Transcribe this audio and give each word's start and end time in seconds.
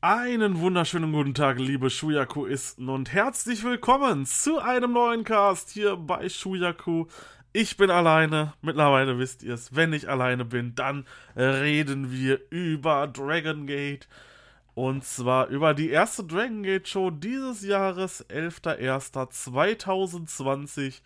Einen 0.00 0.60
wunderschönen 0.60 1.10
guten 1.10 1.34
Tag, 1.34 1.58
liebe 1.58 1.90
Shuyaku-Isten 1.90 2.88
und 2.88 3.12
herzlich 3.12 3.64
willkommen 3.64 4.26
zu 4.26 4.60
einem 4.60 4.92
neuen 4.92 5.24
Cast 5.24 5.70
hier 5.70 5.96
bei 5.96 6.28
Shuyaku. 6.28 7.06
Ich 7.52 7.76
bin 7.76 7.90
alleine, 7.90 8.52
mittlerweile 8.62 9.18
wisst 9.18 9.42
ihr 9.42 9.54
es. 9.54 9.74
Wenn 9.74 9.92
ich 9.92 10.08
alleine 10.08 10.44
bin, 10.44 10.76
dann 10.76 11.04
reden 11.34 12.12
wir 12.12 12.38
über 12.50 13.08
Dragon 13.08 13.66
Gate. 13.66 14.06
Und 14.74 15.02
zwar 15.02 15.48
über 15.48 15.74
die 15.74 15.90
erste 15.90 16.22
Dragon 16.22 16.62
Gate 16.62 16.86
Show 16.86 17.10
dieses 17.10 17.64
Jahres, 17.64 18.24
11.01.2020. 18.30 21.00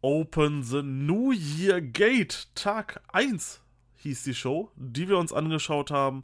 Open 0.00 0.62
the 0.62 0.84
New 0.84 1.32
Year 1.32 1.80
Gate, 1.80 2.46
Tag 2.54 3.02
1 3.12 3.60
hieß 3.96 4.22
die 4.22 4.34
Show, 4.34 4.70
die 4.76 5.08
wir 5.08 5.18
uns 5.18 5.32
angeschaut 5.32 5.90
haben 5.90 6.22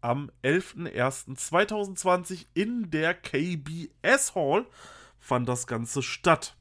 am 0.00 0.30
11.01.2020 0.42 2.46
in 2.54 2.90
der 2.90 3.14
KBS 3.14 4.34
Hall 4.34 4.66
fand 5.18 5.48
das 5.48 5.66
Ganze 5.66 6.02
statt. 6.02 6.56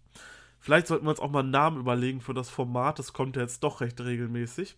Vielleicht 0.60 0.88
sollten 0.88 1.06
wir 1.06 1.12
uns 1.12 1.20
auch 1.20 1.32
mal 1.32 1.40
einen 1.40 1.52
Namen 1.52 1.80
überlegen 1.80 2.22
für 2.22 2.34
das 2.34 2.50
Format. 2.50 3.00
Das 3.00 3.14
kommt 3.14 3.36
ja 3.36 3.44
jetzt 3.44 3.64
doch 3.64 3.82
recht 3.82 4.00
regelmäßig. 4.02 4.78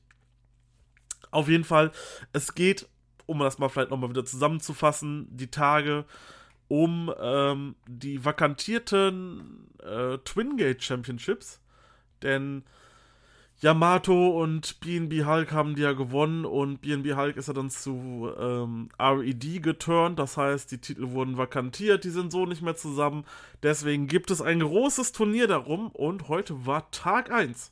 Auf 1.32 1.48
jeden 1.48 1.64
Fall, 1.64 1.92
es 2.34 2.56
geht, 2.56 2.88
um 3.26 3.40
das 3.40 3.58
mal 3.58 3.70
vielleicht 3.70 3.90
nochmal 3.90 4.10
wieder 4.10 4.26
zusammenzufassen, 4.26 5.28
die 5.30 5.50
Tage 5.50 6.06
um 6.68 7.14
ähm, 7.20 7.76
die 7.86 8.24
vakantierten 8.24 9.68
äh, 9.84 10.20
Twin 10.20 10.56
Gate 10.56 10.82
Championships. 10.82 11.60
Denn 12.22 12.64
Yamato 13.64 14.42
und 14.42 14.80
BNB 14.80 15.24
Hulk 15.24 15.52
haben 15.52 15.76
die 15.76 15.84
ja 15.84 15.92
gewonnen 15.92 16.46
und 16.46 16.82
BNB 16.82 17.16
Hulk 17.16 17.38
ist 17.38 17.48
ja 17.48 17.54
dann 17.54 17.70
zu 17.70 18.32
ähm, 18.40 18.90
RED 19.00 19.62
geturnt, 19.62 20.18
das 20.18 20.36
heißt, 20.36 20.72
die 20.72 20.80
Titel 20.80 21.12
wurden 21.12 21.38
vakantiert, 21.38 22.04
die 22.04 22.10
sind 22.10 22.32
so 22.32 22.48
nicht 22.48 22.64
mehr 22.64 22.76
zusammen. 22.76 23.24
Deswegen 23.62 24.08
gibt 24.08 24.32
es 24.32 24.42
ein 24.42 24.62
großes 24.62 25.12
Turnier 25.12 25.46
darum 25.46 25.92
und 25.92 26.28
heute 26.28 26.66
war 26.66 26.90
Tag 26.90 27.32
1. 27.32 27.72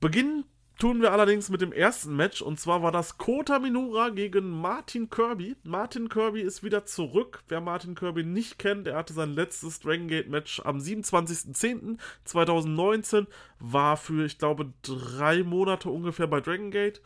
Beginn 0.00 0.44
tun 0.78 1.02
wir 1.02 1.12
allerdings 1.12 1.50
mit 1.50 1.60
dem 1.60 1.72
ersten 1.72 2.16
Match 2.16 2.40
und 2.40 2.60
zwar 2.60 2.82
war 2.82 2.92
das 2.92 3.18
Kota 3.18 3.58
Minura 3.58 4.10
gegen 4.10 4.48
Martin 4.48 5.10
Kirby. 5.10 5.56
Martin 5.64 6.08
Kirby 6.08 6.40
ist 6.40 6.62
wieder 6.62 6.86
zurück. 6.86 7.42
Wer 7.48 7.60
Martin 7.60 7.96
Kirby 7.96 8.22
nicht 8.22 8.60
kennt, 8.60 8.86
er 8.86 8.94
hatte 8.96 9.12
sein 9.12 9.34
letztes 9.34 9.80
Dragon 9.80 10.06
Gate 10.06 10.28
Match 10.28 10.62
am 10.64 10.78
27.10.2019, 10.78 13.26
war 13.58 13.96
für, 13.96 14.24
ich 14.24 14.38
glaube, 14.38 14.72
drei 14.82 15.42
Monate 15.42 15.90
ungefähr 15.90 16.28
bei 16.28 16.40
Dragon 16.40 16.70
Gate. 16.70 17.02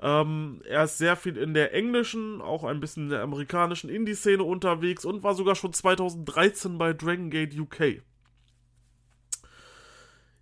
Ähm, 0.00 0.62
er 0.64 0.84
ist 0.84 0.98
sehr 0.98 1.16
viel 1.16 1.36
in 1.36 1.54
der 1.54 1.74
englischen, 1.74 2.40
auch 2.40 2.62
ein 2.64 2.78
bisschen 2.80 3.04
in 3.04 3.10
der 3.10 3.22
amerikanischen 3.22 3.88
Indie-Szene 3.90 4.44
unterwegs 4.44 5.04
und 5.04 5.24
war 5.24 5.34
sogar 5.34 5.56
schon 5.56 5.72
2013 5.72 6.78
bei 6.78 6.92
Dragon 6.92 7.30
Gate 7.30 7.58
UK. 7.58 8.02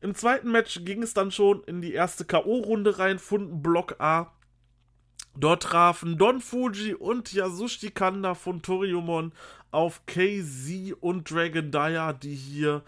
Im 0.03 0.15
zweiten 0.15 0.51
Match 0.51 0.83
ging 0.83 1.01
es 1.01 1.13
dann 1.13 1.31
schon 1.31 1.63
in 1.63 1.79
die 1.79 1.93
erste 1.93 2.25
K.O.-Runde 2.25 2.99
rein 2.99 3.19
von 3.19 3.63
Block 3.63 4.01
A. 4.01 4.33
Dort 5.33 5.63
trafen 5.63 6.17
Don 6.17 6.41
Fuji 6.41 6.93
und 6.93 7.31
Yasushi 7.31 7.91
Kanda 7.91 8.35
von 8.35 8.61
Toriumon 8.61 9.31
auf 9.71 10.05
KZ 10.05 10.91
und 10.99 11.31
Dragon 11.31 11.71
Dyer, 11.71 12.11
die 12.11 12.35
hier 12.35 12.83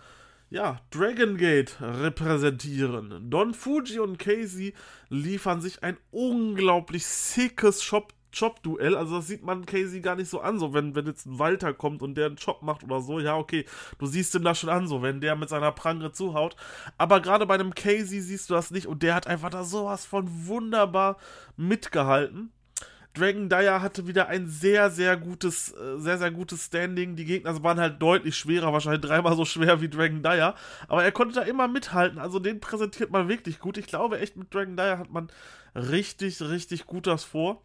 ja, 0.50 0.82
Dragon 0.92 1.38
Gate 1.38 1.78
repräsentieren. 1.80 3.30
Don 3.30 3.54
Fuji 3.54 4.00
und 4.00 4.20
Casey 4.20 4.74
liefern 5.08 5.62
sich 5.62 5.84
ein 5.84 5.96
unglaublich 6.12 7.06
sickes 7.06 7.82
Shop 7.82 8.14
Chop-Duell. 8.38 8.96
Also 8.96 9.18
das 9.18 9.28
sieht 9.28 9.44
man 9.44 9.66
Casey 9.66 10.02
gar 10.02 10.16
nicht 10.16 10.30
so 10.30 10.42
an, 10.42 10.60
so 10.60 10.74
wenn, 10.74 10.96
wenn 10.96 11.06
jetzt 11.06 11.26
ein 11.26 11.40
Walter 11.40 11.74
kommt 11.74 12.02
und 12.02 12.16
der 12.16 12.28
einen 12.28 12.38
Chop 12.38 12.62
macht 12.62 12.84
oder 12.84 13.02
so. 13.02 13.20
Ja, 13.20 13.38
okay, 13.38 13.66
du 13.98 14.06
siehst 14.06 14.36
ihn 14.36 14.44
da 14.44 14.56
schon 14.56 14.70
an, 14.70 14.88
so 14.88 15.02
wenn 15.02 15.22
der 15.22 15.36
mit 15.36 15.50
seiner 15.50 15.72
Prangre 15.72 16.12
zuhaut. 16.12 16.56
Aber 16.98 17.22
gerade 17.22 17.46
bei 17.46 17.56
einem 17.56 17.74
Casey 17.74 18.22
siehst 18.22 18.50
du 18.50 18.54
das 18.54 18.72
nicht 18.72 18.88
und 18.88 19.04
der 19.04 19.16
hat 19.16 19.28
einfach 19.28 19.50
da 19.50 19.64
sowas 19.64 20.06
von 20.06 20.28
wunderbar 20.48 21.18
mitgehalten. 21.58 22.52
Dragon 23.16 23.50
Dyer 23.50 23.82
hatte 23.82 24.08
wieder 24.08 24.28
ein 24.28 24.48
sehr, 24.48 24.92
sehr 24.92 25.18
gutes, 25.18 25.72
äh, 25.72 26.00
sehr, 26.00 26.18
sehr 26.18 26.32
gutes 26.32 26.66
Standing. 26.66 27.16
Die 27.16 27.26
Gegner 27.26 27.64
waren 27.64 27.80
halt 27.80 28.02
deutlich 28.02 28.36
schwerer, 28.36 28.74
wahrscheinlich 28.74 29.02
dreimal 29.02 29.36
so 29.36 29.46
schwer 29.46 29.82
wie 29.82 29.90
Dragon 29.90 30.22
Dyer. 30.22 30.54
Aber 30.88 31.04
er 31.04 31.12
konnte 31.12 31.36
da 31.36 31.42
immer 31.42 31.68
mithalten. 31.68 32.20
Also 32.20 32.40
den 32.40 32.60
präsentiert 32.60 33.12
man 33.12 33.30
wirklich 33.30 33.60
gut. 33.60 33.78
Ich 33.78 33.88
glaube 33.88 34.20
echt, 34.20 34.36
mit 34.36 34.54
Dragon 34.54 34.76
Dyer 34.76 35.00
hat 35.00 35.12
man 35.12 35.30
richtig, 35.76 36.42
richtig 36.42 36.86
gut 36.86 37.08
das 37.08 37.24
vor. 37.24 37.62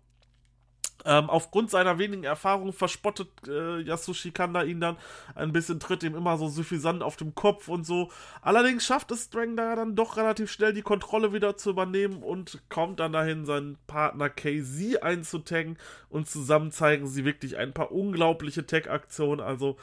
Ähm, 1.05 1.31
aufgrund 1.31 1.71
seiner 1.71 1.99
wenigen 1.99 2.25
Erfahrung 2.25 2.73
verspottet 2.73 3.29
äh, 3.49 3.81
Yasushi 3.81 4.33
Kanda 4.33 4.63
ihn 4.63 4.81
dann 4.81 4.97
ein 5.35 5.53
bisschen, 5.53 5.81
tritt 5.81 6.03
ihm 6.03 6.15
immer 6.15 6.37
so 6.37 6.49
suffisant 6.49 7.03
auf 7.03 7.17
dem 7.17 7.35
Kopf 7.35 7.69
und 7.69 7.85
so. 7.85 8.11
Allerdings 8.43 8.85
schafft 8.85 9.11
es 9.11 9.31
Dragon 9.31 9.57
da 9.57 9.77
dann 9.77 9.97
doch 9.97 10.17
relativ 10.17 10.51
schnell 10.51 10.73
die 10.73 10.83
Kontrolle 10.83 11.33
wieder 11.33 11.57
zu 11.57 11.71
übernehmen 11.71 12.23
und 12.23 12.61
kommt 12.69 13.01
dann 13.01 13.13
dahin, 13.13 13.47
seinen 13.47 13.79
Partner 13.87 14.29
KZ 14.29 15.03
einzutaggen 15.03 15.79
und 16.09 16.29
zusammen 16.29 16.71
zeigen 16.71 17.07
sie 17.07 17.25
wirklich 17.25 17.57
ein 17.57 17.73
paar 17.73 17.93
unglaubliche 17.93 18.67
Tag-Aktionen. 18.67 19.41
Also 19.41 19.77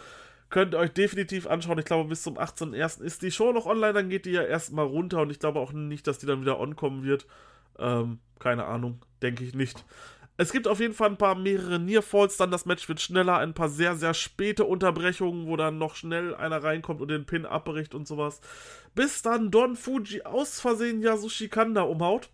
könnt 0.50 0.74
ihr 0.74 0.80
euch 0.80 0.94
definitiv 0.94 1.48
anschauen. 1.48 1.80
Ich 1.80 1.86
glaube, 1.86 2.10
bis 2.10 2.24
zum 2.24 2.38
18.01. 2.38 3.02
ist 3.02 3.22
die 3.22 3.32
Show 3.32 3.52
noch 3.52 3.66
online, 3.66 3.94
dann 3.94 4.10
geht 4.10 4.26
die 4.26 4.32
ja 4.32 4.44
erstmal 4.44 4.86
runter 4.86 5.22
und 5.22 5.30
ich 5.30 5.40
glaube 5.40 5.60
auch 5.60 5.74
nicht, 5.74 6.08
dass 6.08 6.20
die 6.20 6.26
dann 6.26 6.42
wieder 6.42 6.60
on 6.60 6.76
kommen 6.76 7.04
wird. 7.04 7.26
Ähm, 7.80 8.20
keine 8.40 8.66
Ahnung, 8.66 9.02
denke 9.22 9.44
ich 9.44 9.54
nicht. 9.54 9.84
Es 10.40 10.52
gibt 10.52 10.68
auf 10.68 10.80
jeden 10.80 10.94
Fall 10.94 11.10
ein 11.10 11.18
paar 11.18 11.34
mehrere 11.34 11.80
Nearfalls, 11.80 12.38
dann 12.38 12.52
das 12.52 12.68
Match 12.68 12.88
wird 12.88 13.02
schneller, 13.02 13.38
ein 13.38 13.56
paar 13.56 13.70
sehr, 13.70 13.96
sehr 13.96 14.14
späte 14.14 14.66
Unterbrechungen, 14.66 15.48
wo 15.48 15.58
dann 15.58 15.80
noch 15.80 15.96
schnell 15.96 16.36
einer 16.36 16.64
reinkommt 16.64 17.02
und 17.02 17.08
den 17.08 17.26
Pin 17.26 17.48
abbricht 17.48 17.96
und 17.96 18.08
sowas. 18.08 18.40
Bis 18.94 19.24
dann 19.24 19.50
Don 19.50 19.76
Fuji 19.76 20.22
aus 20.22 20.60
Versehen 20.60 21.02
Yasushi 21.02 21.50
Kanda 21.50 21.82
umhaut. 21.82 22.30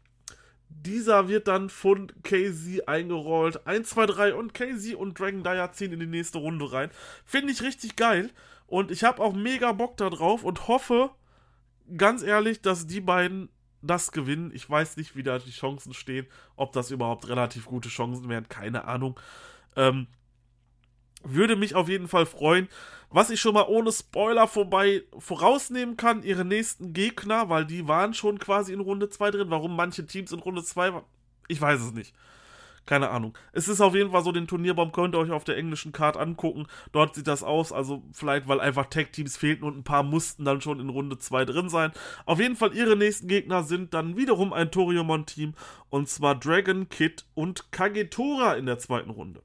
Dieser 0.68 1.30
wird 1.30 1.48
dann 1.48 1.69
von 1.69 2.12
KZ 2.24 2.89
eingerollt. 2.89 3.66
1, 3.66 3.89
2, 3.89 4.06
3 4.07 4.33
und 4.33 4.54
KZ 4.54 4.95
und 4.95 5.18
Dragon 5.18 5.44
Dyer 5.44 5.72
ziehen 5.72 5.94
in 5.94 6.00
die 6.01 6.06
nächste 6.06 6.39
Runde 6.39 6.74
rein. 6.74 6.89
Finde 7.24 7.54
ich 7.54 7.62
richtig 7.62 7.95
geil. 7.95 8.31
Und 8.68 8.92
ich 8.92 9.06
habe 9.06 9.22
auch 9.22 9.33
mega 9.33 9.72
Bock 9.72 9.95
da 9.95 10.10
drauf 10.10 10.44
und 10.44 10.68
hoffe, 10.68 11.12
ganz 11.95 12.22
ehrlich, 12.22 12.62
dass 12.62 12.88
die 12.88 13.01
beiden 13.01 13.50
das 13.83 14.12
gewinnen. 14.12 14.51
Ich 14.53 14.69
weiß 14.69 14.97
nicht, 14.97 15.15
wie 15.15 15.24
da 15.24 15.39
die 15.39 15.51
Chancen 15.51 15.94
stehen, 15.94 16.27
ob 16.56 16.74
das 16.74 16.91
überhaupt 16.91 17.27
relativ 17.27 17.65
gute 17.65 17.89
Chancen 17.89 18.30
wären, 18.30 18.50
keine 18.50 18.85
Ahnung. 18.85 19.19
Ähm, 19.75 20.07
würde 21.24 21.56
mich 21.56 21.75
auf 21.75 21.89
jeden 21.89 22.07
Fall 22.07 22.25
freuen. 22.25 22.68
Was 23.09 23.30
ich 23.30 23.39
schon 23.39 23.53
mal 23.53 23.68
ohne 23.68 23.91
Spoiler 23.91 24.47
vorbei 24.47 25.03
vorausnehmen 25.18 25.97
kann, 25.97 26.24
ihre 26.24 26.45
nächsten 26.45 26.94
Gegner, 26.94 27.47
weil 27.50 27.65
die 27.65 27.88
waren 27.88 28.13
schon 28.13 28.39
quasi 28.39 28.74
in 28.74 28.80
Runde 28.80 29.09
2 29.09 29.31
drin. 29.31 29.51
Warum 29.51 29.75
manche 29.75 30.06
Teams 30.06 30.31
in 30.31 30.39
Runde 30.39 30.63
2 30.63 30.94
waren, 30.94 31.06
ich 31.47 31.62
weiß 31.62 31.79
es 31.79 31.94
nicht. 31.94 32.15
Keine 32.85 33.09
Ahnung. 33.09 33.38
Es 33.53 33.69
ist 33.69 33.80
auf 33.80 33.95
jeden 33.95 34.12
Fall 34.12 34.24
so, 34.24 34.33
den 34.33 34.47
Turnierbaum 34.47 34.91
könnt 34.91 35.15
ihr 35.15 35.19
euch 35.19 35.31
auf 35.31 35.45
der 35.45 35.56
englischen 35.56 35.94
Card 35.94 36.18
angucken. 36.18 36.68
Dort 36.91 37.15
sieht 37.15 37.27
das 37.27 37.41
aus, 37.41 37.71
also 37.71 38.03
vielleicht, 38.12 38.47
weil 38.50 38.59
einfach 38.59 38.88
Tag-Teams 38.88 39.38
fehlten 39.38 39.63
und 39.63 39.77
ein 39.77 39.83
paar 39.83 40.03
mussten 40.03 40.44
dann 40.44 40.59
schon 40.59 40.81
in 40.81 40.89
Runde 40.89 41.18
2 41.18 41.45
drin 41.45 41.69
sein. 41.69 41.94
Auf 42.25 42.39
jeden 42.39 42.57
Fall, 42.57 42.75
ihre 42.75 42.97
nächsten 42.97 43.27
Gegner 43.27 43.63
sind 43.63 43.94
dann 43.94 44.18
wiederum 44.18 44.51
ein 44.51 44.69
Toriumon-Team 44.69 45.53
und 45.89 46.09
zwar 46.09 46.35
Dragon, 46.35 46.89
Kid 46.89 47.25
und 47.35 47.71
Kagetora 47.71 48.56
in 48.56 48.65
der 48.65 48.80
zweiten 48.80 49.12
Runde. 49.12 49.41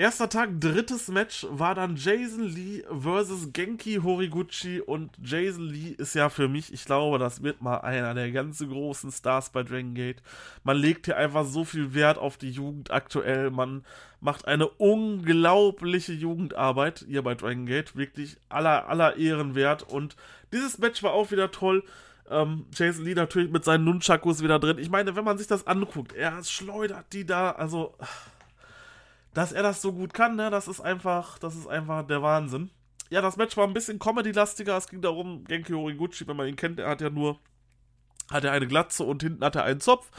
Erster 0.00 0.28
Tag, 0.28 0.60
drittes 0.60 1.08
Match 1.08 1.44
war 1.50 1.74
dann 1.74 1.96
Jason 1.96 2.44
Lee 2.44 2.84
versus 3.00 3.52
Genki 3.52 3.96
Horiguchi 3.96 4.80
und 4.80 5.10
Jason 5.20 5.64
Lee 5.64 5.96
ist 5.98 6.14
ja 6.14 6.28
für 6.28 6.46
mich, 6.46 6.72
ich 6.72 6.84
glaube, 6.84 7.18
das 7.18 7.42
wird 7.42 7.62
mal 7.62 7.78
einer 7.78 8.14
der 8.14 8.30
ganz 8.30 8.60
großen 8.60 9.10
Stars 9.10 9.50
bei 9.50 9.64
Dragon 9.64 9.94
Gate. 9.94 10.22
Man 10.62 10.76
legt 10.76 11.06
hier 11.06 11.16
einfach 11.16 11.44
so 11.44 11.64
viel 11.64 11.94
Wert 11.94 12.16
auf 12.16 12.36
die 12.36 12.52
Jugend 12.52 12.92
aktuell, 12.92 13.50
man 13.50 13.84
macht 14.20 14.46
eine 14.46 14.68
unglaubliche 14.68 16.12
Jugendarbeit 16.12 17.04
hier 17.08 17.22
bei 17.22 17.34
Dragon 17.34 17.66
Gate, 17.66 17.96
wirklich 17.96 18.36
aller, 18.48 18.88
aller 18.88 19.16
Ehren 19.16 19.56
wert 19.56 19.82
und 19.82 20.14
dieses 20.52 20.78
Match 20.78 21.02
war 21.02 21.12
auch 21.12 21.32
wieder 21.32 21.50
toll. 21.50 21.82
Ähm, 22.30 22.66
Jason 22.72 23.04
Lee 23.04 23.14
natürlich 23.14 23.50
mit 23.50 23.64
seinen 23.64 23.82
Nunchakus 23.82 24.44
wieder 24.44 24.60
drin. 24.60 24.78
Ich 24.78 24.90
meine, 24.90 25.16
wenn 25.16 25.24
man 25.24 25.38
sich 25.38 25.48
das 25.48 25.66
anguckt, 25.66 26.12
er 26.12 26.44
schleudert 26.44 27.12
die 27.12 27.26
da, 27.26 27.50
also 27.50 27.96
dass 29.38 29.52
er 29.52 29.62
das 29.62 29.80
so 29.80 29.92
gut 29.92 30.14
kann, 30.14 30.34
ne, 30.34 30.50
das 30.50 30.66
ist 30.66 30.80
einfach, 30.80 31.38
das 31.38 31.54
ist 31.54 31.68
einfach 31.68 32.04
der 32.04 32.22
Wahnsinn. 32.22 32.70
Ja, 33.08 33.20
das 33.20 33.36
Match 33.36 33.56
war 33.56 33.68
ein 33.68 33.72
bisschen 33.72 34.00
Comedy-lastiger. 34.00 34.76
Es 34.76 34.88
ging 34.88 35.00
darum, 35.00 35.44
Genki 35.44 35.74
Horiguchi, 35.74 36.26
wenn 36.26 36.36
man 36.36 36.48
ihn 36.48 36.56
kennt, 36.56 36.80
er 36.80 36.88
hat 36.88 37.00
ja 37.00 37.08
nur, 37.08 37.38
hat 38.32 38.42
er 38.42 38.50
eine 38.50 38.66
Glatze 38.66 39.04
und 39.04 39.22
hinten 39.22 39.44
hat 39.44 39.54
er 39.54 39.62
einen 39.62 39.80
Zopf. 39.80 40.10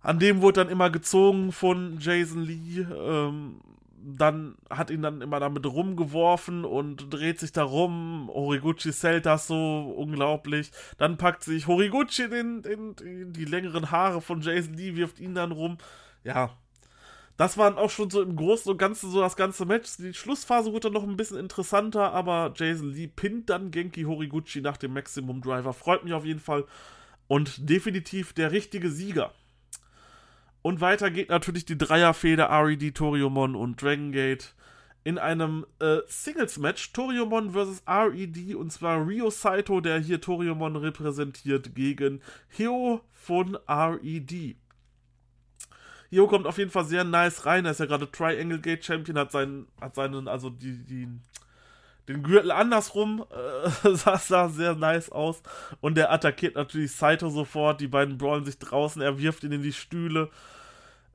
An 0.00 0.18
dem 0.18 0.40
wurde 0.40 0.62
dann 0.64 0.70
immer 0.70 0.88
gezogen 0.88 1.52
von 1.52 1.98
Jason 2.00 2.40
Lee. 2.40 2.80
Ähm, 2.80 3.60
dann 4.02 4.54
hat 4.70 4.88
ihn 4.88 5.02
dann 5.02 5.20
immer 5.20 5.38
damit 5.38 5.66
rumgeworfen 5.66 6.64
und 6.64 7.12
dreht 7.12 7.40
sich 7.40 7.52
da 7.52 7.62
rum. 7.62 8.30
Horiguchi 8.32 8.90
zählt 8.90 9.26
das 9.26 9.48
so 9.48 9.94
unglaublich. 9.98 10.72
Dann 10.96 11.18
packt 11.18 11.42
sich 11.42 11.66
Horiguchi 11.66 12.22
in, 12.22 12.62
in 12.62 13.34
die 13.34 13.44
längeren 13.44 13.90
Haare 13.90 14.22
von 14.22 14.40
Jason 14.40 14.72
Lee, 14.72 14.96
wirft 14.96 15.20
ihn 15.20 15.34
dann 15.34 15.52
rum. 15.52 15.76
Ja, 16.22 16.56
das 17.36 17.58
waren 17.58 17.76
auch 17.76 17.90
schon 17.90 18.10
so 18.10 18.22
im 18.22 18.36
Großen 18.36 18.70
und 18.70 18.78
Ganzen 18.78 19.10
so 19.10 19.20
das 19.20 19.36
ganze 19.36 19.66
Match. 19.66 19.96
Die 19.96 20.14
Schlussphase 20.14 20.72
wurde 20.72 20.88
dann 20.88 20.92
noch 20.92 21.02
ein 21.02 21.16
bisschen 21.16 21.38
interessanter, 21.38 22.12
aber 22.12 22.52
Jason 22.56 22.92
Lee 22.92 23.08
pinnt 23.08 23.50
dann 23.50 23.70
Genki 23.70 24.02
Horiguchi 24.02 24.60
nach 24.60 24.76
dem 24.76 24.92
Maximum 24.92 25.40
Driver. 25.40 25.72
Freut 25.72 26.04
mich 26.04 26.12
auf 26.12 26.24
jeden 26.24 26.40
Fall. 26.40 26.64
Und 27.26 27.68
definitiv 27.68 28.34
der 28.34 28.52
richtige 28.52 28.90
Sieger. 28.90 29.32
Und 30.62 30.80
weiter 30.80 31.10
geht 31.10 31.28
natürlich 31.28 31.64
die 31.64 31.76
Dreierfehde 31.76 32.48
RED, 32.48 32.94
Toriumon 32.94 33.56
und 33.56 33.82
Dragon 33.82 34.12
Gate 34.12 34.54
in 35.02 35.18
einem 35.18 35.66
äh, 35.80 35.98
Singles-Match 36.06 36.92
Toriumon 36.92 37.50
vs. 37.50 37.82
RED 37.86 38.54
und 38.54 38.72
zwar 38.72 39.06
Ryo 39.06 39.28
Saito, 39.28 39.80
der 39.80 39.98
hier 39.98 40.20
Toriumon 40.20 40.76
repräsentiert, 40.76 41.74
gegen 41.74 42.22
Hyo 42.48 43.02
von 43.12 43.58
RED. 43.68 44.56
Hio 46.14 46.28
kommt 46.28 46.46
auf 46.46 46.58
jeden 46.58 46.70
Fall 46.70 46.84
sehr 46.84 47.02
nice 47.02 47.44
rein. 47.44 47.64
Er 47.64 47.72
ist 47.72 47.80
ja 47.80 47.86
gerade 47.86 48.08
Triangle 48.08 48.60
Gate 48.60 48.84
Champion, 48.84 49.18
hat 49.18 49.32
seinen, 49.32 49.66
hat 49.80 49.96
seinen, 49.96 50.28
also 50.28 50.48
die, 50.48 50.84
die, 50.84 51.08
den 52.06 52.22
Gürtel 52.22 52.52
andersrum. 52.52 53.24
Äh, 53.30 53.90
sah, 53.96 54.16
sah 54.16 54.48
sehr 54.48 54.76
nice 54.76 55.10
aus. 55.10 55.42
Und 55.80 55.96
der 55.96 56.12
attackiert 56.12 56.54
natürlich 56.54 56.92
Saito 56.92 57.30
sofort. 57.30 57.80
Die 57.80 57.88
beiden 57.88 58.16
brawlen 58.16 58.44
sich 58.44 58.60
draußen. 58.60 59.02
Er 59.02 59.18
wirft 59.18 59.42
ihn 59.42 59.50
in 59.50 59.62
die 59.62 59.72
Stühle. 59.72 60.30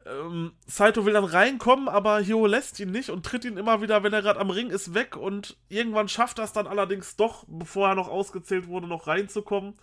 Ähm, 0.06 0.52
Saito 0.68 1.06
will 1.06 1.14
dann 1.14 1.24
reinkommen, 1.24 1.88
aber 1.88 2.20
Hio 2.20 2.46
lässt 2.46 2.78
ihn 2.82 2.92
nicht 2.92 3.10
und 3.10 3.26
tritt 3.26 3.46
ihn 3.46 3.56
immer 3.56 3.82
wieder, 3.82 4.04
wenn 4.04 4.12
er 4.12 4.22
gerade 4.22 4.42
am 4.42 4.50
Ring 4.50 4.70
ist, 4.70 4.94
weg. 4.94 5.16
Und 5.16 5.56
irgendwann 5.70 6.10
schafft 6.10 6.40
er 6.40 6.44
es 6.44 6.52
dann 6.52 6.68
allerdings 6.68 7.16
doch, 7.16 7.46
bevor 7.48 7.88
er 7.88 7.96
noch 7.96 8.10
ausgezählt 8.10 8.68
wurde, 8.68 8.88
noch 8.88 9.08
reinzukommen. 9.08 9.76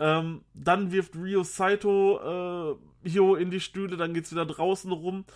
Ähm, 0.00 0.40
dann 0.54 0.92
wirft 0.92 1.14
Rio 1.14 1.44
Saito 1.44 2.78
äh, 3.04 3.08
Hio 3.08 3.34
in 3.34 3.50
die 3.50 3.60
Stühle, 3.60 3.98
dann 3.98 4.14
geht's 4.14 4.32
wieder 4.32 4.46
draußen 4.46 4.90
rum. 4.90 5.26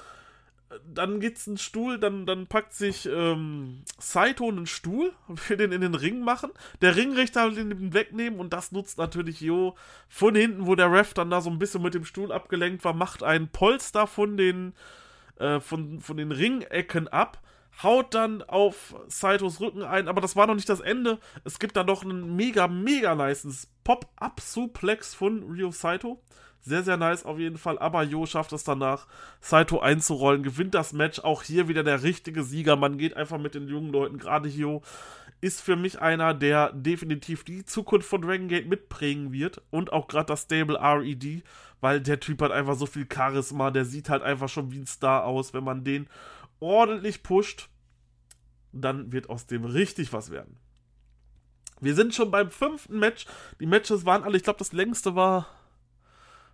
Dann 0.92 1.20
geht's 1.20 1.46
einen 1.46 1.58
Stuhl, 1.58 2.00
dann, 2.00 2.24
dann 2.24 2.46
packt 2.46 2.72
sich 2.72 3.06
ähm, 3.06 3.82
Saito 3.98 4.48
einen 4.48 4.66
Stuhl, 4.66 5.12
will 5.28 5.58
den 5.58 5.70
in 5.70 5.82
den 5.82 5.94
Ring 5.94 6.22
machen. 6.22 6.50
Der 6.80 6.96
Ringrichter 6.96 7.54
will 7.54 7.68
den 7.68 7.92
wegnehmen 7.92 8.40
und 8.40 8.54
das 8.54 8.72
nutzt 8.72 8.96
natürlich 8.96 9.42
Jo 9.42 9.76
von 10.08 10.34
hinten, 10.34 10.66
wo 10.66 10.74
der 10.74 10.90
Ref 10.90 11.12
dann 11.12 11.30
da 11.30 11.42
so 11.42 11.50
ein 11.50 11.58
bisschen 11.58 11.82
mit 11.82 11.92
dem 11.92 12.06
Stuhl 12.06 12.32
abgelenkt 12.32 12.84
war, 12.84 12.94
macht 12.94 13.22
einen 13.22 13.48
Polster 13.48 14.06
von 14.06 14.38
den, 14.38 14.72
äh, 15.36 15.60
von, 15.60 16.00
von 16.00 16.16
den 16.16 16.32
Ringecken 16.32 17.06
ab 17.08 17.43
haut 17.82 18.14
dann 18.14 18.42
auf 18.42 18.94
Saitos 19.08 19.60
Rücken 19.60 19.82
ein, 19.82 20.08
aber 20.08 20.20
das 20.20 20.36
war 20.36 20.46
noch 20.46 20.54
nicht 20.54 20.68
das 20.68 20.80
Ende. 20.80 21.18
Es 21.44 21.58
gibt 21.58 21.76
dann 21.76 21.86
noch 21.86 22.02
einen 22.02 22.36
mega, 22.36 22.68
mega 22.68 23.14
nice 23.14 23.68
Pop-Up-Suplex 23.84 25.14
von 25.14 25.42
Ryo 25.42 25.70
Saito. 25.70 26.20
Sehr, 26.66 26.82
sehr 26.82 26.96
nice 26.96 27.26
auf 27.26 27.38
jeden 27.38 27.58
Fall. 27.58 27.78
Aber 27.78 28.02
Jo 28.02 28.24
schafft 28.24 28.52
es 28.54 28.64
danach, 28.64 29.06
Saito 29.40 29.80
einzurollen, 29.80 30.42
gewinnt 30.42 30.74
das 30.74 30.94
Match. 30.94 31.20
Auch 31.20 31.42
hier 31.42 31.68
wieder 31.68 31.84
der 31.84 32.02
richtige 32.02 32.42
Sieger. 32.42 32.76
Man 32.76 32.96
geht 32.96 33.16
einfach 33.16 33.38
mit 33.38 33.54
den 33.54 33.68
jungen 33.68 33.92
Leuten. 33.92 34.18
Gerade 34.18 34.48
Jo 34.48 34.80
ist 35.42 35.60
für 35.60 35.76
mich 35.76 36.00
einer, 36.00 36.32
der 36.32 36.72
definitiv 36.72 37.44
die 37.44 37.66
Zukunft 37.66 38.08
von 38.08 38.22
Dragon 38.22 38.48
Gate 38.48 38.66
mitprägen 38.66 39.30
wird. 39.30 39.60
Und 39.70 39.92
auch 39.92 40.08
gerade 40.08 40.26
das 40.26 40.42
Stable 40.44 40.78
RED, 40.80 41.42
weil 41.82 42.00
der 42.00 42.18
Typ 42.18 42.40
hat 42.40 42.50
einfach 42.50 42.76
so 42.76 42.86
viel 42.86 43.06
Charisma. 43.12 43.70
Der 43.70 43.84
sieht 43.84 44.08
halt 44.08 44.22
einfach 44.22 44.48
schon 44.48 44.72
wie 44.72 44.78
ein 44.78 44.86
Star 44.86 45.24
aus, 45.24 45.52
wenn 45.52 45.64
man 45.64 45.84
den 45.84 46.08
ordentlich 46.64 47.22
pusht, 47.22 47.68
dann 48.72 49.12
wird 49.12 49.28
aus 49.28 49.46
dem 49.46 49.64
richtig 49.64 50.12
was 50.12 50.30
werden. 50.30 50.56
Wir 51.80 51.94
sind 51.94 52.14
schon 52.14 52.30
beim 52.30 52.50
fünften 52.50 52.98
Match. 52.98 53.26
Die 53.60 53.66
Matches 53.66 54.06
waren 54.06 54.24
alle, 54.24 54.38
ich 54.38 54.42
glaube, 54.42 54.58
das 54.58 54.72
längste 54.72 55.14
war 55.14 55.46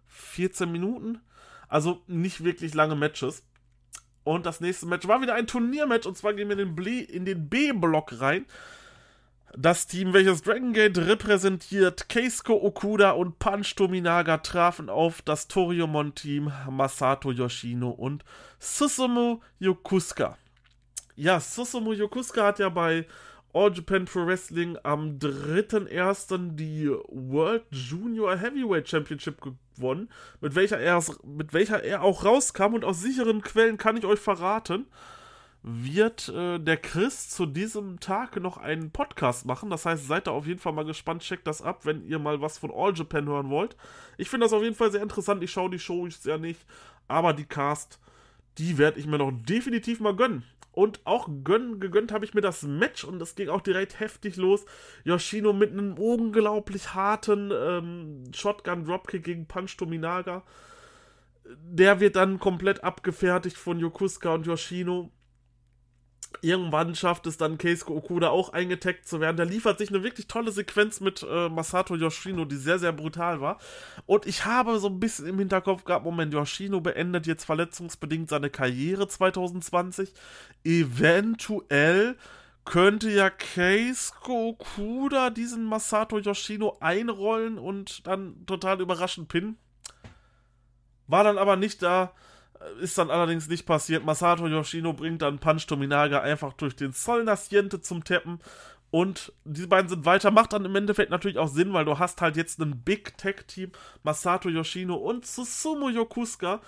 14 0.09 0.71
Minuten. 0.71 1.21
Also 1.69 2.03
nicht 2.09 2.43
wirklich 2.43 2.75
lange 2.75 2.97
Matches. 2.97 3.47
Und 4.25 4.45
das 4.45 4.61
nächste 4.61 4.87
Match 4.87 5.07
war 5.07 5.23
wieder 5.23 5.35
ein 5.35 5.47
Turniermatch. 5.47 6.07
Und 6.07 6.19
zwar 6.19 6.35
gehen 6.35 6.49
wir 6.49 6.59
in 6.59 7.25
den 7.25 7.49
B-Block 7.49 8.21
rein. 8.21 8.45
Das 9.57 9.89
Team, 9.89 10.13
welches 10.13 10.43
Dragon 10.43 10.73
Gate 10.73 10.97
repräsentiert, 10.97 12.09
Keisuke 12.09 12.53
Okuda 12.53 13.11
und 13.11 13.41
Punch 13.41 13.75
Tominaga 13.75 14.39
trafen 14.39 14.89
auf 14.89 15.23
das 15.23 15.49
Toriumon-Team 15.49 16.53
Masato 16.71 17.33
Yoshino 17.33 17.91
und 17.91 18.25
Susumu 18.61 19.41
Yokusuka. 19.59 20.39
Ja, 21.17 21.41
Susumu 21.41 21.93
Yokusuka 21.93 22.47
hat 22.47 22.61
ja 22.61 22.69
bei 22.69 23.07
All 23.53 23.73
Japan 23.75 24.05
Pro 24.05 24.25
Wrestling 24.25 24.79
am 24.85 25.19
3.1. 25.19 26.55
die 26.55 26.89
World 27.09 27.65
Junior 27.73 28.37
Heavyweight 28.37 28.89
Championship 28.89 29.41
gewonnen, 29.41 30.11
mit 30.41 30.55
welcher, 30.55 30.79
er, 30.79 31.03
mit 31.25 31.53
welcher 31.53 31.83
er 31.83 32.03
auch 32.03 32.25
rauskam 32.25 32.75
und 32.75 32.85
aus 32.85 33.01
sicheren 33.01 33.43
Quellen 33.43 33.79
kann 33.79 33.97
ich 33.97 34.05
euch 34.05 34.21
verraten, 34.21 34.87
wird 35.63 36.29
äh, 36.31 36.59
der 36.59 36.79
Chris 36.79 37.29
zu 37.29 37.45
diesem 37.45 38.01
Tag 38.01 38.37
noch 38.37 38.57
einen 38.57 38.91
Podcast 38.91 39.45
machen. 39.45 39.69
Das 39.69 39.85
heißt, 39.85 40.07
seid 40.07 40.27
da 40.27 40.31
auf 40.31 40.47
jeden 40.47 40.61
Fall 40.61 40.73
mal 40.73 40.85
gespannt, 40.85 41.23
checkt 41.23 41.47
das 41.47 41.61
ab, 41.61 41.85
wenn 41.85 42.07
ihr 42.07 42.19
mal 42.19 42.41
was 42.41 42.59
von 42.59 42.71
All 42.71 42.95
Japan 42.95 43.29
hören 43.29 43.51
wollt. 43.51 43.77
Ich 44.17 44.31
finde 44.31 44.47
das 44.47 44.53
auf 44.53 44.63
jeden 44.63 44.75
Fall 44.75 44.91
sehr 44.91 45.03
interessant. 45.03 45.43
Ich 45.43 45.53
schaue 45.53 45.71
die 45.71 45.79
Show 45.79 46.09
ja 46.25 46.39
nicht, 46.39 46.65
aber 47.09 47.35
die 47.35 47.45
Cast, 47.45 47.99
die 48.59 48.79
werde 48.79 48.99
ich 48.99 49.07
mir 49.07 49.19
noch 49.19 49.33
definitiv 49.33 50.01
mal 50.01 50.17
gönnen. 50.17 50.45
Und 50.73 51.01
auch 51.05 51.29
gönnen, 51.45 51.81
gegönnt 51.81 52.13
habe 52.13 52.25
ich 52.25 52.33
mir 52.33 52.41
das 52.41 52.63
Match 52.63 53.05
und 53.05 53.19
das 53.19 53.35
ging 53.35 53.49
auch 53.49 53.61
direkt 53.61 54.01
heftig 54.01 54.37
los. 54.37 54.65
Yoshino 55.05 55.53
mit 55.53 55.73
einem 55.73 55.99
unglaublich 55.99 56.95
harten 56.95 57.51
ähm, 57.53 58.23
Shotgun 58.33 58.85
Dropkick 58.85 59.25
gegen 59.25 59.47
Punch 59.47 59.77
Tominaga. 59.77 60.45
Der 61.45 61.99
wird 61.99 62.15
dann 62.15 62.39
komplett 62.39 62.85
abgefertigt 62.85 63.57
von 63.57 63.81
Yokusuka 63.81 64.35
und 64.35 64.47
Yoshino 64.47 65.11
Irgendwann 66.43 66.95
schafft 66.95 67.27
es 67.27 67.37
dann 67.37 67.59
Keisuke 67.59 67.93
Okuda 67.93 68.31
auch 68.31 68.53
eingetaggt 68.53 69.07
zu 69.07 69.21
werden. 69.21 69.37
Der 69.37 69.47
liefert 69.47 69.79
sich 69.79 69.91
eine 69.91 70.03
wirklich 70.03 70.27
tolle 70.27 70.53
Sequenz 70.53 71.01
mit 71.01 71.27
äh, 71.29 71.49
Masato 71.49 71.97
Yoshino, 71.97 72.45
die 72.45 72.57
sehr, 72.57 72.79
sehr 72.79 72.93
brutal 72.93 73.41
war. 73.41 73.59
Und 74.07 74.27
ich 74.27 74.45
habe 74.45 74.79
so 74.79 74.89
ein 74.89 75.01
bisschen 75.01 75.27
im 75.27 75.39
Hinterkopf 75.39 75.85
gehabt, 75.85 76.05
Moment, 76.05 76.33
Yoshino 76.33 76.81
beendet 76.81 77.27
jetzt 77.27 77.45
verletzungsbedingt 77.45 78.31
seine 78.31 78.49
Karriere 78.49 79.09
2020. 79.09 80.13
Eventuell 80.65 82.17
könnte 82.65 83.11
ja 83.11 83.29
Keisuke 83.31 84.33
Okuda 84.33 85.31
diesen 85.31 85.65
Masato 85.65 86.19
Yoshino 86.19 86.77
einrollen 86.81 87.59
und 87.59 88.07
dann 88.07 88.47
total 88.47 88.81
überraschend 88.81 89.29
pinnen. 89.29 89.59
War 91.07 91.25
dann 91.25 91.39
aber 91.39 91.57
nicht 91.57 91.83
da. 91.83 92.13
Ist 92.81 92.99
dann 92.99 93.11
allerdings 93.11 93.49
nicht 93.49 93.65
passiert. 93.65 94.05
Masato 94.05 94.47
Yoshino 94.47 94.93
bringt 94.93 95.23
dann 95.23 95.39
Punch 95.39 95.67
Tominaga 95.67 96.21
einfach 96.21 96.53
durch 96.53 96.77
den 96.77 96.93
Sol 96.93 97.25
Naciente 97.25 97.81
zum 97.81 98.05
Tappen. 98.05 98.39
Und 98.91 99.33
diese 99.45 99.69
beiden 99.69 99.89
sind 99.89 100.05
weiter, 100.05 100.31
macht 100.31 100.53
dann 100.53 100.65
im 100.65 100.75
Endeffekt 100.75 101.11
natürlich 101.11 101.39
auch 101.39 101.49
Sinn, 101.49 101.73
weil 101.73 101.85
du 101.85 101.99
hast 101.99 102.21
halt 102.21 102.37
jetzt 102.37 102.59
ein 102.61 102.83
Big 102.83 103.17
Tech 103.17 103.45
Team, 103.47 103.71
Masato 104.03 104.49
Yoshino 104.49 104.97
und 104.97 105.25
Susumu 105.25 105.89
Yokusuka, 105.89 106.61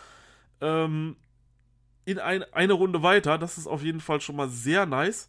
ähm, 0.61 1.17
in 2.05 2.19
ein, 2.19 2.45
eine 2.53 2.73
Runde 2.75 3.03
weiter. 3.03 3.39
Das 3.39 3.59
ist 3.59 3.67
auf 3.67 3.83
jeden 3.83 4.01
Fall 4.01 4.21
schon 4.21 4.37
mal 4.37 4.49
sehr 4.49 4.87
nice. 4.87 5.29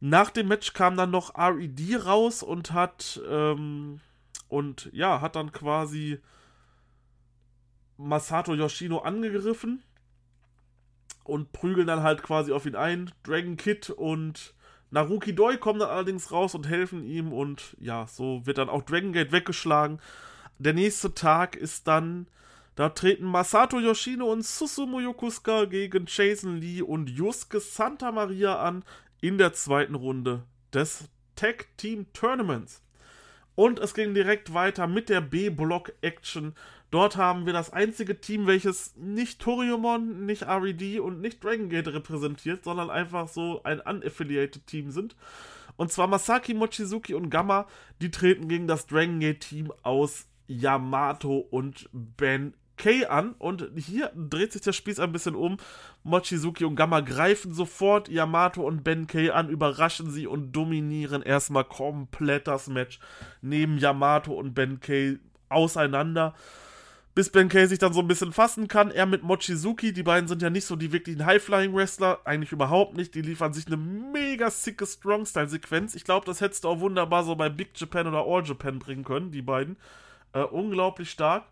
Nach 0.00 0.30
dem 0.30 0.48
Match 0.48 0.72
kam 0.72 0.96
dann 0.96 1.12
noch 1.12 1.36
RED 1.36 2.04
raus 2.04 2.42
und 2.42 2.72
hat, 2.72 3.20
ähm, 3.28 4.00
und 4.48 4.90
ja, 4.92 5.20
hat 5.20 5.36
dann 5.36 5.52
quasi 5.52 6.18
Masato 8.02 8.54
Yoshino 8.54 8.98
angegriffen 8.98 9.82
und 11.24 11.52
prügeln 11.52 11.86
dann 11.86 12.02
halt 12.02 12.22
quasi 12.22 12.52
auf 12.52 12.66
ihn 12.66 12.76
ein. 12.76 13.10
Dragon 13.22 13.56
Kid 13.56 13.90
und 13.90 14.54
Naruki 14.90 15.34
Doi 15.34 15.56
kommen 15.56 15.80
dann 15.80 15.90
allerdings 15.90 16.32
raus 16.32 16.54
und 16.54 16.68
helfen 16.68 17.04
ihm 17.04 17.32
und 17.32 17.76
ja, 17.80 18.06
so 18.06 18.44
wird 18.44 18.58
dann 18.58 18.68
auch 18.68 18.82
Dragon 18.82 19.12
Gate 19.12 19.32
weggeschlagen. 19.32 20.00
Der 20.58 20.74
nächste 20.74 21.14
Tag 21.14 21.56
ist 21.56 21.88
dann, 21.88 22.26
da 22.74 22.88
treten 22.90 23.24
Masato 23.24 23.78
Yoshino 23.78 24.30
und 24.30 24.44
Susumu 24.44 25.00
Yokusuka 25.00 25.64
gegen 25.64 26.04
Jason 26.06 26.56
Lee 26.56 26.82
und 26.82 27.08
Yusuke 27.08 27.60
Santa 27.60 28.12
Maria 28.12 28.58
an 28.60 28.84
in 29.20 29.38
der 29.38 29.52
zweiten 29.52 29.94
Runde 29.94 30.42
des 30.72 31.08
Tag 31.36 31.68
Team 31.76 32.06
Tournaments. 32.12 32.82
Und 33.54 33.78
es 33.78 33.94
ging 33.94 34.14
direkt 34.14 34.54
weiter 34.54 34.86
mit 34.86 35.08
der 35.08 35.20
B-Block-Action. 35.20 36.54
Dort 36.92 37.16
haben 37.16 37.46
wir 37.46 37.54
das 37.54 37.72
einzige 37.72 38.20
Team, 38.20 38.46
welches 38.46 38.94
nicht 38.96 39.40
Toriumon, 39.40 40.26
nicht 40.26 40.42
RED 40.42 41.00
und 41.00 41.22
nicht 41.22 41.42
Dragon 41.42 41.70
Gate 41.70 41.88
repräsentiert, 41.88 42.64
sondern 42.64 42.90
einfach 42.90 43.28
so 43.28 43.62
ein 43.64 43.80
unaffiliated 43.80 44.66
Team 44.66 44.90
sind. 44.90 45.16
Und 45.76 45.90
zwar 45.90 46.06
Masaki, 46.06 46.52
Mochizuki 46.52 47.14
und 47.14 47.30
Gamma, 47.30 47.66
die 48.02 48.10
treten 48.10 48.46
gegen 48.46 48.66
das 48.66 48.86
Dragon 48.86 49.20
Gate 49.20 49.40
Team 49.40 49.72
aus 49.82 50.26
Yamato 50.46 51.38
und 51.38 51.88
Ben 51.92 52.52
K 52.76 53.06
an. 53.06 53.36
Und 53.38 53.70
hier 53.74 54.12
dreht 54.14 54.52
sich 54.52 54.60
der 54.60 54.74
Spieß 54.74 55.00
ein 55.00 55.12
bisschen 55.12 55.34
um. 55.34 55.56
Mochizuki 56.02 56.66
und 56.66 56.76
Gamma 56.76 57.00
greifen 57.00 57.54
sofort 57.54 58.10
Yamato 58.10 58.66
und 58.66 58.84
Ben 58.84 59.06
K 59.06 59.30
an, 59.30 59.48
überraschen 59.48 60.10
sie 60.10 60.26
und 60.26 60.52
dominieren 60.52 61.22
erstmal 61.22 61.64
komplett 61.64 62.48
das 62.48 62.66
Match. 62.66 63.00
Neben 63.40 63.78
Yamato 63.78 64.34
und 64.34 64.52
Ben 64.52 64.78
K 64.78 65.16
auseinander 65.48 66.34
bis 67.14 67.30
Ben 67.30 67.48
Kay 67.48 67.66
sich 67.66 67.78
dann 67.78 67.92
so 67.92 68.00
ein 68.00 68.08
bisschen 68.08 68.32
fassen 68.32 68.68
kann. 68.68 68.90
Er 68.90 69.04
mit 69.04 69.22
Mochizuki, 69.22 69.92
die 69.92 70.02
beiden 70.02 70.28
sind 70.28 70.40
ja 70.40 70.48
nicht 70.48 70.64
so 70.64 70.76
die 70.76 70.92
wirklichen 70.92 71.26
High-Flying-Wrestler, 71.26 72.20
eigentlich 72.24 72.52
überhaupt 72.52 72.96
nicht. 72.96 73.14
Die 73.14 73.20
liefern 73.20 73.52
sich 73.52 73.66
eine 73.66 73.76
mega 73.76 74.50
sicke 74.50 74.86
Strong-Style-Sequenz. 74.86 75.94
Ich 75.94 76.04
glaube, 76.04 76.24
das 76.24 76.40
hättest 76.40 76.64
du 76.64 76.68
auch 76.68 76.80
wunderbar 76.80 77.24
so 77.24 77.34
bei 77.36 77.50
Big 77.50 77.70
Japan 77.74 78.06
oder 78.06 78.24
All 78.26 78.44
Japan 78.44 78.78
bringen 78.78 79.04
können, 79.04 79.30
die 79.30 79.42
beiden. 79.42 79.76
Äh, 80.32 80.42
unglaublich 80.42 81.10
stark. 81.10 81.44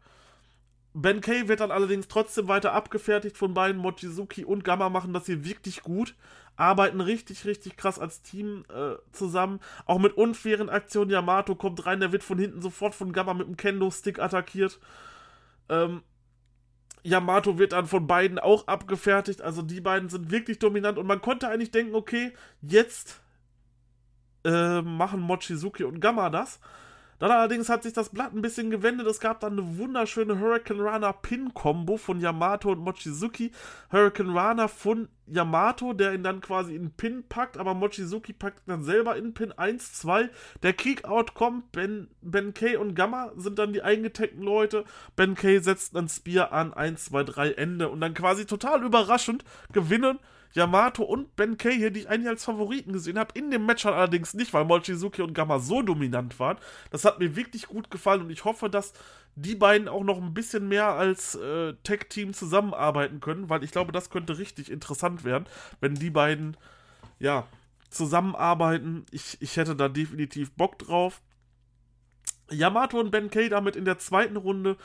Ben 0.95 1.21
Kay 1.21 1.47
wird 1.47 1.61
dann 1.61 1.71
allerdings 1.71 2.09
trotzdem 2.09 2.49
weiter 2.49 2.73
abgefertigt 2.73 3.37
von 3.37 3.53
beiden. 3.53 3.81
Mochizuki 3.81 4.45
und 4.45 4.65
Gamma 4.65 4.89
machen 4.89 5.13
das 5.13 5.27
hier 5.27 5.45
wirklich 5.45 5.83
gut. 5.83 6.15
Arbeiten 6.57 7.01
richtig, 7.01 7.45
richtig 7.45 7.77
krass 7.77 7.99
als 7.99 8.23
Team 8.23 8.65
äh, 8.75 8.97
zusammen. 9.13 9.61
Auch 9.85 9.99
mit 9.99 10.15
unfairen 10.15 10.69
Aktionen. 10.69 11.11
Yamato 11.11 11.55
kommt 11.55 11.87
rein, 11.87 12.01
der 12.01 12.13
wird 12.13 12.25
von 12.25 12.39
hinten 12.39 12.61
sofort 12.61 12.95
von 12.95 13.13
Gamma 13.13 13.35
mit 13.35 13.47
dem 13.47 13.57
Kendo-Stick 13.57 14.19
attackiert. 14.19 14.81
Ähm, 15.71 16.03
Yamato 17.03 17.59
wird 17.59 17.73
dann 17.73 17.87
von 17.87 18.07
beiden 18.07 18.39
auch 18.39 18.67
abgefertigt. 18.67 19.41
Also 19.41 19.63
die 19.63 19.81
beiden 19.81 20.09
sind 20.11 20.31
wirklich 20.31 20.59
dominant 20.59 20.99
und 20.99 21.07
man 21.07 21.23
konnte 21.23 21.49
eigentlich 21.49 21.71
denken, 21.71 21.95
okay, 21.95 22.33
jetzt 22.61 23.21
äh, 24.45 24.83
machen 24.83 25.21
Mochizuki 25.21 25.85
und 25.85 26.01
Gamma 26.01 26.29
das. 26.29 26.61
Dann 27.21 27.31
allerdings 27.31 27.69
hat 27.69 27.83
sich 27.83 27.93
das 27.93 28.09
Blatt 28.09 28.35
ein 28.35 28.41
bisschen 28.41 28.71
gewendet. 28.71 29.07
Es 29.07 29.21
gab 29.21 29.41
dann 29.41 29.53
eine 29.53 29.79
wunderschöne 29.79 30.41
Hurricane 30.41 30.81
Runner 30.81 31.13
Pin-Kombo 31.13 31.99
von 31.99 32.19
Yamato 32.19 32.73
und 32.73 32.81
Mochizuki. 32.81 33.53
Hurricane 33.93 34.31
Runner 34.31 34.69
von 34.69 35.09
Yamato, 35.27 35.93
der 35.93 36.15
ihn 36.15 36.23
dann 36.23 36.41
quasi 36.41 36.75
in 36.75 36.93
Pin 36.93 37.23
packt, 37.29 37.59
aber 37.59 37.75
Mochizuki 37.75 38.33
packt 38.33 38.63
dann 38.67 38.85
selber 38.85 39.17
in 39.17 39.35
Pin 39.35 39.53
1, 39.53 39.93
2. 39.93 40.31
Der 40.63 40.73
Kick-Out 40.73 41.35
kommt, 41.35 41.71
Ben, 41.73 42.09
ben 42.23 42.55
K 42.55 42.79
und 42.79 42.95
Gamma 42.95 43.33
sind 43.37 43.59
dann 43.59 43.75
die 43.75 43.83
eingetagten 43.83 44.43
Leute. 44.43 44.85
Ben 45.15 45.35
K 45.35 45.59
setzt 45.59 45.95
einen 45.95 46.09
Spear 46.09 46.53
an, 46.53 46.73
1, 46.73 47.05
2, 47.05 47.25
3, 47.25 47.51
Ende. 47.53 47.91
Und 47.91 48.01
dann 48.01 48.15
quasi 48.15 48.47
total 48.47 48.83
überraschend 48.83 49.45
gewinnen 49.73 50.19
Yamato 50.53 51.05
und 51.05 51.37
Ben 51.37 51.57
hier, 51.61 51.91
die 51.91 52.01
ich 52.01 52.09
eigentlich 52.09 52.29
als 52.29 52.45
Favoriten 52.45 52.93
gesehen 52.93 53.19
habe. 53.19 53.39
In 53.39 53.51
dem 53.51 53.67
Match 53.67 53.87
allerdings 53.87 54.35
nicht, 54.35 54.53
weil 54.53 54.65
Mochizuki 54.65 55.23
und 55.23 55.35
Gamma 55.35 55.59
so 55.59 55.83
dominant 55.83 56.39
waren. 56.41 56.59
Das 56.91 57.05
hat 57.05 57.21
mir 57.21 57.37
wirklich 57.37 57.69
gut 57.69 57.91
gefallen 57.91 58.23
und 58.23 58.31
ich 58.31 58.45
hoffe, 58.45 58.69
dass 58.69 58.93
die 59.37 59.55
beiden 59.55 59.89
auch 59.89 60.03
noch 60.03 60.19
ein 60.19 60.35
bisschen 60.35 60.69
mehr 60.69 60.89
als 60.89 61.37
äh, 61.37 61.75
Tech-Team 61.85 62.35
zusammenarbeiten 62.35 63.21
können, 63.21 63.49
weil 63.49 63.63
ich 63.63 63.71
glaube, 63.71 63.93
das 63.93 64.11
könnte 64.11 64.39
richtig 64.39 64.71
interessant 64.71 65.25
werden, 65.25 65.47
wenn 65.81 65.95
die 65.95 66.11
beiden, 66.11 66.57
ja, 67.19 67.47
zusammenarbeiten. 67.91 69.07
Ich, 69.11 69.37
ich 69.41 69.57
hätte 69.57 69.77
da 69.77 69.89
definitiv 69.89 70.53
Bock 70.53 70.79
drauf. 70.79 71.21
Yamato 72.51 72.99
und 72.99 73.11
Ben 73.11 73.31
Kay 73.31 73.49
damit 73.49 73.77
in 73.77 73.85
der 73.85 73.99
zweiten 73.99 74.37
Runde 74.37 74.77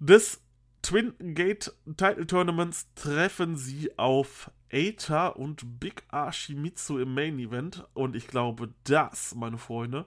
des 0.00 0.40
Twin 0.82 1.14
Gate 1.18 1.72
Title 1.96 2.26
Tournaments 2.26 2.86
treffen 2.94 3.56
sie 3.56 3.96
auf 3.98 4.50
Eita 4.72 5.28
und 5.28 5.80
Big 5.80 6.02
Ashimitsu 6.08 6.98
im 6.98 7.14
Main 7.14 7.38
Event. 7.38 7.86
Und 7.94 8.16
ich 8.16 8.26
glaube, 8.26 8.70
das, 8.84 9.34
meine 9.34 9.58
Freunde, 9.58 10.06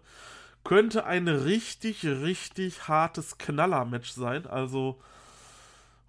könnte 0.64 1.06
ein 1.06 1.28
richtig, 1.28 2.06
richtig 2.06 2.88
hartes 2.88 3.38
Knaller-Match 3.38 4.12
sein. 4.12 4.46
Also, 4.46 5.02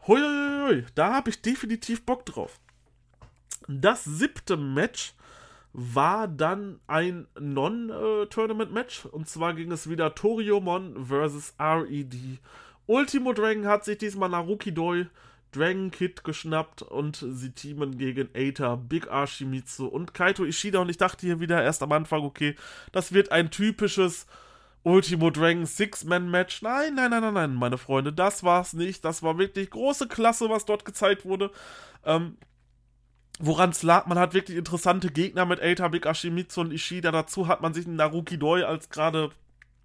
hui, 0.07 0.85
da 0.95 1.15
habe 1.15 1.31
ich 1.31 1.43
definitiv 1.43 2.05
Bock 2.05 2.27
drauf. 2.27 2.61
Das 3.69 4.05
siebte 4.05 4.57
Match 4.57 5.15
war 5.73 6.29
dann 6.29 6.81
ein 6.87 7.27
Non-Tournament-Match. 7.39 9.07
Und 9.07 9.29
zwar 9.29 9.55
ging 9.55 9.73
es 9.73 9.89
wieder 9.89 10.15
Toriomon 10.15 11.07
versus 11.07 11.55
RED. 11.59 12.41
Ultimo 12.87 13.33
Dragon 13.33 13.67
hat 13.67 13.85
sich 13.85 13.99
diesmal 13.99 14.29
Naruki 14.29 14.73
Doi 14.75 15.07
Dragon 15.53 15.91
Kid 15.91 16.25
geschnappt 16.25 16.83
und 16.83 17.25
sie 17.29 17.53
teamen 17.53 17.99
gegen 17.99 18.29
Eita, 18.35 18.77
Big 18.77 19.11
Ashimitsu 19.11 19.87
und 19.87 20.15
Kaito 20.15 20.45
Ishida. 20.45 20.81
Und 20.81 20.89
ich 20.89 20.97
dachte 20.97 21.27
hier 21.27 21.41
wieder 21.41 21.63
erst 21.63 21.83
am 21.83 21.93
Anfang, 21.93 22.23
okay, 22.23 22.57
das 22.93 23.13
wird 23.13 23.31
ein 23.33 23.51
typisches 23.51 24.27
Ultimo 24.83 25.31
Dragon 25.31 25.67
Six-Man-Match. 25.67 26.63
Nein, 26.63 26.95
nein, 26.95 27.11
nein, 27.11 27.23
nein, 27.23 27.35
nein, 27.35 27.55
meine 27.55 27.79
Freunde, 27.79 28.13
das 28.13 28.43
war's 28.43 28.73
nicht. 28.73 29.05
Das 29.05 29.23
war 29.23 29.39
wirklich 29.39 29.71
große 29.71 30.09
Klasse, 30.09 30.51
was 30.51 30.65
dort 30.65 30.85
gezeigt 30.85 31.25
wurde. 31.25 31.51
Ähm, 32.05 32.37
Woran 33.39 33.71
es 33.71 33.83
lag, 33.83 34.07
man 34.07 34.19
hat 34.19 34.35
wirklich 34.35 34.57
interessante 34.57 35.11
Gegner 35.11 35.47
mit 35.47 35.61
Eita, 35.61 35.89
Big 35.89 36.07
Ashimitsu 36.07 36.61
und 36.61 36.73
Ishida. 36.73 37.11
Dazu 37.11 37.49
hat 37.49 37.61
man 37.61 37.75
sich 37.75 37.87
einen 37.87 37.97
Naruki 37.97 38.39
Doi 38.39 38.63
als 38.63 38.89
gerade 38.91 39.31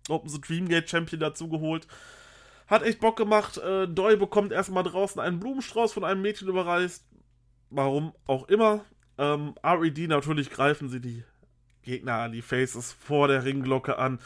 Open 0.10 0.30
the 0.30 0.40
Dreamgate 0.40 0.88
Champion 0.88 1.20
dazu 1.20 1.50
geholt. 1.50 1.88
Hat 2.68 2.84
echt 2.84 3.00
Bock 3.00 3.16
gemacht. 3.18 3.58
Äh, 3.58 3.88
Doi 3.88 4.18
bekommt 4.18 4.52
erstmal 4.52 4.84
draußen 4.84 5.22
einen 5.22 5.40
Blumenstrauß 5.40 5.94
von 5.94 6.04
einem 6.04 6.22
Mädchen 6.22 6.48
überreißt. 6.48 7.06
Warum 7.70 8.14
auch 8.28 8.48
immer. 8.50 8.86
Ähm, 9.18 9.56
RED 9.64 10.08
natürlich 10.08 10.50
greifen 10.50 10.90
sie 10.90 11.02
die 11.02 11.24
Gegner 11.82 12.16
an 12.16 12.34
die 12.34 12.42
Faces 12.42 12.94
vor 12.94 13.28
der 13.28 13.46
Ringglocke 13.46 13.98
an. 13.98 14.20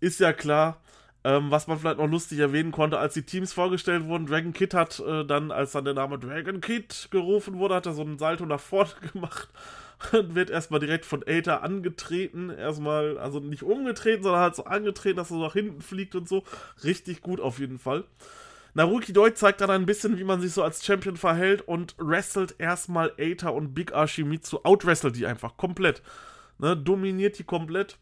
Ist 0.00 0.20
ja 0.20 0.32
klar. 0.32 0.80
Ähm, 1.24 1.50
was 1.50 1.66
man 1.66 1.78
vielleicht 1.78 1.98
noch 1.98 2.06
lustig 2.06 2.38
erwähnen 2.38 2.70
konnte, 2.70 2.98
als 2.98 3.14
die 3.14 3.24
Teams 3.24 3.52
vorgestellt 3.52 4.04
wurden, 4.04 4.26
Dragon 4.26 4.52
Kid 4.52 4.74
hat 4.74 5.00
äh, 5.00 5.24
dann, 5.24 5.50
als 5.50 5.72
dann 5.72 5.84
der 5.84 5.94
Name 5.94 6.20
Dragon 6.20 6.60
Kid 6.60 7.08
gerufen 7.10 7.58
wurde, 7.58 7.74
hat 7.74 7.86
er 7.86 7.94
so 7.94 8.02
einen 8.02 8.16
Salto 8.16 8.46
nach 8.46 8.60
vorne 8.60 8.90
gemacht 9.12 9.48
und 10.12 10.34
wird 10.34 10.50
erstmal 10.50 10.80
direkt 10.80 11.06
von 11.06 11.22
Aether 11.26 11.62
angetreten. 11.62 12.50
Erstmal, 12.50 13.18
also 13.18 13.40
nicht 13.40 13.62
umgetreten, 13.62 14.22
sondern 14.22 14.42
halt 14.42 14.56
so 14.56 14.64
angetreten, 14.64 15.16
dass 15.16 15.30
er 15.30 15.36
so 15.36 15.42
nach 15.42 15.52
hinten 15.54 15.80
fliegt 15.80 16.14
und 16.14 16.28
so. 16.28 16.44
Richtig 16.84 17.20
gut 17.20 17.40
auf 17.40 17.58
jeden 17.58 17.78
Fall. 17.78 18.04
Naruki 18.74 19.14
Doi 19.14 19.32
zeigt 19.32 19.62
dann 19.62 19.70
ein 19.70 19.86
bisschen, 19.86 20.18
wie 20.18 20.24
man 20.24 20.40
sich 20.42 20.52
so 20.52 20.62
als 20.62 20.84
Champion 20.84 21.16
verhält 21.16 21.62
und 21.62 21.94
wrestelt 21.98 22.56
erstmal 22.58 23.10
Aether 23.16 23.54
und 23.54 23.72
Big 23.72 23.94
Ashimitsu, 23.94 24.60
outwrestelt 24.64 25.16
die 25.16 25.26
einfach 25.26 25.56
komplett. 25.56 26.02
Ne, 26.58 26.76
dominiert 26.76 27.38
die 27.38 27.44
komplett. 27.44 27.98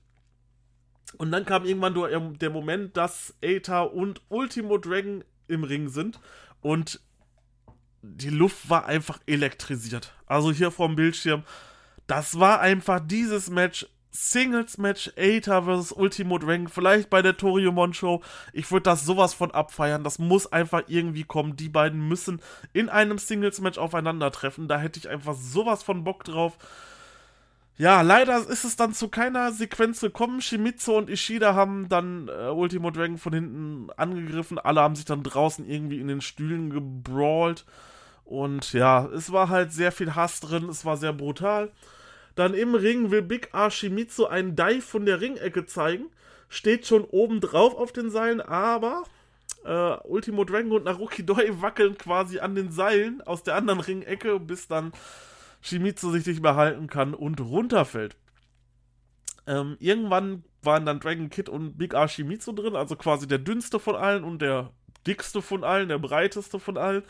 Und 1.16 1.30
dann 1.30 1.44
kam 1.44 1.64
irgendwann 1.64 2.38
der 2.38 2.50
Moment, 2.50 2.96
dass 2.96 3.34
Aether 3.40 3.92
und 3.92 4.20
Ultimo 4.28 4.78
Dragon 4.78 5.22
im 5.46 5.62
Ring 5.62 5.88
sind 5.88 6.18
und 6.60 7.00
die 8.02 8.30
Luft 8.30 8.68
war 8.68 8.86
einfach 8.86 9.20
elektrisiert. 9.26 10.12
Also 10.26 10.50
hier 10.50 10.70
vorm 10.70 10.96
Bildschirm 10.96 11.44
das 12.06 12.38
war 12.38 12.60
einfach 12.60 13.00
dieses 13.00 13.50
Match. 13.50 13.86
Singles-Match 14.16 15.14
Aether 15.16 15.64
vs. 15.64 15.90
Ultimo 15.90 16.38
Dragon, 16.38 16.68
vielleicht 16.68 17.10
bei 17.10 17.20
der 17.20 17.36
Toriumon 17.36 17.94
Show. 17.94 18.22
Ich 18.52 18.70
würde 18.70 18.84
das 18.84 19.04
sowas 19.04 19.34
von 19.34 19.50
abfeiern. 19.50 20.04
Das 20.04 20.20
muss 20.20 20.52
einfach 20.52 20.84
irgendwie 20.86 21.24
kommen. 21.24 21.56
Die 21.56 21.68
beiden 21.68 22.06
müssen 22.06 22.40
in 22.72 22.88
einem 22.88 23.18
Singles-Match 23.18 23.76
aufeinandertreffen. 23.76 24.68
Da 24.68 24.78
hätte 24.78 25.00
ich 25.00 25.08
einfach 25.08 25.34
sowas 25.34 25.82
von 25.82 26.04
Bock 26.04 26.22
drauf. 26.22 26.56
Ja, 27.76 28.02
leider 28.02 28.38
ist 28.38 28.64
es 28.64 28.76
dann 28.76 28.94
zu 28.94 29.08
keiner 29.08 29.50
Sequenz 29.50 30.00
gekommen. 30.00 30.40
Shimizu 30.40 30.94
und 30.94 31.10
Ishida 31.10 31.56
haben 31.56 31.88
dann 31.88 32.28
äh, 32.28 32.50
Ultimo 32.50 32.92
Dragon 32.92 33.18
von 33.18 33.32
hinten 33.32 33.88
angegriffen. 33.96 34.60
Alle 34.60 34.80
haben 34.80 34.94
sich 34.94 35.06
dann 35.06 35.24
draußen 35.24 35.68
irgendwie 35.68 35.98
in 35.98 36.06
den 36.06 36.20
Stühlen 36.20 36.70
gebrawlt. 36.70 37.64
Und 38.24 38.72
ja, 38.74 39.06
es 39.06 39.32
war 39.32 39.48
halt 39.48 39.72
sehr 39.72 39.90
viel 39.90 40.14
Hass 40.14 40.38
drin. 40.38 40.68
Es 40.68 40.84
war 40.84 40.96
sehr 40.96 41.12
brutal. 41.12 41.72
Dann 42.34 42.54
im 42.54 42.74
Ring 42.74 43.10
will 43.10 43.22
Big 43.22 43.50
R 43.52 43.70
Shimizu 43.70 44.26
einen 44.26 44.56
Dive 44.56 44.82
von 44.82 45.06
der 45.06 45.20
Ringecke 45.20 45.66
zeigen. 45.66 46.06
Steht 46.48 46.86
schon 46.86 47.04
oben 47.04 47.40
drauf 47.40 47.74
auf 47.74 47.92
den 47.92 48.10
Seilen, 48.10 48.40
aber 48.40 49.04
äh, 49.64 49.96
Ultimo 50.04 50.44
Dragon 50.44 50.72
und 50.72 50.84
Naruki 50.84 51.24
Doi 51.24 51.50
wackeln 51.60 51.96
quasi 51.96 52.38
an 52.38 52.54
den 52.54 52.70
Seilen 52.70 53.22
aus 53.22 53.42
der 53.42 53.56
anderen 53.56 53.80
Ringecke, 53.80 54.40
bis 54.40 54.68
dann 54.68 54.92
Shimizu 55.60 56.10
sich 56.10 56.26
nicht 56.26 56.42
mehr 56.42 56.56
halten 56.56 56.88
kann 56.88 57.14
und 57.14 57.40
runterfällt. 57.40 58.16
Ähm, 59.46 59.76
irgendwann 59.78 60.44
waren 60.62 60.86
dann 60.86 61.00
Dragon 61.00 61.30
Kid 61.30 61.48
und 61.48 61.76
Big 61.78 61.94
R 61.94 62.08
Shimizu 62.08 62.52
drin, 62.52 62.76
also 62.76 62.96
quasi 62.96 63.26
der 63.26 63.38
dünnste 63.38 63.78
von 63.78 63.96
allen 63.96 64.24
und 64.24 64.40
der 64.40 64.70
dickste 65.06 65.42
von 65.42 65.64
allen, 65.64 65.88
der 65.88 65.98
breiteste 65.98 66.58
von 66.58 66.76
allen. 66.76 67.02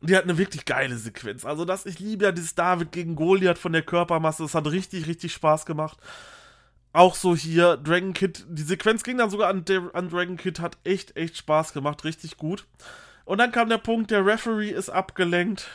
Und 0.00 0.10
die 0.10 0.16
hat 0.16 0.24
eine 0.24 0.38
wirklich 0.38 0.64
geile 0.64 0.96
Sequenz. 0.96 1.44
Also, 1.44 1.64
das, 1.64 1.86
ich 1.86 1.98
liebe 1.98 2.24
ja 2.24 2.32
dieses 2.32 2.54
David 2.54 2.92
gegen 2.92 3.16
Goliath 3.16 3.58
von 3.58 3.72
der 3.72 3.82
Körpermasse. 3.82 4.42
Das 4.42 4.54
hat 4.54 4.66
richtig, 4.66 5.06
richtig 5.06 5.32
Spaß 5.32 5.66
gemacht. 5.66 5.98
Auch 6.92 7.14
so 7.14 7.36
hier, 7.36 7.76
Dragon 7.76 8.14
Kid, 8.14 8.46
die 8.48 8.62
Sequenz 8.62 9.02
ging 9.02 9.18
dann 9.18 9.30
sogar 9.30 9.48
an, 9.48 9.64
an 9.92 10.08
Dragon 10.08 10.36
Kid, 10.36 10.60
hat 10.60 10.78
echt, 10.84 11.16
echt 11.16 11.36
Spaß 11.36 11.72
gemacht, 11.72 12.04
richtig 12.04 12.38
gut. 12.38 12.66
Und 13.26 13.38
dann 13.38 13.52
kam 13.52 13.68
der 13.68 13.78
Punkt, 13.78 14.10
der 14.10 14.24
Referee 14.24 14.70
ist 14.70 14.88
abgelenkt. 14.88 15.68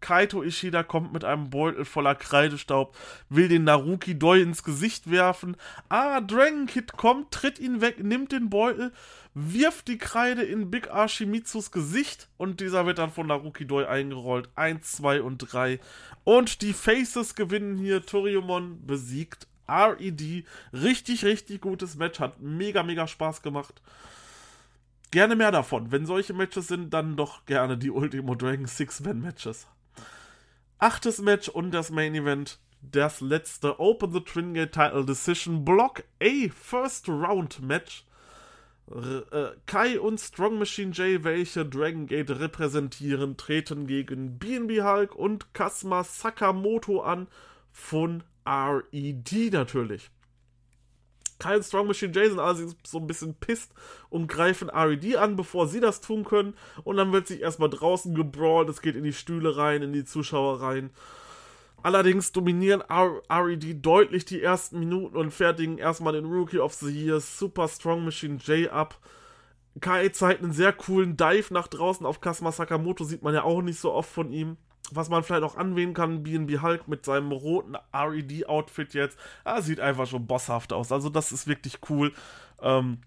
Kaito 0.00 0.42
Ishida 0.42 0.82
kommt 0.82 1.12
mit 1.12 1.24
einem 1.24 1.50
Beutel 1.50 1.84
voller 1.84 2.14
Kreidestaub, 2.14 2.96
will 3.28 3.48
den 3.48 3.64
Naruki 3.64 4.18
Doi 4.18 4.40
ins 4.40 4.62
Gesicht 4.62 5.10
werfen. 5.10 5.56
Ah, 5.88 6.20
Dragon 6.20 6.66
Kid 6.66 6.96
kommt, 6.96 7.30
tritt 7.30 7.58
ihn 7.58 7.80
weg, 7.80 8.02
nimmt 8.02 8.32
den 8.32 8.50
Beutel, 8.50 8.92
wirft 9.34 9.88
die 9.88 9.98
Kreide 9.98 10.42
in 10.42 10.70
Big 10.70 10.90
Archimitsus 10.90 11.70
Gesicht 11.70 12.28
und 12.36 12.60
dieser 12.60 12.86
wird 12.86 12.98
dann 12.98 13.10
von 13.10 13.26
Naruki 13.26 13.66
Doi 13.66 13.86
eingerollt. 13.86 14.48
Eins, 14.54 14.92
zwei 14.92 15.22
und 15.22 15.38
drei. 15.38 15.80
Und 16.24 16.62
die 16.62 16.72
Faces 16.72 17.34
gewinnen 17.34 17.76
hier. 17.78 18.04
Toriumon 18.04 18.86
besiegt 18.86 19.46
RED. 19.68 20.44
Richtig, 20.72 21.24
richtig 21.24 21.60
gutes 21.60 21.96
Match. 21.96 22.20
Hat 22.20 22.40
mega, 22.40 22.82
mega 22.82 23.06
Spaß 23.06 23.42
gemacht 23.42 23.82
gerne 25.10 25.36
mehr 25.36 25.50
davon. 25.50 25.90
Wenn 25.90 26.06
solche 26.06 26.34
Matches 26.34 26.68
sind, 26.68 26.92
dann 26.92 27.16
doch 27.16 27.46
gerne 27.46 27.78
die 27.78 27.90
Ultimo 27.90 28.34
Dragon 28.34 28.66
Six-Man-Matches. 28.66 29.66
Achtes 30.80 31.20
Match 31.20 31.48
und 31.48 31.72
das 31.72 31.90
Main 31.90 32.14
Event. 32.14 32.60
Das 32.82 33.20
letzte 33.20 33.80
Open 33.80 34.12
the 34.12 34.20
Twin 34.20 34.54
Gate 34.54 34.70
Title 34.70 35.04
Decision 35.04 35.64
Block 35.64 36.04
A 36.22 36.48
First 36.54 37.08
Round 37.08 37.60
Match. 37.60 38.04
R 38.88 39.32
äh, 39.32 39.56
Kai 39.66 39.98
und 39.98 40.18
Strong 40.20 40.60
Machine 40.60 40.92
J, 40.92 41.24
welche 41.24 41.66
Dragon 41.66 42.06
Gate 42.06 42.30
repräsentieren, 42.30 43.36
treten 43.36 43.88
gegen 43.88 44.38
BNB 44.38 44.82
Hulk 44.82 45.16
und 45.16 45.52
Kasma 45.52 46.04
Sakamoto 46.04 47.00
an 47.00 47.26
von 47.72 48.22
RED 48.46 49.52
natürlich. 49.52 50.10
Kyle 51.38 51.62
Strong 51.62 51.86
Machine 51.86 52.12
Jason 52.12 52.38
allerdings 52.38 52.76
so 52.84 52.98
ein 52.98 53.06
bisschen 53.06 53.34
pisst 53.34 53.72
und 54.10 54.26
greifen 54.26 54.70
RED 54.70 55.16
an, 55.16 55.36
bevor 55.36 55.68
sie 55.68 55.80
das 55.80 56.00
tun 56.00 56.24
können. 56.24 56.54
Und 56.84 56.96
dann 56.96 57.12
wird 57.12 57.26
sich 57.26 57.40
erstmal 57.40 57.70
draußen 57.70 58.14
gebrawlt, 58.14 58.68
es 58.68 58.82
geht 58.82 58.96
in 58.96 59.04
die 59.04 59.12
Stühle 59.12 59.56
rein, 59.56 59.82
in 59.82 59.92
die 59.92 60.04
Zuschauer 60.04 60.60
rein. 60.60 60.90
Allerdings 61.82 62.32
dominieren 62.32 62.82
RED 62.82 63.86
deutlich 63.86 64.24
die 64.24 64.42
ersten 64.42 64.80
Minuten 64.80 65.16
und 65.16 65.30
fertigen 65.32 65.78
erstmal 65.78 66.12
den 66.12 66.26
Rookie 66.26 66.58
of 66.58 66.74
the 66.74 66.90
Year 66.90 67.20
Super 67.20 67.68
Strong 67.68 68.04
Machine 68.04 68.38
J 68.44 68.70
ab. 68.70 68.98
Kai 69.80 70.08
zeigt 70.08 70.42
einen 70.42 70.52
sehr 70.52 70.72
coolen 70.72 71.16
Dive 71.16 71.54
nach 71.54 71.68
draußen 71.68 72.04
auf 72.04 72.20
Kasma 72.20 72.50
Sakamoto, 72.50 73.04
sieht 73.04 73.22
man 73.22 73.34
ja 73.34 73.44
auch 73.44 73.62
nicht 73.62 73.78
so 73.78 73.92
oft 73.92 74.10
von 74.10 74.32
ihm 74.32 74.56
was 74.92 75.08
man 75.08 75.22
vielleicht 75.22 75.42
auch 75.42 75.56
anwählen 75.56 75.94
kann, 75.94 76.22
BNB 76.22 76.62
Hulk 76.62 76.88
mit 76.88 77.04
seinem 77.04 77.32
roten 77.32 77.76
RED-Outfit 77.92 78.94
jetzt, 78.94 79.18
ah, 79.44 79.60
sieht 79.60 79.80
einfach 79.80 80.06
schon 80.06 80.26
bosshaft 80.26 80.72
aus. 80.72 80.92
Also 80.92 81.08
das 81.08 81.32
ist 81.32 81.46
wirklich 81.46 81.78
cool. 81.88 82.12
Ähm, 82.60 82.98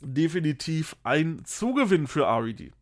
definitiv 0.00 0.96
ein 1.02 1.42
Zugewinn 1.44 2.06
für 2.06 2.26
RED. 2.26 2.72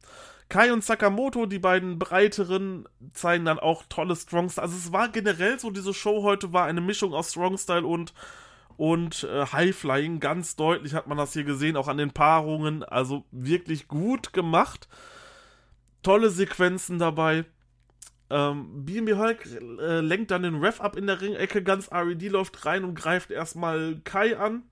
Kai 0.48 0.72
und 0.72 0.84
Sakamoto, 0.84 1.46
die 1.46 1.58
beiden 1.58 1.98
breiteren, 1.98 2.86
zeigen 3.12 3.44
dann 3.44 3.58
auch 3.58 3.84
tolle 3.88 4.14
Strongstyle. 4.14 4.62
Also 4.62 4.76
es 4.76 4.92
war 4.92 5.08
generell 5.08 5.58
so, 5.58 5.70
diese 5.70 5.94
Show 5.94 6.22
heute 6.22 6.52
war 6.52 6.66
eine 6.66 6.80
Mischung 6.80 7.14
aus 7.14 7.30
Strongstyle 7.30 7.86
und, 7.86 8.12
und 8.76 9.24
äh, 9.24 9.46
Highflying. 9.46 10.20
Ganz 10.20 10.54
deutlich 10.54 10.94
hat 10.94 11.06
man 11.06 11.18
das 11.18 11.32
hier 11.32 11.44
gesehen, 11.44 11.76
auch 11.76 11.88
an 11.88 11.96
den 11.96 12.12
Paarungen. 12.12 12.84
Also 12.84 13.24
wirklich 13.30 13.88
gut 13.88 14.32
gemacht. 14.32 14.88
Tolle 16.02 16.30
Sequenzen 16.30 16.98
dabei. 16.98 17.46
Ähm, 18.34 18.84
BNB 18.84 19.16
Hulk 19.16 19.46
äh, 19.46 20.00
lenkt 20.00 20.32
dann 20.32 20.42
den 20.42 20.56
Ref 20.56 20.80
ab 20.80 20.96
in 20.96 21.06
der 21.06 21.20
Ringecke, 21.20 21.62
ganz 21.62 21.92
RED 21.92 22.20
läuft 22.30 22.66
rein 22.66 22.82
und 22.82 22.96
greift 22.96 23.30
erstmal 23.30 24.00
Kai 24.02 24.36
an. 24.36 24.64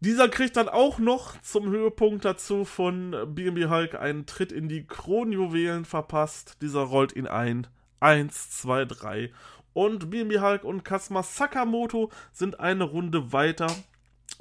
Dieser 0.00 0.30
kriegt 0.30 0.56
dann 0.56 0.70
auch 0.70 0.98
noch 0.98 1.38
zum 1.42 1.68
Höhepunkt 1.68 2.24
dazu 2.24 2.64
von 2.64 3.14
BNB 3.34 3.68
Hulk 3.68 3.96
einen 3.96 4.24
Tritt 4.24 4.50
in 4.50 4.70
die 4.70 4.86
Kronjuwelen 4.86 5.84
verpasst. 5.84 6.56
Dieser 6.62 6.80
rollt 6.80 7.14
ihn 7.14 7.26
ein. 7.26 7.66
Eins, 8.00 8.50
zwei, 8.50 8.86
drei. 8.86 9.30
Und 9.74 10.08
BNB 10.08 10.40
Hulk 10.40 10.64
und 10.64 10.84
Kasma 10.84 11.22
Sakamoto 11.22 12.10
sind 12.32 12.60
eine 12.60 12.84
Runde 12.84 13.34
weiter. 13.34 13.66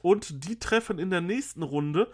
Und 0.01 0.47
die 0.47 0.59
treffen 0.59 0.97
in 0.97 1.09
der 1.09 1.21
nächsten 1.21 1.61
Runde 1.61 2.09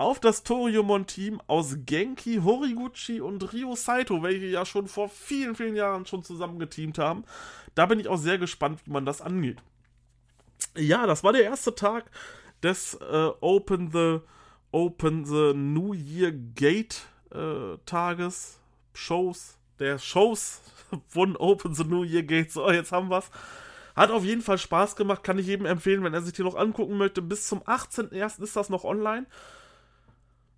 auf 0.00 0.18
das 0.18 0.44
Toriumon-Team 0.44 1.42
aus 1.46 1.76
Genki, 1.84 2.40
Horiguchi 2.42 3.20
und 3.20 3.52
Ryo 3.52 3.76
Saito, 3.76 4.22
welche 4.22 4.46
ja 4.46 4.64
schon 4.64 4.88
vor 4.88 5.10
vielen, 5.10 5.54
vielen 5.54 5.76
Jahren 5.76 6.06
schon 6.06 6.22
zusammen 6.22 6.58
geteamt 6.58 6.96
haben. 6.96 7.24
Da 7.74 7.84
bin 7.84 8.00
ich 8.00 8.08
auch 8.08 8.16
sehr 8.16 8.38
gespannt, 8.38 8.80
wie 8.86 8.92
man 8.92 9.04
das 9.04 9.20
angeht. 9.20 9.58
Ja, 10.74 11.06
das 11.06 11.22
war 11.22 11.34
der 11.34 11.44
erste 11.44 11.74
Tag 11.74 12.10
des 12.62 12.94
äh, 12.94 13.30
Open 13.40 13.90
the 13.92 14.20
Open 14.72 15.26
the 15.26 15.52
New 15.54 15.92
Year 15.92 16.32
Gate 16.32 17.02
äh, 17.34 17.76
Tages, 17.84 18.58
Shows, 18.94 19.58
der 19.80 19.98
Shows 19.98 20.62
von 21.08 21.36
Open 21.36 21.74
the 21.74 21.84
New 21.84 22.04
Year 22.04 22.22
Gate. 22.22 22.50
So, 22.50 22.70
jetzt 22.70 22.92
haben 22.92 23.10
wir's. 23.10 23.30
Hat 23.96 24.10
auf 24.10 24.24
jeden 24.24 24.40
Fall 24.40 24.56
Spaß 24.56 24.96
gemacht, 24.96 25.24
kann 25.24 25.38
ich 25.38 25.46
jedem 25.46 25.66
empfehlen, 25.66 26.02
wenn 26.04 26.14
er 26.14 26.22
sich 26.22 26.32
die 26.32 26.42
noch 26.42 26.54
angucken 26.54 26.96
möchte. 26.96 27.20
Bis 27.20 27.46
zum 27.48 27.60
18.01. 27.64 28.42
ist 28.42 28.56
das 28.56 28.70
noch 28.70 28.84
online. 28.84 29.26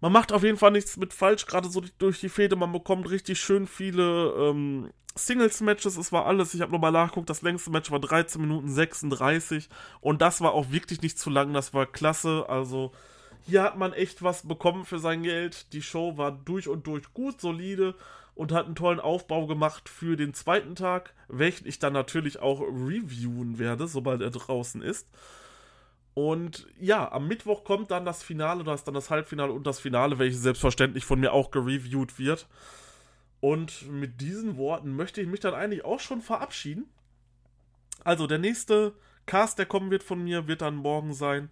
Man 0.02 0.10
macht 0.10 0.32
auf 0.32 0.42
jeden 0.42 0.58
Fall 0.58 0.72
nichts 0.72 0.96
mit 0.96 1.14
falsch, 1.14 1.46
gerade 1.46 1.70
so 1.70 1.80
durch 1.98 2.18
die 2.18 2.28
Fehde. 2.28 2.56
Man 2.56 2.72
bekommt 2.72 3.08
richtig 3.08 3.38
schön 3.38 3.68
viele 3.68 4.34
ähm, 4.36 4.90
Singles-Matches. 5.14 5.96
Es 5.96 6.10
war 6.10 6.26
alles. 6.26 6.54
Ich 6.54 6.60
habe 6.60 6.72
nochmal 6.72 6.90
nachgeguckt. 6.90 7.30
Das 7.30 7.42
längste 7.42 7.70
Match 7.70 7.88
war 7.92 8.00
13 8.00 8.40
Minuten 8.40 8.68
36. 8.68 9.68
Und 10.00 10.20
das 10.20 10.40
war 10.40 10.54
auch 10.54 10.72
wirklich 10.72 11.02
nicht 11.02 11.20
zu 11.20 11.30
lang. 11.30 11.52
Das 11.52 11.72
war 11.72 11.86
klasse. 11.86 12.46
Also 12.48 12.90
hier 13.46 13.62
hat 13.62 13.78
man 13.78 13.92
echt 13.92 14.24
was 14.24 14.42
bekommen 14.42 14.84
für 14.84 14.98
sein 14.98 15.22
Geld. 15.22 15.72
Die 15.72 15.82
Show 15.82 16.16
war 16.16 16.32
durch 16.32 16.66
und 16.66 16.88
durch 16.88 17.14
gut, 17.14 17.40
solide 17.40 17.94
und 18.34 18.50
hat 18.50 18.66
einen 18.66 18.74
tollen 18.74 18.98
Aufbau 18.98 19.46
gemacht 19.46 19.88
für 19.88 20.16
den 20.16 20.34
zweiten 20.34 20.74
Tag, 20.74 21.14
welchen 21.28 21.68
ich 21.68 21.78
dann 21.78 21.92
natürlich 21.92 22.40
auch 22.40 22.60
reviewen 22.60 23.60
werde, 23.60 23.86
sobald 23.86 24.20
er 24.20 24.30
draußen 24.30 24.82
ist. 24.82 25.06
Und 26.14 26.66
ja, 26.79 27.11
am 27.11 27.27
Mittwoch 27.27 27.64
kommt 27.64 27.90
dann 27.90 28.05
das 28.05 28.22
Finale, 28.22 28.64
da 28.64 28.75
ist 28.75 28.85
dann 28.85 28.94
das 28.94 29.11
Halbfinale 29.11 29.53
und 29.53 29.66
das 29.66 29.81
Finale, 29.81 30.18
welches 30.18 30.42
selbstverständlich 30.42 31.05
von 31.05 31.20
mir 31.20 31.33
auch 31.33 31.51
gereviewt 31.51 32.18
wird. 32.18 32.46
Und 33.40 33.90
mit 33.90 34.20
diesen 34.20 34.57
Worten 34.57 34.94
möchte 34.94 35.20
ich 35.20 35.27
mich 35.27 35.40
dann 35.40 35.55
eigentlich 35.55 35.85
auch 35.85 36.01
schon 36.01 36.20
verabschieden. 36.20 36.85
Also 38.05 38.27
der 38.27 38.38
nächste 38.38 38.92
Cast, 39.27 39.59
der 39.59 39.66
kommen 39.66 39.90
wird 39.90 40.03
von 40.03 40.22
mir, 40.22 40.46
wird 40.48 40.62
dann 40.62 40.77
morgen 40.77 41.14
sein 41.14 41.51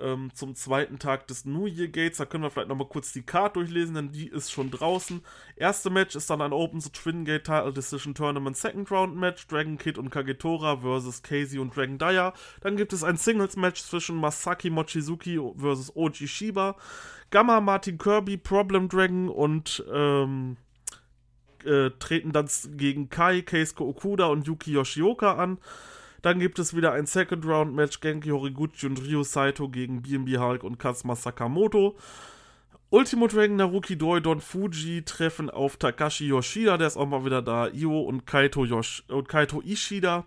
ähm, 0.00 0.30
zum 0.34 0.54
zweiten 0.54 0.98
Tag 0.98 1.26
des 1.26 1.44
New 1.44 1.66
Year 1.66 1.88
Gates. 1.88 2.18
Da 2.18 2.24
können 2.24 2.42
wir 2.42 2.50
vielleicht 2.50 2.68
nochmal 2.68 2.88
kurz 2.88 3.12
die 3.12 3.22
Card 3.22 3.56
durchlesen, 3.56 3.94
denn 3.94 4.12
die 4.12 4.28
ist 4.28 4.50
schon 4.50 4.70
draußen. 4.70 5.22
Erste 5.56 5.90
Match 5.90 6.16
ist 6.16 6.30
dann 6.30 6.42
ein 6.42 6.52
Open 6.52 6.80
the 6.80 6.90
Twin 6.90 7.24
Gate 7.24 7.44
Title 7.44 7.72
Decision 7.72 8.14
Tournament 8.14 8.56
Second 8.56 8.90
Round 8.90 9.16
Match. 9.16 9.46
Dragon 9.46 9.78
Kid 9.78 9.98
und 9.98 10.10
Kagetora 10.10 10.78
versus 10.78 11.22
Casey 11.22 11.58
und 11.58 11.76
Dragon 11.76 11.98
Dyer. 11.98 12.32
Dann 12.60 12.76
gibt 12.76 12.92
es 12.92 13.04
ein 13.04 13.16
Singles 13.16 13.56
Match 13.56 13.82
zwischen 13.82 14.16
Masaki 14.16 14.70
Mochizuki 14.70 15.40
versus 15.56 15.94
Oji 15.94 16.28
Shiba. 16.28 16.76
Gamma 17.30 17.60
Martin 17.60 17.96
Kirby, 17.96 18.36
Problem 18.36 18.88
Dragon 18.88 19.28
und 19.28 19.84
ähm, 19.92 20.56
äh, 21.64 21.90
treten 21.98 22.32
dann 22.32 22.48
gegen 22.76 23.08
Kai, 23.08 23.42
Keisuke 23.42 23.84
Okuda 23.84 24.26
und 24.26 24.46
Yuki 24.46 24.72
Yoshioka 24.72 25.34
an. 25.34 25.58
Dann 26.22 26.38
gibt 26.38 26.58
es 26.58 26.76
wieder 26.76 26.92
ein 26.92 27.06
Second 27.06 27.44
Round 27.46 27.74
Match 27.74 28.00
Genki 28.00 28.30
Horiguchi 28.30 28.86
und 28.86 29.00
Ryo 29.00 29.22
Saito 29.22 29.68
gegen 29.68 30.02
BNB 30.02 30.38
Hulk 30.38 30.64
und 30.64 30.78
Kazuma 30.78 31.16
Sakamoto. 31.16 31.96
Ultimo 32.90 33.28
Dragon 33.28 33.56
Naruki 33.56 33.96
Doi 33.96 34.20
Don 34.20 34.40
Fuji 34.40 35.02
treffen 35.04 35.48
auf 35.48 35.76
Takashi 35.76 36.26
Yoshida, 36.26 36.76
der 36.76 36.88
ist 36.88 36.96
auch 36.96 37.06
mal 37.06 37.24
wieder 37.24 37.40
da, 37.40 37.68
Io 37.68 38.00
und 38.00 38.26
Kaito, 38.26 38.64
Yosh 38.64 39.04
und 39.06 39.28
Kaito 39.28 39.62
Ishida. 39.62 40.26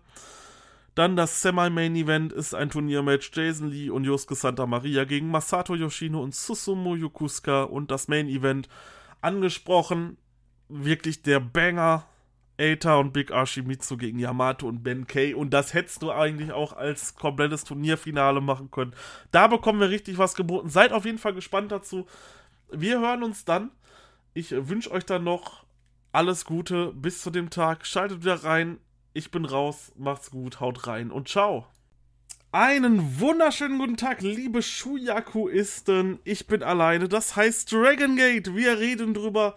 Dann 0.95 1.15
das 1.15 1.41
Semi-Main-Event 1.41 2.32
ist 2.32 2.53
ein 2.53 2.69
Turniermatch 2.69 3.32
Jason 3.34 3.69
Lee 3.69 3.89
und 3.89 4.06
Yosuke 4.06 4.36
Santa 4.36 4.65
Maria 4.65 5.06
gegen 5.06 5.29
Masato 5.29 5.75
Yoshino 5.75 6.21
und 6.21 6.36
Susumu 6.36 6.95
Yokusuka 6.95 7.63
und 7.63 7.89
das 7.91 8.08
Main-Event 8.08 8.69
angesprochen. 9.21 10.17
Wirklich 10.69 11.23
der 11.23 11.39
Banger. 11.39 12.06
Eita 12.63 12.95
und 12.95 13.12
Big 13.12 13.32
Ashimitsu 13.32 13.97
gegen 13.97 14.19
Yamato 14.19 14.67
und 14.67 14.84
Ben 14.84 15.06
Kay. 15.06 15.34
Und 15.34 15.52
das 15.52 15.73
hättest 15.73 16.02
du 16.02 16.12
eigentlich 16.12 16.54
auch 16.54 16.73
als 16.73 17.15
komplettes 17.15 17.65
Turnierfinale 17.65 18.39
machen 18.39 18.71
können. 18.71 18.93
Da 19.32 19.47
bekommen 19.47 19.82
wir 19.82 19.89
richtig 19.89 20.17
was 20.17 20.36
geboten. 20.36 20.69
Seid 20.69 20.93
auf 20.93 21.06
jeden 21.06 21.17
Fall 21.17 21.34
gespannt 21.34 21.71
dazu. 21.71 22.08
Wir 22.71 23.02
hören 23.02 23.23
uns 23.23 23.43
dann. 23.43 23.71
Ich 24.34 24.52
wünsche 24.52 24.91
euch 24.91 25.06
dann 25.06 25.26
noch 25.26 25.65
alles 26.13 26.45
Gute 26.45 26.93
bis 26.93 27.21
zu 27.21 27.32
dem 27.32 27.49
Tag. 27.49 27.86
Schaltet 27.86 28.21
wieder 28.21 28.43
rein. 28.43 28.78
Ich 29.13 29.30
bin 29.30 29.43
raus. 29.43 29.91
Macht's 29.97 30.32
gut. 30.32 30.62
Haut 30.62 30.88
rein 30.88 31.12
und 31.12 31.28
ciao. 31.28 31.67
Einen 32.54 33.19
wunderschönen 33.19 33.80
guten 33.80 33.97
Tag, 33.97 34.21
liebe 34.21 34.62
Shuyakuisten. 34.62 36.19
Ich 36.23 36.45
bin 36.45 36.62
alleine. 36.62 37.10
Das 37.10 37.36
heißt 37.36 37.71
Dragon 37.71 38.15
Gate. 38.15 38.56
Wir 38.56 38.78
reden 38.78 39.15
drüber, 39.15 39.56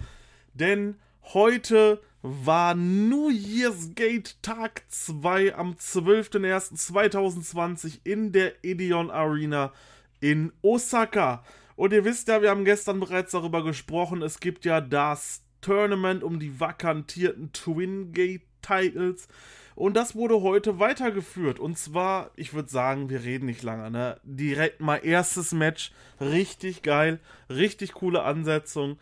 denn 0.55 0.97
heute 1.35 2.01
war 2.29 2.75
New 2.75 3.31
Year's 3.31 3.95
Gate 3.95 4.43
Tag 4.43 4.83
2 4.89 5.55
am 5.55 5.75
12.01.2020 5.75 8.01
in 8.03 8.33
der 8.33 8.65
Ideon 8.65 9.13
Arena 9.13 9.73
in 10.19 10.53
Osaka. 10.61 11.45
Und 11.77 11.93
ihr 11.93 12.05
wisst 12.05 12.27
ja, 12.27 12.43
wir 12.43 12.51
haben 12.51 12.65
gestern 12.65 12.99
bereits 12.99 13.31
darüber 13.31 13.63
gesprochen, 13.63 14.23
es 14.23 14.41
gibt 14.41 14.65
ja 14.65 14.81
das 14.81 15.45
Tournament 15.61 16.25
um 16.25 16.41
die 16.41 16.59
vakantierten 16.59 17.53
Twin 17.53 18.11
Gate 18.11 18.43
Titles. 18.61 19.29
Und 19.77 19.95
das 19.95 20.17
wurde 20.17 20.43
heute 20.43 20.81
weitergeführt. 20.81 21.61
Und 21.61 21.79
zwar, 21.79 22.33
ich 22.35 22.55
würde 22.55 22.71
sagen, 22.71 23.09
wir 23.09 23.23
reden 23.23 23.47
nicht 23.47 23.63
lange, 23.63 23.89
ne? 23.91 24.19
Direkt 24.25 24.81
mal 24.81 24.97
erstes 24.97 25.53
Match. 25.53 25.93
Richtig 26.21 26.83
geil. 26.83 27.21
Richtig 27.49 27.93
coole 27.93 28.23
Ansetzung. 28.23 28.99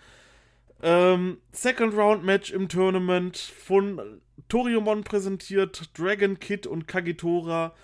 Ähm, 0.84 1.38
Second 1.50 1.94
Round 1.94 2.24
Match 2.24 2.50
im 2.50 2.68
Tournament 2.68 3.38
von 3.38 4.20
Toriumon 4.50 5.02
präsentiert. 5.02 5.88
Dragon 5.98 6.38
Kid 6.38 6.66
und 6.66 6.86
Kagitora 6.86 7.74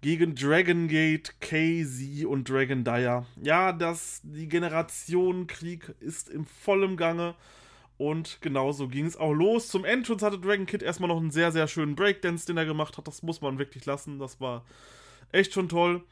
gegen 0.00 0.34
Dragon 0.34 0.88
Gate, 0.88 1.40
KZ 1.40 2.24
und 2.26 2.50
Dragon 2.50 2.82
Dyer. 2.82 3.26
Ja, 3.40 3.72
das, 3.72 4.20
die 4.24 4.48
Generationenkrieg 4.48 5.94
ist 6.00 6.28
im 6.28 6.46
vollen 6.46 6.96
Gange. 6.96 7.36
Und 7.96 8.38
genauso 8.40 8.88
ging 8.88 9.06
es 9.06 9.16
auch 9.16 9.32
los. 9.32 9.68
Zum 9.68 9.84
Entrance 9.84 10.26
hatte 10.26 10.40
Dragon 10.40 10.66
Kid 10.66 10.82
erstmal 10.82 11.08
noch 11.08 11.18
einen 11.18 11.30
sehr, 11.30 11.52
sehr 11.52 11.68
schönen 11.68 11.94
Breakdance, 11.94 12.44
den 12.44 12.56
er 12.56 12.66
gemacht 12.66 12.98
hat. 12.98 13.06
Das 13.06 13.22
muss 13.22 13.40
man 13.40 13.60
wirklich 13.60 13.86
lassen. 13.86 14.18
Das 14.18 14.40
war 14.40 14.64
echt 15.30 15.52
schon 15.52 15.68
toll. 15.68 16.02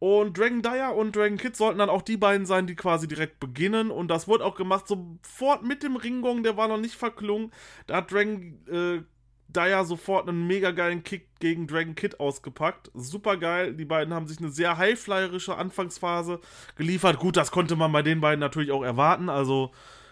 Und 0.00 0.36
Dragon 0.36 0.62
Dyer 0.62 0.96
und 0.96 1.14
Dragon 1.14 1.38
Kid 1.38 1.54
sollten 1.56 1.78
dann 1.78 1.90
auch 1.90 2.02
die 2.02 2.16
beiden 2.16 2.46
sein, 2.46 2.66
die 2.66 2.74
quasi 2.74 3.06
direkt 3.06 3.38
beginnen. 3.38 3.92
Und 3.92 4.08
das 4.08 4.26
wurde 4.26 4.44
auch 4.44 4.56
gemacht 4.56 4.88
sofort 4.88 5.62
mit 5.62 5.82
dem 5.82 5.94
Ringgong, 5.94 6.42
der 6.42 6.56
war 6.56 6.66
noch 6.66 6.80
nicht 6.80 6.96
verklungen. 6.96 7.52
Da 7.86 7.96
hat 7.96 8.10
Dragon 8.10 8.58
äh, 8.66 9.02
Dyer 9.48 9.84
sofort 9.84 10.28
einen 10.28 10.46
mega 10.46 10.70
geilen 10.70 11.04
Kick 11.04 11.28
gegen 11.38 11.66
Dragon 11.66 11.94
Kid 11.94 12.18
ausgepackt. 12.18 12.90
Super 12.94 13.36
geil. 13.36 13.74
Die 13.74 13.84
beiden 13.84 14.12
haben 14.14 14.26
sich 14.26 14.38
eine 14.38 14.50
sehr 14.50 14.78
highflyerische 14.78 15.56
Anfangsphase 15.56 16.40
geliefert. 16.74 17.18
Gut, 17.18 17.36
das 17.36 17.50
konnte 17.50 17.76
man 17.76 17.92
bei 17.92 18.02
den 18.02 18.20
beiden 18.20 18.40
natürlich 18.40 18.72
auch 18.72 18.82
erwarten. 18.82 19.28
Also 19.28 19.70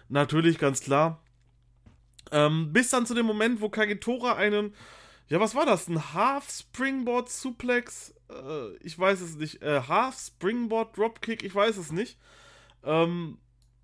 Natürlich, 0.08 0.58
ganz 0.58 0.80
klar. 0.80 1.22
Ähm, 2.30 2.72
bis 2.72 2.90
dann 2.90 3.06
zu 3.06 3.14
dem 3.14 3.26
Moment, 3.26 3.60
wo 3.60 3.68
Kagetora 3.68 4.34
einen, 4.34 4.74
ja, 5.28 5.40
was 5.40 5.54
war 5.54 5.66
das? 5.66 5.88
Ein 5.88 6.14
Half 6.14 6.50
Springboard 6.50 7.28
Suplex? 7.28 8.14
Äh, 8.30 8.76
ich 8.80 8.98
weiß 8.98 9.20
es 9.20 9.36
nicht. 9.36 9.62
Äh, 9.62 9.82
Half 9.88 10.18
Springboard 10.18 10.96
Dropkick? 10.96 11.42
Ich 11.42 11.54
weiß 11.54 11.76
es 11.76 11.92
nicht. 11.92 12.18
Ähm, 12.84 13.38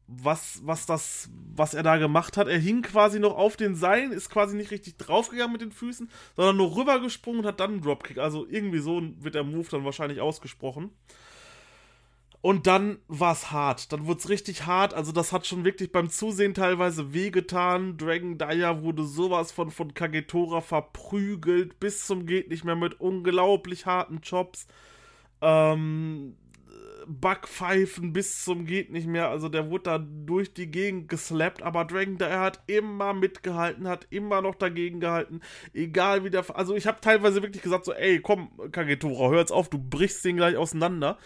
was, 0.07 0.61
was 0.64 0.87
das, 0.87 1.30
was 1.54 1.74
er 1.74 1.83
da 1.83 1.96
gemacht 1.96 2.37
hat. 2.37 2.48
Er 2.48 2.59
hing 2.59 2.83
quasi 2.83 3.18
noch 3.18 3.37
auf 3.37 3.57
den 3.57 3.74
Seilen, 3.74 4.12
ist 4.12 4.30
quasi 4.30 4.57
nicht 4.57 4.70
richtig 4.70 4.96
draufgegangen 4.98 5.52
mit 5.52 5.62
den 5.62 5.72
Füßen, 5.72 6.11
sondern 6.37 6.57
nur 6.57 6.76
rübergesprungen 6.76 7.40
und 7.40 7.46
hat 7.46 7.61
dann 7.61 7.72
einen 7.72 7.80
Dropkick. 7.80 8.18
Also 8.18 8.46
irgendwie 8.48 8.80
so 8.80 9.00
wird 9.20 9.35
der 9.35 9.44
Move 9.44 9.66
dann 9.70 9.85
wahrscheinlich 9.85 10.20
ausgesprochen. 10.20 10.90
Und 12.44 12.66
dann 12.66 12.98
war 13.09 13.33
es 13.33 13.52
hart. 13.52 13.90
Dann 13.90 14.04
wurde 14.04 14.18
es 14.18 14.28
richtig 14.28 14.66
hart. 14.66 14.92
Also, 14.92 15.12
das 15.12 15.33
hat 15.33 15.46
schon 15.46 15.64
wirklich 15.64 15.92
beim 15.92 16.11
Zusehen 16.11 16.52
teilweise 16.52 17.14
wehgetan. 17.14 17.96
Dragon 17.96 18.37
Dyer 18.37 18.83
wurde 18.83 19.04
sowas 19.07 19.50
von, 19.50 19.70
von 19.70 19.94
Kagetora 19.94 20.61
verprügelt. 20.61 21.80
Bis 21.80 22.07
zum 22.07 22.26
Geht 22.26 22.50
nicht 22.50 22.62
mehr 22.62 22.76
mit 22.76 23.00
unglaublich 23.00 23.87
harten 23.87 24.20
Chops. 24.20 24.66
Ähm, 25.40 26.37
Backpfeifen 27.07 28.12
bis 28.12 28.44
zum 28.44 28.66
Geht 28.66 28.92
nicht 28.92 29.07
mehr. 29.07 29.30
Also, 29.30 29.48
der 29.48 29.70
wurde 29.70 29.85
da 29.85 29.98
durch 29.98 30.52
die 30.52 30.70
Gegend 30.70 31.09
geslappt. 31.09 31.62
Aber 31.62 31.87
Dragon 31.87 32.18
Dyer 32.18 32.40
hat 32.40 32.61
immer 32.66 33.14
mitgehalten, 33.14 33.88
hat 33.88 34.07
immer 34.11 34.42
noch 34.42 34.57
dagegen 34.57 35.00
gehalten. 35.00 35.40
Egal 35.72 36.24
wie 36.24 36.30
der. 36.30 36.44
Also, 36.54 36.76
ich 36.76 36.87
habe 36.87 37.00
teilweise 37.00 37.42
wirklich 37.42 37.62
gesagt: 37.62 37.87
so, 37.87 37.94
ey, 37.94 38.20
komm, 38.20 38.50
Kagetora, 38.70 39.30
hör 39.30 39.38
jetzt 39.38 39.50
auf, 39.50 39.70
du 39.70 39.78
brichst 39.78 40.22
den 40.26 40.37
gleich 40.37 40.59
auseinander. 40.59 41.16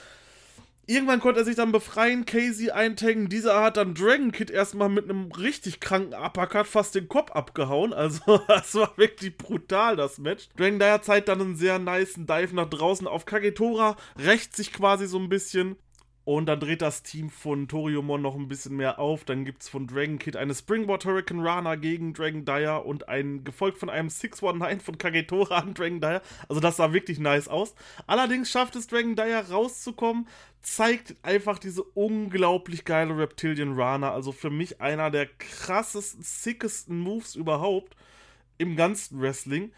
Irgendwann 0.91 1.21
konnte 1.21 1.41
er 1.41 1.45
sich 1.45 1.57
dann 1.57 1.71
befreien, 1.71 2.25
Casey 2.25 2.71
eintaggen. 2.71 3.29
Dieser 3.29 3.63
hat 3.63 3.77
dann 3.77 3.95
Dragon 3.95 4.33
Kid 4.33 4.51
erstmal 4.51 4.89
mit 4.89 5.05
einem 5.05 5.31
richtig 5.33 5.81
kranken 5.81 6.15
Uppercut 6.15 6.67
fast 6.67 6.95
den 6.95 7.11
Kopf 7.11 7.31
abgehauen. 7.31 7.93
Also, 7.93 8.41
das 8.49 8.75
war 8.75 8.97
wirklich 8.97 9.37
brutal, 9.37 9.97
das 9.97 10.17
Match. 10.17 10.49
Dragon 10.57 10.79
Dyer 10.79 11.03
zeigt 11.03 11.29
dann 11.29 11.43
einen 11.43 11.57
sehr 11.57 11.79
niceen 11.79 12.27
Dive 12.27 12.55
nach 12.55 12.71
draußen 12.71 13.07
auf 13.07 13.27
Kagetora, 13.27 13.97
rächt 14.19 14.57
sich 14.57 14.73
quasi 14.73 15.07
so 15.07 15.19
ein 15.19 15.29
bisschen. 15.29 15.77
Und 16.29 16.45
dann 16.45 16.61
dreht 16.61 16.83
das 16.83 17.03
Team 17.03 17.31
von 17.31 17.69
Toriumon 17.69 18.21
noch 18.21 18.35
ein 18.35 18.49
bisschen 18.49 18.77
mehr 18.77 18.99
auf. 18.99 19.25
Dann 19.25 19.47
gibt 19.47 19.63
es 19.63 19.71
von 19.71 19.87
Dragon 19.87 20.19
Kid 20.19 20.37
eine 20.37 20.55
Springboard 20.55 21.07
Hurricane 21.07 21.41
Rana 21.41 21.75
gegen 21.77 22.13
Dragon 22.13 22.45
Dyer 22.45 22.85
und 22.85 23.09
ein 23.09 23.45
gefolgt 23.45 23.79
von 23.79 23.89
einem 23.89 24.11
619 24.11 24.81
von 24.81 24.99
Kagetora 24.99 25.57
an 25.61 25.73
Dragon 25.73 26.03
Dyer. 26.03 26.21
Also 26.47 26.61
das 26.61 26.77
sah 26.77 26.93
wirklich 26.93 27.19
nice 27.19 27.49
aus. 27.49 27.75
Allerdings 28.07 28.51
schafft 28.51 28.77
es 28.77 28.89
Dragon 28.89 29.17
Dyer 29.17 29.49
rauszukommen, 29.49 30.29
zeigt 30.61 31.17
einfach 31.23 31.59
diese 31.59 31.83
unglaublich 31.83 32.85
geile 32.85 33.17
Reptilian 33.17 33.81
Rana. 33.81 34.13
Also 34.13 34.31
für 34.31 34.51
mich 34.51 34.83
einer 34.83 35.11
der 35.11 35.29
krassesten, 35.39 36.23
sickesten 36.23 36.99
Moves 36.99 37.37
überhaupt 37.37 37.97
im 38.59 38.77
ganzen 38.77 39.19
Wrestling. 39.19 39.73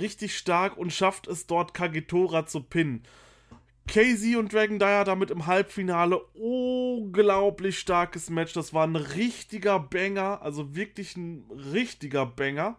Richtig 0.00 0.36
stark 0.36 0.76
und 0.76 0.92
schafft 0.92 1.28
es 1.28 1.46
dort 1.46 1.74
Kagetora 1.74 2.44
zu 2.44 2.60
pinnen. 2.60 3.04
KZ 3.86 4.36
und 4.36 4.52
Dragon 4.52 4.78
Dyer 4.78 5.04
damit 5.04 5.30
im 5.30 5.46
Halbfinale. 5.46 6.18
Unglaublich 6.34 7.78
starkes 7.78 8.30
Match. 8.30 8.52
Das 8.52 8.74
war 8.74 8.86
ein 8.86 8.96
richtiger 8.96 9.78
Banger. 9.78 10.42
Also 10.42 10.74
wirklich 10.74 11.16
ein 11.16 11.44
richtiger 11.72 12.26
Banger. 12.26 12.76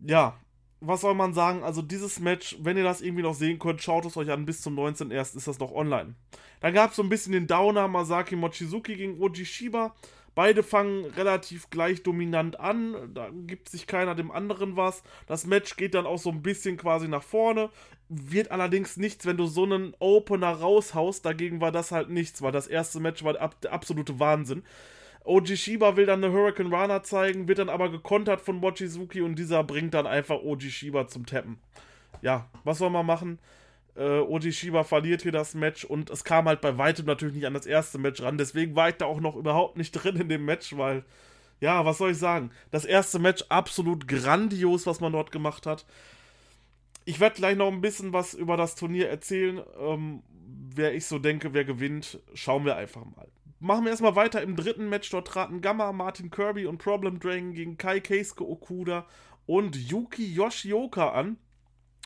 Ja, 0.00 0.38
was 0.80 1.00
soll 1.00 1.14
man 1.14 1.34
sagen? 1.34 1.62
Also 1.62 1.82
dieses 1.82 2.20
Match, 2.20 2.56
wenn 2.60 2.76
ihr 2.76 2.84
das 2.84 3.00
irgendwie 3.00 3.22
noch 3.22 3.34
sehen 3.34 3.58
könnt, 3.58 3.82
schaut 3.82 4.04
es 4.04 4.16
euch 4.16 4.30
an. 4.30 4.44
Bis 4.44 4.60
zum 4.60 4.78
19.01. 4.78 5.36
ist 5.36 5.48
das 5.48 5.58
noch 5.58 5.72
online. 5.72 6.14
Dann 6.60 6.74
gab 6.74 6.90
es 6.90 6.96
so 6.96 7.02
ein 7.02 7.08
bisschen 7.08 7.32
den 7.32 7.46
Downer 7.46 7.88
Masaki 7.88 8.36
Mochizuki 8.36 8.96
gegen 8.96 9.20
Oji 9.20 9.44
Shiba. 9.44 9.94
Beide 10.34 10.62
fangen 10.62 11.04
relativ 11.04 11.70
gleich 11.70 12.02
dominant 12.02 12.58
an. 12.58 13.12
Da 13.14 13.30
gibt 13.46 13.68
sich 13.68 13.86
keiner 13.86 14.14
dem 14.14 14.30
anderen 14.30 14.76
was. 14.76 15.02
Das 15.26 15.46
Match 15.46 15.76
geht 15.76 15.94
dann 15.94 16.06
auch 16.06 16.18
so 16.18 16.30
ein 16.30 16.42
bisschen 16.42 16.76
quasi 16.76 17.06
nach 17.06 17.22
vorne. 17.22 17.70
Wird 18.08 18.50
allerdings 18.50 18.96
nichts, 18.96 19.26
wenn 19.26 19.36
du 19.36 19.46
so 19.46 19.62
einen 19.62 19.94
Opener 20.00 20.50
raushaust. 20.52 21.24
Dagegen 21.24 21.60
war 21.60 21.70
das 21.70 21.92
halt 21.92 22.10
nichts, 22.10 22.42
weil 22.42 22.52
das 22.52 22.66
erste 22.66 22.98
Match 23.00 23.22
war 23.22 23.34
der 23.34 23.72
absolute 23.72 24.18
Wahnsinn. 24.18 24.64
Oji 25.24 25.56
Shiba 25.56 25.96
will 25.96 26.04
dann 26.04 26.22
eine 26.22 26.34
Hurricane 26.34 26.72
Rana 26.72 27.02
zeigen, 27.02 27.48
wird 27.48 27.58
dann 27.58 27.70
aber 27.70 27.90
gekontert 27.90 28.42
von 28.42 28.56
Mochizuki 28.56 29.22
und 29.22 29.38
dieser 29.38 29.64
bringt 29.64 29.94
dann 29.94 30.06
einfach 30.06 30.42
Oji 30.42 30.70
Shiba 30.70 31.08
zum 31.08 31.24
Tappen. 31.24 31.58
Ja, 32.20 32.50
was 32.62 32.78
soll 32.78 32.90
man 32.90 33.06
machen? 33.06 33.38
Äh, 33.96 34.20
Oji 34.20 34.52
Shiba 34.52 34.84
verliert 34.84 35.22
hier 35.22 35.32
das 35.32 35.54
Match 35.54 35.84
und 35.84 36.10
es 36.10 36.24
kam 36.24 36.46
halt 36.46 36.60
bei 36.60 36.78
weitem 36.78 37.06
natürlich 37.06 37.34
nicht 37.34 37.46
an 37.46 37.54
das 37.54 37.66
erste 37.66 37.98
Match 37.98 38.22
ran. 38.22 38.38
Deswegen 38.38 38.74
war 38.74 38.88
ich 38.88 38.96
da 38.96 39.06
auch 39.06 39.20
noch 39.20 39.36
überhaupt 39.36 39.76
nicht 39.76 39.92
drin 39.92 40.16
in 40.16 40.28
dem 40.28 40.44
Match, 40.44 40.76
weil, 40.76 41.04
ja, 41.60 41.84
was 41.84 41.98
soll 41.98 42.12
ich 42.12 42.18
sagen? 42.18 42.50
Das 42.70 42.84
erste 42.84 43.18
Match 43.18 43.44
absolut 43.48 44.08
grandios, 44.08 44.86
was 44.86 45.00
man 45.00 45.12
dort 45.12 45.30
gemacht 45.30 45.66
hat. 45.66 45.84
Ich 47.04 47.20
werde 47.20 47.36
gleich 47.36 47.56
noch 47.56 47.70
ein 47.70 47.82
bisschen 47.82 48.12
was 48.12 48.34
über 48.34 48.56
das 48.56 48.74
Turnier 48.76 49.08
erzählen. 49.08 49.60
Ähm, 49.78 50.22
wer 50.74 50.94
ich 50.94 51.06
so 51.06 51.18
denke, 51.18 51.52
wer 51.52 51.64
gewinnt, 51.64 52.18
schauen 52.32 52.64
wir 52.64 52.76
einfach 52.76 53.04
mal. 53.04 53.28
Machen 53.60 53.84
wir 53.84 53.90
erstmal 53.90 54.16
weiter 54.16 54.42
im 54.42 54.56
dritten 54.56 54.88
Match. 54.88 55.10
Dort 55.10 55.28
traten 55.28 55.60
Gamma, 55.60 55.92
Martin 55.92 56.30
Kirby 56.30 56.66
und 56.66 56.78
Problem 56.78 57.20
Dragon 57.20 57.52
gegen 57.52 57.78
Kai 57.78 58.00
Keisuke 58.00 58.46
Okuda 58.46 59.06
und 59.46 59.76
Yuki 59.76 60.26
Yoshioka 60.34 61.10
an 61.10 61.36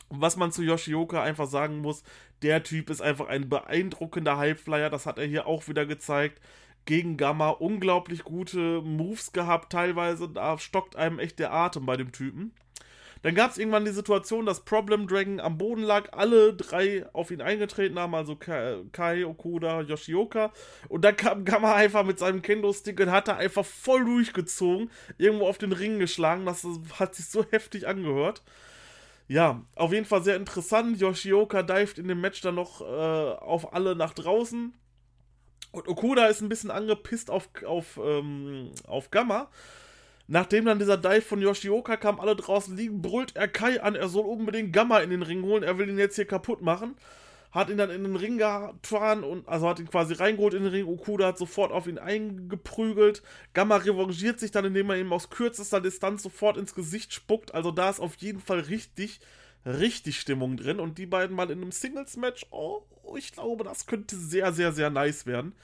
was 0.09 0.35
man 0.37 0.51
zu 0.51 0.63
Yoshioka 0.63 1.21
einfach 1.21 1.47
sagen 1.47 1.79
muss, 1.79 2.03
der 2.41 2.63
Typ 2.63 2.89
ist 2.89 3.01
einfach 3.01 3.27
ein 3.27 3.49
beeindruckender 3.49 4.37
Highflyer, 4.37 4.89
das 4.89 5.05
hat 5.05 5.17
er 5.17 5.25
hier 5.25 5.47
auch 5.47 5.67
wieder 5.67 5.85
gezeigt. 5.85 6.41
Gegen 6.85 7.17
Gamma 7.17 7.49
unglaublich 7.49 8.23
gute 8.23 8.81
Moves 8.81 9.31
gehabt, 9.31 9.71
teilweise, 9.71 10.27
da 10.29 10.57
stockt 10.57 10.95
einem 10.95 11.19
echt 11.19 11.37
der 11.37 11.53
Atem 11.53 11.85
bei 11.85 11.97
dem 11.97 12.11
Typen. 12.11 12.53
Dann 13.21 13.35
gab 13.35 13.51
es 13.51 13.57
irgendwann 13.57 13.83
die 13.83 13.91
Situation, 13.91 14.45
dass 14.45 14.63
Problem 14.63 15.05
Dragon 15.05 15.41
am 15.41 15.57
Boden 15.57 15.83
lag, 15.83 16.13
alle 16.13 16.53
drei 16.53 17.05
auf 17.11 17.31
ihn 17.31 17.41
eingetreten 17.41 17.99
haben, 17.99 18.15
also 18.15 18.37
Kai, 18.37 19.25
Okuda, 19.25 19.81
Yoshioka. 19.81 20.53
Und 20.87 21.03
dann 21.03 21.17
kam 21.17 21.43
Gamma 21.43 21.75
einfach 21.75 22.05
mit 22.05 22.17
seinem 22.17 22.41
Kendo-Stick 22.41 22.99
und 23.01 23.11
hat 23.11 23.27
er 23.27 23.35
einfach 23.35 23.65
voll 23.65 24.05
durchgezogen, 24.05 24.89
irgendwo 25.17 25.47
auf 25.47 25.57
den 25.57 25.73
Ring 25.73 25.99
geschlagen. 25.99 26.45
Das 26.45 26.65
hat 26.97 27.13
sich 27.13 27.25
so 27.25 27.45
heftig 27.51 27.87
angehört. 27.87 28.41
Ja, 29.29 29.63
auf 29.75 29.93
jeden 29.93 30.07
Fall 30.07 30.23
sehr 30.23 30.35
interessant. 30.35 30.99
Yoshioka 30.99 31.61
dived 31.61 31.99
in 31.99 32.07
dem 32.07 32.19
Match 32.19 32.41
dann 32.41 32.55
noch 32.55 32.81
äh, 32.81 32.85
auf 32.85 33.73
alle 33.73 33.95
nach 33.95 34.13
draußen. 34.13 34.73
Und 35.71 35.87
Okuda 35.87 36.25
ist 36.25 36.41
ein 36.41 36.49
bisschen 36.49 36.71
angepisst 36.71 37.29
auf, 37.29 37.47
auf, 37.63 37.99
ähm, 38.03 38.71
auf 38.87 39.11
Gamma. 39.11 39.51
Nachdem 40.25 40.65
dann 40.65 40.79
dieser 40.79 40.97
Dive 40.97 41.21
von 41.21 41.41
Yoshioka 41.41 41.95
kam, 41.97 42.19
alle 42.19 42.35
draußen 42.35 42.75
liegen, 42.75 43.03
brüllt 43.03 43.35
er 43.35 43.47
Kai 43.47 43.81
an, 43.81 43.93
er 43.93 44.09
soll 44.09 44.25
unbedingt 44.25 44.73
Gamma 44.73 44.99
in 44.99 45.11
den 45.11 45.23
Ring 45.23 45.43
holen, 45.43 45.63
er 45.63 45.77
will 45.77 45.89
ihn 45.89 45.99
jetzt 45.99 46.15
hier 46.15 46.25
kaputt 46.25 46.61
machen. 46.61 46.95
Hat 47.51 47.69
ihn 47.69 47.77
dann 47.77 47.89
in 47.89 48.03
den 48.03 48.15
Ring 48.15 48.37
gefahren 48.37 49.23
und 49.23 49.47
also 49.47 49.67
hat 49.67 49.79
ihn 49.79 49.89
quasi 49.89 50.13
reingeholt 50.13 50.53
in 50.53 50.63
den 50.63 50.71
Ring. 50.71 50.85
Okuda 50.85 51.27
hat 51.27 51.37
sofort 51.37 51.71
auf 51.71 51.87
ihn 51.87 51.97
eingeprügelt. 51.97 53.23
Gamma 53.53 53.77
revanchiert 53.77 54.39
sich 54.39 54.51
dann, 54.51 54.65
indem 54.65 54.89
er 54.91 54.97
ihm 54.97 55.11
aus 55.11 55.29
kürzester 55.29 55.81
Distanz 55.81 56.21
sofort 56.21 56.57
ins 56.57 56.75
Gesicht 56.75 57.13
spuckt. 57.13 57.55
Also 57.55 57.71
da 57.71 57.89
ist 57.89 57.99
auf 57.99 58.15
jeden 58.15 58.39
Fall 58.39 58.59
richtig, 58.59 59.19
richtig 59.65 60.19
Stimmung 60.19 60.57
drin. 60.57 60.79
Und 60.79 60.99
die 60.99 61.07
beiden 61.07 61.35
mal 61.35 61.49
in 61.49 61.61
einem 61.61 61.71
Singles-Match, 61.71 62.45
oh, 62.51 62.83
ich 63.17 63.31
glaube, 63.31 63.63
das 63.63 63.87
könnte 63.87 64.15
sehr, 64.15 64.53
sehr, 64.53 64.71
sehr 64.71 64.91
nice 64.91 65.25
werden 65.25 65.55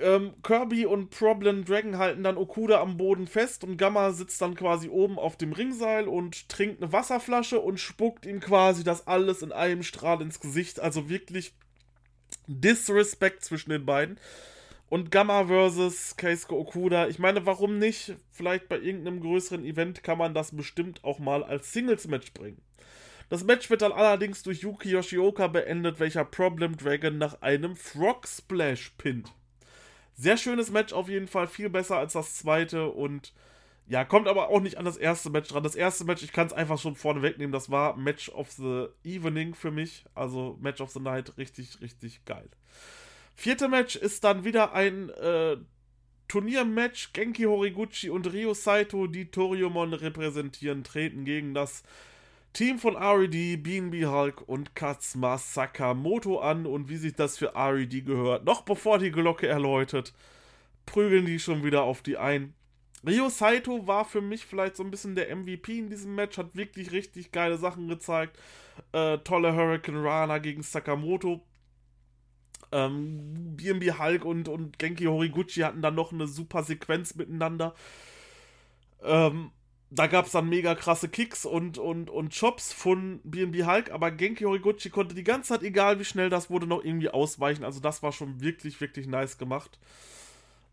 ähm, 0.00 0.34
Kirby 0.42 0.86
und 0.86 1.10
Problem 1.10 1.64
Dragon 1.64 1.98
halten 1.98 2.22
dann 2.22 2.36
Okuda 2.36 2.80
am 2.80 2.96
Boden 2.96 3.26
fest 3.26 3.64
und 3.64 3.76
Gamma 3.76 4.12
sitzt 4.12 4.40
dann 4.40 4.54
quasi 4.54 4.88
oben 4.88 5.18
auf 5.18 5.36
dem 5.36 5.52
Ringseil 5.52 6.08
und 6.08 6.48
trinkt 6.48 6.82
eine 6.82 6.92
Wasserflasche 6.92 7.60
und 7.60 7.78
spuckt 7.78 8.26
ihm 8.26 8.40
quasi 8.40 8.84
das 8.84 9.06
alles 9.06 9.42
in 9.42 9.52
einem 9.52 9.82
Strahl 9.82 10.22
ins 10.22 10.40
Gesicht. 10.40 10.80
Also 10.80 11.08
wirklich 11.08 11.54
Disrespect 12.46 13.44
zwischen 13.44 13.70
den 13.70 13.86
beiden. 13.86 14.18
Und 14.88 15.10
Gamma 15.10 15.46
versus 15.46 16.16
Keisuke 16.16 16.54
Okuda. 16.54 17.08
Ich 17.08 17.18
meine, 17.18 17.46
warum 17.46 17.78
nicht? 17.78 18.14
Vielleicht 18.30 18.68
bei 18.68 18.78
irgendeinem 18.78 19.20
größeren 19.20 19.64
Event 19.64 20.02
kann 20.02 20.18
man 20.18 20.34
das 20.34 20.54
bestimmt 20.54 21.02
auch 21.02 21.18
mal 21.18 21.42
als 21.42 21.72
Singles-Match 21.72 22.34
bringen. 22.34 22.60
Das 23.30 23.44
Match 23.44 23.70
wird 23.70 23.80
dann 23.80 23.92
allerdings 23.92 24.42
durch 24.42 24.60
Yuki 24.60 24.90
Yoshioka 24.90 25.46
beendet, 25.46 25.98
welcher 25.98 26.26
Problem 26.26 26.76
Dragon 26.76 27.16
nach 27.16 27.40
einem 27.40 27.76
Frog 27.76 28.28
Splash 28.28 28.92
pinnt. 28.98 29.32
Sehr 30.14 30.36
schönes 30.36 30.70
Match 30.70 30.92
auf 30.92 31.08
jeden 31.08 31.28
Fall, 31.28 31.46
viel 31.46 31.70
besser 31.70 31.96
als 31.96 32.12
das 32.12 32.36
zweite 32.36 32.90
und 32.90 33.32
ja, 33.86 34.04
kommt 34.04 34.28
aber 34.28 34.48
auch 34.48 34.60
nicht 34.60 34.78
an 34.78 34.84
das 34.84 34.96
erste 34.96 35.30
Match 35.30 35.48
dran. 35.48 35.62
Das 35.62 35.74
erste 35.74 36.04
Match, 36.04 36.22
ich 36.22 36.32
kann 36.32 36.46
es 36.46 36.52
einfach 36.52 36.78
schon 36.78 36.94
vorne 36.94 37.22
wegnehmen, 37.22 37.52
das 37.52 37.70
war 37.70 37.96
Match 37.96 38.28
of 38.30 38.50
the 38.52 38.86
Evening 39.04 39.54
für 39.54 39.70
mich. 39.70 40.04
Also 40.14 40.56
Match 40.60 40.80
of 40.80 40.90
the 40.90 41.00
Night, 41.00 41.36
richtig, 41.36 41.80
richtig 41.80 42.24
geil. 42.24 42.48
Vierte 43.34 43.68
Match 43.68 43.96
ist 43.96 44.24
dann 44.24 44.44
wieder 44.44 44.72
ein 44.72 45.10
äh, 45.10 45.56
Turniermatch. 46.28 47.12
Genki 47.12 47.44
Horiguchi 47.44 48.08
und 48.08 48.32
Ryo 48.32 48.54
Saito, 48.54 49.06
die 49.06 49.30
Toriumon 49.30 49.92
repräsentieren, 49.92 50.84
treten 50.84 51.24
gegen 51.24 51.52
das 51.52 51.82
Team 52.52 52.78
von 52.78 52.96
RED, 52.96 53.62
BNB 53.62 54.06
Hulk 54.06 54.46
und 54.46 54.74
Katsuma 54.74 55.38
Sakamoto 55.38 56.38
an 56.40 56.66
und 56.66 56.88
wie 56.90 56.98
sich 56.98 57.14
das 57.14 57.38
für 57.38 57.54
RED 57.56 58.04
gehört, 58.04 58.44
noch 58.44 58.62
bevor 58.62 58.98
die 58.98 59.10
Glocke 59.10 59.46
erläutet, 59.46 60.12
prügeln 60.84 61.24
die 61.24 61.38
schon 61.38 61.64
wieder 61.64 61.82
auf 61.82 62.02
die 62.02 62.18
ein. 62.18 62.54
Ryo 63.06 63.30
Saito 63.30 63.86
war 63.86 64.04
für 64.04 64.20
mich 64.20 64.46
vielleicht 64.46 64.76
so 64.76 64.84
ein 64.84 64.90
bisschen 64.90 65.14
der 65.16 65.34
MVP 65.34 65.78
in 65.78 65.90
diesem 65.90 66.14
Match, 66.14 66.38
hat 66.38 66.54
wirklich 66.54 66.92
richtig 66.92 67.32
geile 67.32 67.58
Sachen 67.58 67.88
gezeigt. 67.88 68.38
Äh, 68.92 69.18
tolle 69.18 69.54
Hurricane 69.54 70.04
Rana 70.04 70.38
gegen 70.38 70.62
Sakamoto. 70.62 71.42
Ähm, 72.70 73.56
BNB 73.56 73.98
Hulk 73.98 74.24
und, 74.24 74.48
und 74.48 74.78
Genki 74.78 75.04
Horiguchi 75.04 75.60
hatten 75.60 75.82
dann 75.82 75.94
noch 75.94 76.12
eine 76.12 76.26
super 76.26 76.62
Sequenz 76.62 77.14
miteinander. 77.16 77.74
Ähm, 79.02 79.50
da 79.94 80.06
gab 80.06 80.24
es 80.24 80.32
dann 80.32 80.48
mega 80.48 80.74
krasse 80.74 81.08
Kicks 81.08 81.44
und, 81.44 81.76
und, 81.76 82.08
und 82.08 82.34
Chops 82.34 82.72
von 82.72 83.20
BNB 83.24 83.66
Hulk, 83.66 83.90
aber 83.90 84.10
Genki 84.10 84.44
Horiguchi 84.44 84.88
konnte 84.88 85.14
die 85.14 85.22
ganze 85.22 85.50
Zeit, 85.50 85.62
egal 85.62 85.98
wie 85.98 86.06
schnell 86.06 86.30
das 86.30 86.48
wurde, 86.48 86.66
noch 86.66 86.82
irgendwie 86.82 87.10
ausweichen. 87.10 87.62
Also 87.62 87.78
das 87.78 88.02
war 88.02 88.10
schon 88.12 88.40
wirklich, 88.40 88.80
wirklich 88.80 89.06
nice 89.06 89.36
gemacht. 89.36 89.78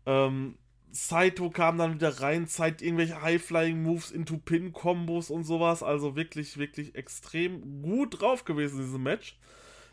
Ähm, 0.06 0.56
Saito 0.90 1.50
kam 1.50 1.76
dann 1.76 1.94
wieder 1.94 2.22
rein, 2.22 2.46
zeigt 2.46 2.80
irgendwelche 2.80 3.20
High-Flying-Moves 3.20 4.10
into 4.10 4.38
Pin-Kombos 4.38 5.28
und 5.28 5.44
sowas. 5.44 5.82
Also 5.82 6.16
wirklich, 6.16 6.56
wirklich 6.56 6.94
extrem 6.94 7.82
gut 7.82 8.22
drauf 8.22 8.46
gewesen, 8.46 8.78
in 8.78 8.86
diesem 8.86 9.02
Match. 9.02 9.38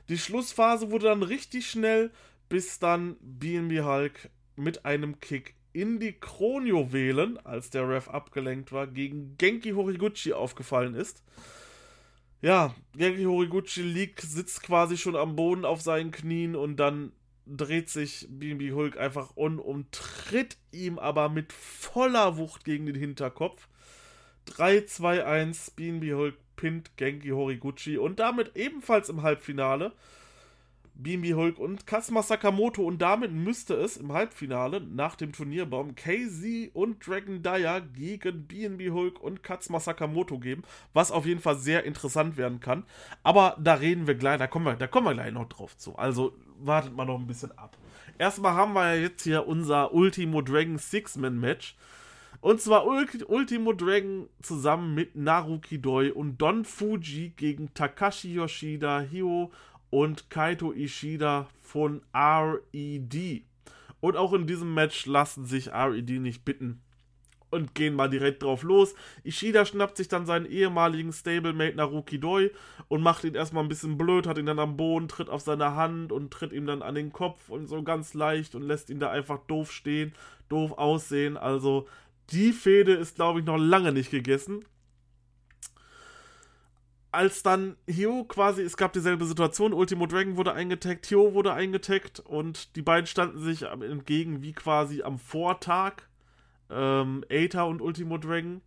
Die 0.07 0.17
Schlussphase 0.17 0.89
wurde 0.89 1.07
dann 1.07 1.21
richtig 1.21 1.69
schnell, 1.69 2.11
bis 2.47 2.79
dann 2.79 3.17
BNB 3.19 3.83
Hulk 3.83 4.29
mit 4.55 4.85
einem 4.85 5.19
Kick 5.19 5.56
in 5.77 5.99
die 5.99 6.13
Kronjuwelen, 6.13 7.37
als 7.45 7.69
der 7.69 7.87
Ref 7.87 8.09
abgelenkt 8.09 8.71
war, 8.71 8.87
gegen 8.87 9.37
Genki 9.37 9.73
Horiguchi 9.73 10.33
aufgefallen 10.33 10.95
ist. 10.95 11.21
Ja, 12.41 12.73
Genki 12.95 13.25
Horiguchi 13.25 13.83
liegt, 13.83 14.21
sitzt 14.21 14.63
quasi 14.63 14.97
schon 14.97 15.15
am 15.15 15.35
Boden 15.35 15.65
auf 15.65 15.81
seinen 15.81 16.09
Knien 16.09 16.55
und 16.55 16.77
dann 16.77 17.11
dreht 17.45 17.91
sich 17.91 18.25
BB 18.27 18.73
Hulk 18.73 18.97
einfach 18.97 19.35
um 19.35 19.59
und 19.59 19.91
tritt 19.91 20.57
ihm 20.71 20.97
aber 20.97 21.29
mit 21.29 21.53
voller 21.53 22.37
Wucht 22.37 22.65
gegen 22.65 22.87
den 22.87 22.95
Hinterkopf. 22.95 23.67
3, 24.45 24.81
2, 24.81 25.25
1, 25.25 25.71
BB 25.75 26.13
Hulk 26.13 26.37
pinnt 26.55 26.97
Genki 26.97 27.29
Horiguchi 27.29 27.99
und 27.99 28.19
damit 28.19 28.55
ebenfalls 28.55 29.09
im 29.09 29.21
Halbfinale 29.21 29.93
BMB 30.97 31.35
Hulk 31.35 31.59
und 31.59 31.85
Kazuma 31.85 32.23
Sakamoto 32.23 32.83
und 32.83 33.01
damit 33.01 33.31
müsste 33.31 33.75
es 33.75 33.97
im 33.97 34.11
Halbfinale 34.13 34.81
nach 34.81 35.15
dem 35.15 35.31
Turnierbaum 35.31 35.95
KZ 35.95 36.71
und 36.73 37.05
Dragon 37.05 37.43
Dyer 37.43 37.81
gegen 37.81 38.47
BNB 38.47 38.91
Hulk 38.91 39.19
und 39.21 39.43
Kazuma 39.43 39.79
Sakamoto 39.79 40.39
geben, 40.39 40.63
was 40.93 41.11
auf 41.11 41.25
jeden 41.25 41.41
Fall 41.41 41.57
sehr 41.57 41.83
interessant 41.83 42.37
werden 42.37 42.59
kann. 42.59 42.83
Aber 43.23 43.57
da 43.59 43.75
reden 43.75 44.07
wir 44.07 44.15
gleich, 44.15 44.39
da 44.39 44.47
kommen 44.47 44.65
wir, 44.65 44.75
da 44.75 44.87
kommen 44.87 45.07
wir 45.07 45.13
gleich 45.13 45.31
noch 45.31 45.47
drauf 45.47 45.77
zu. 45.77 45.95
Also 45.95 46.33
wartet 46.59 46.95
mal 46.95 47.05
noch 47.05 47.19
ein 47.19 47.27
bisschen 47.27 47.55
ab. 47.57 47.77
Erstmal 48.17 48.53
haben 48.53 48.73
wir 48.73 48.95
ja 48.95 49.01
jetzt 49.01 49.23
hier 49.23 49.47
unser 49.47 49.93
Ultimo 49.93 50.41
Dragon 50.41 50.79
Six-Man-Match. 50.79 51.75
Und 52.39 52.61
zwar 52.61 52.85
Ultimo 52.85 53.73
Dragon 53.73 54.29
zusammen 54.41 54.93
mit 54.93 55.15
Naruki 55.15 55.81
Doi 55.81 56.11
und 56.11 56.37
Don 56.37 56.65
Fuji 56.65 57.33
gegen 57.35 57.73
Takashi 57.73 58.33
Yoshida, 58.33 59.01
Hio 59.01 59.51
und 59.89 60.29
Kaito 60.29 60.73
Ishida 60.73 61.47
von 61.61 62.01
RED. 62.13 63.43
Und 63.99 64.15
auch 64.15 64.33
in 64.33 64.47
diesem 64.47 64.73
Match 64.73 65.05
lassen 65.05 65.45
sich 65.45 65.69
RED 65.73 66.09
nicht 66.19 66.45
bitten 66.45 66.81
und 67.49 67.75
gehen 67.75 67.95
mal 67.95 68.09
direkt 68.09 68.43
drauf 68.43 68.63
los. 68.63 68.93
Ishida 69.23 69.65
schnappt 69.65 69.97
sich 69.97 70.07
dann 70.07 70.25
seinen 70.25 70.45
ehemaligen 70.45 71.13
Stablemate 71.13 71.75
Naruki 71.75 72.19
Doi 72.19 72.49
und 72.87 73.01
macht 73.01 73.23
ihn 73.23 73.35
erstmal 73.35 73.63
ein 73.63 73.69
bisschen 73.69 73.97
blöd, 73.97 74.27
hat 74.27 74.37
ihn 74.37 74.45
dann 74.45 74.59
am 74.59 74.77
Boden, 74.77 75.07
tritt 75.07 75.29
auf 75.29 75.41
seine 75.41 75.75
Hand 75.75 76.11
und 76.11 76.31
tritt 76.31 76.51
ihm 76.51 76.65
dann 76.65 76.81
an 76.81 76.95
den 76.95 77.11
Kopf 77.11 77.49
und 77.49 77.67
so 77.67 77.83
ganz 77.83 78.13
leicht 78.13 78.55
und 78.55 78.63
lässt 78.63 78.89
ihn 78.89 78.99
da 78.99 79.09
einfach 79.09 79.39
doof 79.47 79.71
stehen, 79.71 80.13
doof 80.49 80.73
aussehen. 80.73 81.37
Also 81.37 81.87
die 82.31 82.51
Fehde 82.51 82.93
ist, 82.93 83.15
glaube 83.15 83.39
ich, 83.39 83.45
noch 83.45 83.57
lange 83.57 83.93
nicht 83.93 84.11
gegessen 84.11 84.65
als 87.11 87.43
dann 87.43 87.77
Hio 87.87 88.25
quasi, 88.25 88.61
es 88.61 88.77
gab 88.77 88.93
dieselbe 88.93 89.25
Situation, 89.25 89.73
Ultimo 89.73 90.05
Dragon 90.07 90.37
wurde 90.37 90.53
eingetaggt, 90.53 91.05
Hio 91.05 91.33
wurde 91.33 91.53
eingetaggt 91.53 92.19
und 92.19 92.75
die 92.75 92.81
beiden 92.81 93.07
standen 93.07 93.39
sich 93.39 93.63
entgegen 93.63 94.41
wie 94.41 94.53
quasi 94.53 95.01
am 95.03 95.17
Vortag, 95.17 96.03
ähm, 96.69 97.23
Aether 97.29 97.67
und 97.67 97.81
Ultimo 97.81 98.17
Dragon. 98.17 98.61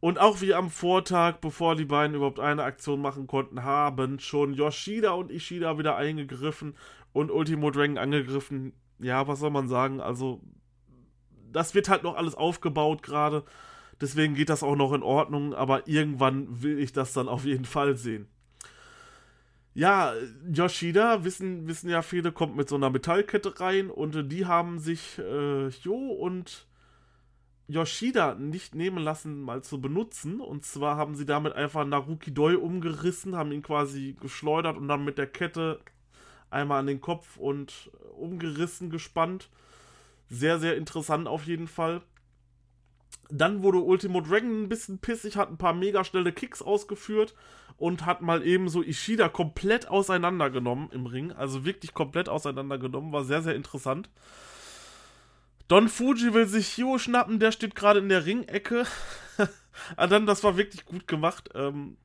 Und 0.00 0.20
auch 0.20 0.40
wie 0.40 0.54
am 0.54 0.70
Vortag, 0.70 1.38
bevor 1.40 1.74
die 1.74 1.84
beiden 1.84 2.14
überhaupt 2.14 2.38
eine 2.38 2.62
Aktion 2.62 3.00
machen 3.00 3.26
konnten, 3.26 3.64
haben 3.64 4.20
schon 4.20 4.54
Yoshida 4.54 5.12
und 5.12 5.32
Ishida 5.32 5.76
wieder 5.76 5.96
eingegriffen 5.96 6.76
und 7.12 7.32
Ultimo 7.32 7.70
Dragon 7.70 7.98
angegriffen. 7.98 8.74
Ja, 9.00 9.26
was 9.26 9.40
soll 9.40 9.50
man 9.50 9.68
sagen? 9.68 10.00
Also, 10.00 10.40
das 11.52 11.74
wird 11.74 11.88
halt 11.88 12.04
noch 12.04 12.16
alles 12.16 12.36
aufgebaut 12.36 13.02
gerade. 13.02 13.44
Deswegen 14.00 14.34
geht 14.34 14.48
das 14.48 14.62
auch 14.62 14.76
noch 14.76 14.92
in 14.92 15.02
Ordnung, 15.02 15.54
aber 15.54 15.88
irgendwann 15.88 16.62
will 16.62 16.78
ich 16.78 16.92
das 16.92 17.12
dann 17.12 17.28
auf 17.28 17.44
jeden 17.44 17.64
Fall 17.64 17.96
sehen. 17.96 18.28
Ja, 19.74 20.12
Yoshida, 20.52 21.24
wissen, 21.24 21.68
wissen 21.68 21.88
ja 21.88 22.02
viele, 22.02 22.32
kommt 22.32 22.56
mit 22.56 22.68
so 22.68 22.76
einer 22.76 22.90
Metallkette 22.90 23.60
rein 23.60 23.90
und 23.90 24.30
die 24.30 24.46
haben 24.46 24.78
sich 24.78 25.18
äh, 25.18 25.68
Jo 25.68 25.94
und 25.94 26.66
Yoshida 27.68 28.34
nicht 28.34 28.74
nehmen 28.74 28.98
lassen, 28.98 29.42
mal 29.42 29.62
zu 29.62 29.80
benutzen. 29.80 30.40
Und 30.40 30.64
zwar 30.64 30.96
haben 30.96 31.14
sie 31.14 31.26
damit 31.26 31.52
einfach 31.52 31.84
Naruki 31.84 32.32
Doi 32.32 32.56
umgerissen, 32.56 33.36
haben 33.36 33.52
ihn 33.52 33.62
quasi 33.62 34.16
geschleudert 34.20 34.76
und 34.76 34.88
dann 34.88 35.04
mit 35.04 35.18
der 35.18 35.26
Kette 35.26 35.80
einmal 36.50 36.80
an 36.80 36.86
den 36.86 37.00
Kopf 37.00 37.36
und 37.36 37.90
umgerissen, 38.16 38.90
gespannt. 38.90 39.50
Sehr, 40.30 40.58
sehr 40.58 40.76
interessant 40.76 41.28
auf 41.28 41.46
jeden 41.46 41.68
Fall. 41.68 42.02
Dann 43.30 43.62
wurde 43.62 43.78
Ultimo 43.78 44.20
Dragon 44.20 44.62
ein 44.62 44.68
bisschen 44.68 44.98
pissig, 44.98 45.36
hat 45.36 45.50
ein 45.50 45.58
paar 45.58 45.74
mega 45.74 46.02
schnelle 46.04 46.32
Kicks 46.32 46.62
ausgeführt 46.62 47.34
und 47.76 48.06
hat 48.06 48.22
mal 48.22 48.44
eben 48.44 48.68
so 48.68 48.82
Ishida 48.82 49.28
komplett 49.28 49.88
auseinandergenommen 49.88 50.90
im 50.90 51.06
Ring. 51.06 51.32
Also 51.32 51.64
wirklich 51.64 51.94
komplett 51.94 52.28
auseinandergenommen. 52.28 53.12
War 53.12 53.24
sehr, 53.24 53.42
sehr 53.42 53.54
interessant. 53.54 54.08
Don 55.68 55.88
Fuji 55.88 56.32
will 56.32 56.46
sich 56.46 56.68
Hio 56.68 56.96
schnappen, 56.98 57.38
der 57.38 57.52
steht 57.52 57.74
gerade 57.74 58.00
in 58.00 58.08
der 58.08 58.24
Ringecke. 58.24 58.86
ah, 59.96 60.06
dann, 60.06 60.24
das 60.24 60.42
war 60.42 60.56
wirklich 60.56 60.86
gut 60.86 61.06
gemacht. 61.06 61.50
Ähm, 61.54 61.98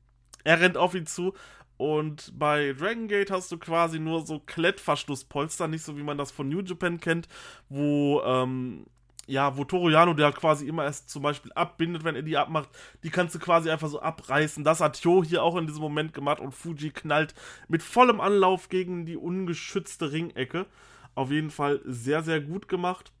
er 0.44 0.60
rennt 0.60 0.76
auf 0.76 0.94
ihn 0.94 1.06
zu. 1.06 1.32
Und 1.76 2.32
bei 2.38 2.72
Dragon 2.78 3.08
Gate 3.08 3.30
hast 3.30 3.50
du 3.50 3.58
quasi 3.58 3.98
nur 3.98 4.24
so 4.24 4.38
Klettverschlusspolster, 4.38 5.66
nicht 5.66 5.84
so 5.84 5.96
wie 5.96 6.02
man 6.02 6.18
das 6.18 6.30
von 6.30 6.48
New 6.48 6.60
Japan 6.60 7.00
kennt, 7.00 7.26
wo 7.68 8.22
ähm, 8.22 8.86
ja, 9.26 9.56
wo 9.56 9.64
Toriano 9.64 10.14
der 10.14 10.32
quasi 10.32 10.66
immer 10.68 10.84
erst 10.84 11.08
zum 11.08 11.22
Beispiel 11.22 11.52
abbindet, 11.54 12.04
wenn 12.04 12.16
er 12.16 12.22
die 12.22 12.36
abmacht, 12.36 12.68
die 13.02 13.10
kannst 13.10 13.34
du 13.34 13.38
quasi 13.38 13.70
einfach 13.70 13.88
so 13.88 14.00
abreißen. 14.00 14.64
Das 14.64 14.80
hat 14.80 14.98
Yo 15.00 15.24
hier 15.24 15.42
auch 15.42 15.56
in 15.56 15.66
diesem 15.66 15.82
Moment 15.82 16.12
gemacht 16.12 16.40
und 16.40 16.52
Fuji 16.52 16.90
knallt 16.90 17.34
mit 17.68 17.82
vollem 17.82 18.20
Anlauf 18.20 18.68
gegen 18.68 19.06
die 19.06 19.16
ungeschützte 19.16 20.12
Ringecke. 20.12 20.66
Auf 21.14 21.30
jeden 21.30 21.50
Fall 21.50 21.80
sehr, 21.84 22.22
sehr 22.22 22.40
gut 22.40 22.68
gemacht. 22.68 23.12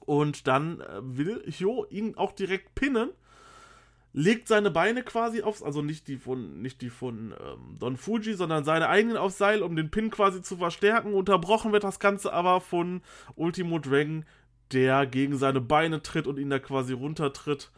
Und 0.00 0.46
dann 0.46 0.80
äh, 0.80 1.00
will 1.00 1.42
Hyo 1.46 1.86
ihn 1.88 2.16
auch 2.16 2.32
direkt 2.32 2.74
pinnen, 2.74 3.10
legt 4.12 4.48
seine 4.48 4.70
Beine 4.70 5.02
quasi 5.02 5.42
aufs, 5.42 5.62
also 5.62 5.80
nicht 5.80 6.08
die 6.08 6.16
von, 6.16 6.60
nicht 6.60 6.82
die 6.82 6.90
von 6.90 7.32
ähm, 7.40 7.78
Don 7.78 7.96
Fuji, 7.96 8.34
sondern 8.34 8.64
seine 8.64 8.88
eigenen 8.88 9.16
aufs 9.16 9.38
Seil, 9.38 9.62
um 9.62 9.76
den 9.76 9.90
Pin 9.90 10.10
quasi 10.10 10.42
zu 10.42 10.56
verstärken. 10.56 11.14
Unterbrochen 11.14 11.72
wird 11.72 11.84
das 11.84 12.00
Ganze 12.00 12.32
aber 12.32 12.60
von 12.60 13.00
Ultimo 13.36 13.78
Dragon, 13.78 14.24
der 14.70 15.06
gegen 15.06 15.36
seine 15.36 15.60
Beine 15.60 16.02
tritt 16.02 16.26
und 16.26 16.38
ihn 16.38 16.50
da 16.50 16.58
quasi 16.58 16.92
runtertritt. 16.92 17.70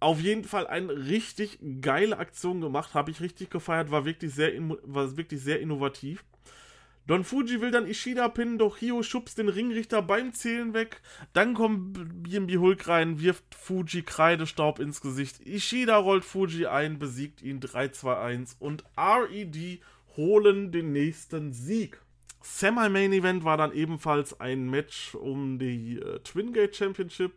Auf 0.00 0.20
jeden 0.20 0.44
Fall 0.44 0.66
eine 0.66 0.92
richtig 1.06 1.58
geile 1.80 2.18
Aktion 2.18 2.60
gemacht, 2.60 2.94
habe 2.94 3.10
ich 3.10 3.20
richtig 3.20 3.50
gefeiert, 3.50 3.90
war 3.90 4.04
wirklich 4.04 4.34
sehr, 4.34 4.52
war 4.82 5.16
wirklich 5.16 5.40
sehr 5.40 5.60
innovativ. 5.60 6.24
Don 7.06 7.22
Fuji 7.22 7.60
will 7.60 7.70
dann 7.70 7.86
Ishida 7.86 8.28
pinnen, 8.28 8.56
doch 8.56 8.78
Hio 8.78 9.02
schubst 9.02 9.36
den 9.36 9.50
Ringrichter 9.50 10.00
beim 10.00 10.32
Zählen 10.32 10.72
weg. 10.72 11.02
Dann 11.34 11.52
kommt 11.52 12.22
BNB 12.22 12.56
Hulk 12.56 12.88
rein, 12.88 13.20
wirft 13.20 13.54
Fuji 13.54 14.02
Kreidestaub 14.02 14.78
ins 14.78 15.02
Gesicht. 15.02 15.46
Ishida 15.46 15.98
rollt 15.98 16.24
Fuji 16.24 16.66
ein, 16.66 16.98
besiegt 16.98 17.42
ihn 17.42 17.60
3-2-1 17.60 18.56
und 18.58 18.84
RED 18.96 19.80
holen 20.16 20.72
den 20.72 20.92
nächsten 20.92 21.52
Sieg. 21.52 22.00
Semi-Main-Event 22.44 23.42
war 23.44 23.56
dann 23.56 23.72
ebenfalls 23.72 24.38
ein 24.38 24.68
Match 24.68 25.14
um 25.14 25.58
die 25.58 25.98
äh, 25.98 26.20
Twin 26.20 26.52
Gate 26.52 26.76
Championship 26.76 27.32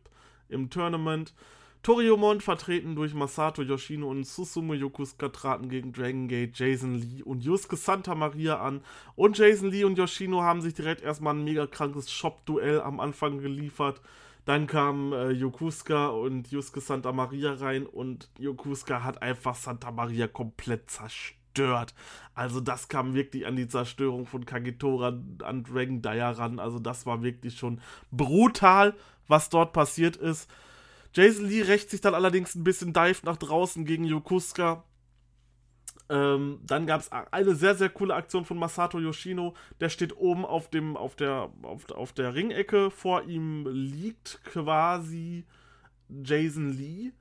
im 0.50 0.70
Tournament. 0.70 1.34
Toriumon, 1.82 2.42
vertreten 2.42 2.94
durch 2.94 3.14
Masato 3.14 3.62
Yoshino 3.62 4.10
und 4.10 4.26
Susumu 4.26 4.74
Yokusuka, 4.74 5.30
traten 5.30 5.70
gegen 5.70 5.94
Dragon 5.94 6.28
Gate, 6.28 6.60
Jason 6.60 6.96
Lee 6.96 7.24
und 7.24 7.46
Yusuke 7.46 7.78
Santa 7.78 8.16
Maria 8.16 8.60
an. 8.60 8.82
Und 9.16 9.38
Jason 9.38 9.72
Lee 9.72 9.86
und 9.86 9.98
Yoshino 9.98 10.42
haben 10.42 10.62
sich 10.62 10.74
direkt 10.74 11.02
erstmal 11.02 11.36
ein 11.36 11.46
mega 11.46 11.68
krankes 11.68 12.12
Shop-Duell 12.12 12.82
am 12.82 13.00
Anfang 13.00 13.40
geliefert. 13.40 14.02
Dann 14.44 14.68
kamen 14.68 15.14
äh, 15.14 15.30
Yokusuka 15.30 16.08
und 16.08 16.52
Yusuke 16.52 16.82
Santa 16.82 17.14
Maria 17.14 17.54
rein 17.54 17.86
und 17.86 18.30
Yokusuka 18.40 19.06
hat 19.06 19.22
einfach 19.22 19.56
Santa 19.56 19.90
Maria 19.90 20.28
komplett 20.28 20.92
zerstört 20.92 21.37
zerstört. 21.58 21.94
Also 22.34 22.60
das 22.60 22.88
kam 22.88 23.16
wirklich 23.16 23.48
an 23.48 23.56
die 23.56 23.68
Zerstörung 23.68 24.26
von 24.26 24.46
Kagetora, 24.46 25.20
an 25.44 25.64
Dragon 25.64 26.02
Dyer 26.02 26.38
ran. 26.38 26.60
Also 26.60 26.80
das 26.80 27.06
war 27.06 27.24
wirklich 27.24 27.58
schon 27.58 27.82
brutal, 28.12 28.96
was 29.28 29.50
dort 29.50 29.74
passiert 29.74 30.16
ist. 30.16 30.50
Jason 31.14 31.46
Lee 31.46 31.64
rächt 31.64 31.90
sich 31.90 32.02
dann 32.02 32.14
allerdings 32.14 32.54
ein 32.56 32.64
bisschen 32.64 32.94
dive 32.94 33.26
nach 33.26 33.38
draußen 33.38 33.86
gegen 33.86 34.04
Yokusuka. 34.04 34.84
Ähm, 36.10 36.60
dann 36.64 36.86
gab 36.86 37.02
es 37.02 37.12
eine 37.12 37.56
sehr, 37.56 37.76
sehr 37.76 37.90
coole 37.90 38.14
Aktion 38.14 38.46
von 38.46 38.58
Masato 38.58 39.00
Yoshino. 39.00 39.56
Der 39.82 39.90
steht 39.90 40.16
oben 40.16 40.46
auf, 40.46 40.70
dem, 40.70 40.96
auf, 40.96 41.16
der, 41.16 41.50
auf, 41.64 41.90
auf 41.92 42.14
der 42.14 42.36
Ringecke. 42.36 42.92
Vor 42.92 43.24
ihm 43.24 43.68
liegt 43.68 44.40
quasi 44.46 45.46
Jason 46.24 46.70
Lee. 46.70 47.12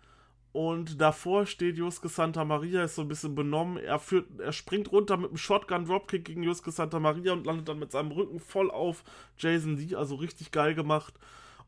Und 0.56 1.02
davor 1.02 1.44
steht 1.44 1.76
Juske 1.76 2.08
Santa 2.08 2.42
Maria, 2.42 2.82
ist 2.82 2.94
so 2.94 3.02
ein 3.02 3.08
bisschen 3.08 3.34
benommen. 3.34 3.76
Er, 3.76 3.98
führt, 3.98 4.40
er 4.40 4.52
springt 4.52 4.90
runter 4.90 5.18
mit 5.18 5.28
einem 5.28 5.36
Shotgun-Dropkick 5.36 6.24
gegen 6.24 6.42
Juske 6.42 6.70
Santa 6.70 6.98
Maria 6.98 7.34
und 7.34 7.44
landet 7.44 7.68
dann 7.68 7.78
mit 7.78 7.92
seinem 7.92 8.10
Rücken 8.10 8.40
voll 8.40 8.70
auf 8.70 9.04
Jason 9.36 9.76
Lee. 9.76 9.96
Also 9.96 10.14
richtig 10.14 10.52
geil 10.52 10.74
gemacht. 10.74 11.12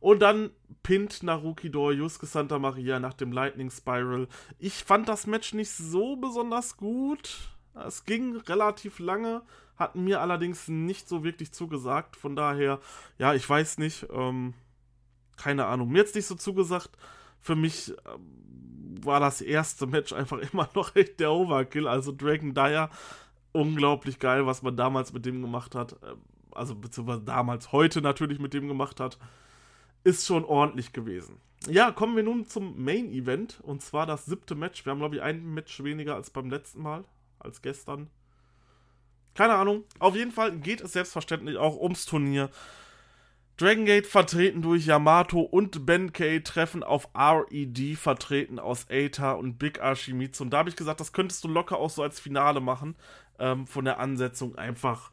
Und 0.01 0.20
dann 0.20 0.53
pinnt 0.83 1.22
Naruki 1.22 1.70
Dor 1.70 1.92
Yusuke 1.92 2.24
Santa 2.24 2.59
Maria 2.59 2.98
nach 2.98 3.12
dem 3.12 3.31
Lightning 3.31 3.70
Spiral. 3.70 4.27
Ich 4.59 4.85
fand 4.85 5.07
das 5.07 5.27
Match 5.27 5.53
nicht 5.53 5.70
so 5.70 6.16
besonders 6.16 6.79
gut. 6.79 7.40
Es 7.74 8.07
ging 8.07 8.37
relativ 8.37 9.01
lange, 9.01 9.42
hat 9.77 9.96
mir 9.96 10.22
allerdings 10.22 10.66
nicht 10.66 11.11
so 11.11 11.24
wirklich 11.24 11.53
zugesagt. 11.53 12.16
Von 12.16 12.37
daher, 12.37 12.81
ja, 13.18 13.35
ich 13.35 13.46
weiß 13.46 13.77
nicht. 13.77 14.07
Ähm, 14.11 14.55
keine 15.37 15.66
Ahnung. 15.66 15.90
Mir 15.90 15.98
jetzt 15.98 16.14
nicht 16.14 16.27
so 16.27 16.37
zugesagt. 16.37 16.96
Für 17.48 17.56
mich 17.56 17.94
ähm, 18.04 19.02
war 19.06 19.20
das 19.20 19.40
erste 19.40 19.87
Match 19.87 20.12
einfach 20.12 20.37
immer 20.52 20.68
noch 20.74 20.94
echt 20.94 21.18
der 21.18 21.32
Overkill. 21.32 21.88
Also 21.88 22.12
Dragon 22.12 22.52
Dyer, 22.52 22.90
unglaublich 23.52 24.18
geil, 24.18 24.44
was 24.44 24.61
man 24.61 24.76
damals 24.76 25.14
mit 25.14 25.24
dem 25.24 25.40
gemacht 25.40 25.74
hat. 25.74 25.96
Ähm, 26.06 26.18
also 26.50 26.74
beziehungsweise 26.74 27.22
damals, 27.22 27.72
heute 27.72 28.02
natürlich 28.02 28.38
mit 28.38 28.52
dem 28.52 28.68
gemacht 28.68 29.00
hat. 29.00 29.18
Ist 30.04 30.26
schon 30.26 30.44
ordentlich 30.44 30.92
gewesen. 30.92 31.38
Ja, 31.66 31.90
kommen 31.90 32.16
wir 32.16 32.22
nun 32.22 32.44
zum 32.44 32.84
Main 32.84 33.11
Event. 33.12 33.61
Und 33.62 33.80
zwar 33.80 34.04
das 34.04 34.26
siebte 34.26 34.54
Match. 34.54 34.84
Wir 34.84 34.90
haben, 34.90 34.98
glaube 34.98 35.16
ich, 35.16 35.22
ein 35.22 35.42
Match 35.54 35.82
weniger 35.82 36.16
als 36.16 36.28
beim 36.28 36.50
letzten 36.50 36.82
Mal. 36.82 37.02
Als 37.38 37.62
gestern. 37.62 38.11
Keine 39.32 39.54
Ahnung. 39.54 39.84
Auf 40.00 40.14
jeden 40.14 40.32
Fall 40.32 40.52
geht 40.58 40.82
es 40.82 40.92
selbstverständlich 40.92 41.56
auch 41.56 41.80
ums 41.80 42.04
Turnier. 42.04 42.50
Dragon 43.59 43.87
Gate 43.87 44.07
vertreten 44.07 44.62
durch 44.62 44.87
Yamato 44.87 45.40
und 45.40 45.85
Benkei 45.85 46.38
treffen 46.38 46.85
auf 46.85 47.09
RED 47.12 47.97
vertreten 47.99 48.61
aus 48.61 48.87
Eita 48.88 49.33
und 49.33 49.59
Big 49.59 49.83
Ashimitsu. 49.83 50.44
Und 50.44 50.51
da 50.51 50.59
habe 50.59 50.68
ich 50.68 50.77
gesagt, 50.77 51.01
das 51.01 51.12
könntest 51.12 51.42
du 51.42 51.49
locker 51.49 51.77
auch 51.77 51.90
so 51.90 52.05
als 52.05 52.21
Finale 52.21 52.61
machen. 52.61 52.94
Ähm, 53.40 53.66
von 53.66 53.85
der 53.85 53.99
Ansetzung 53.99 54.55
einfach, 54.55 55.11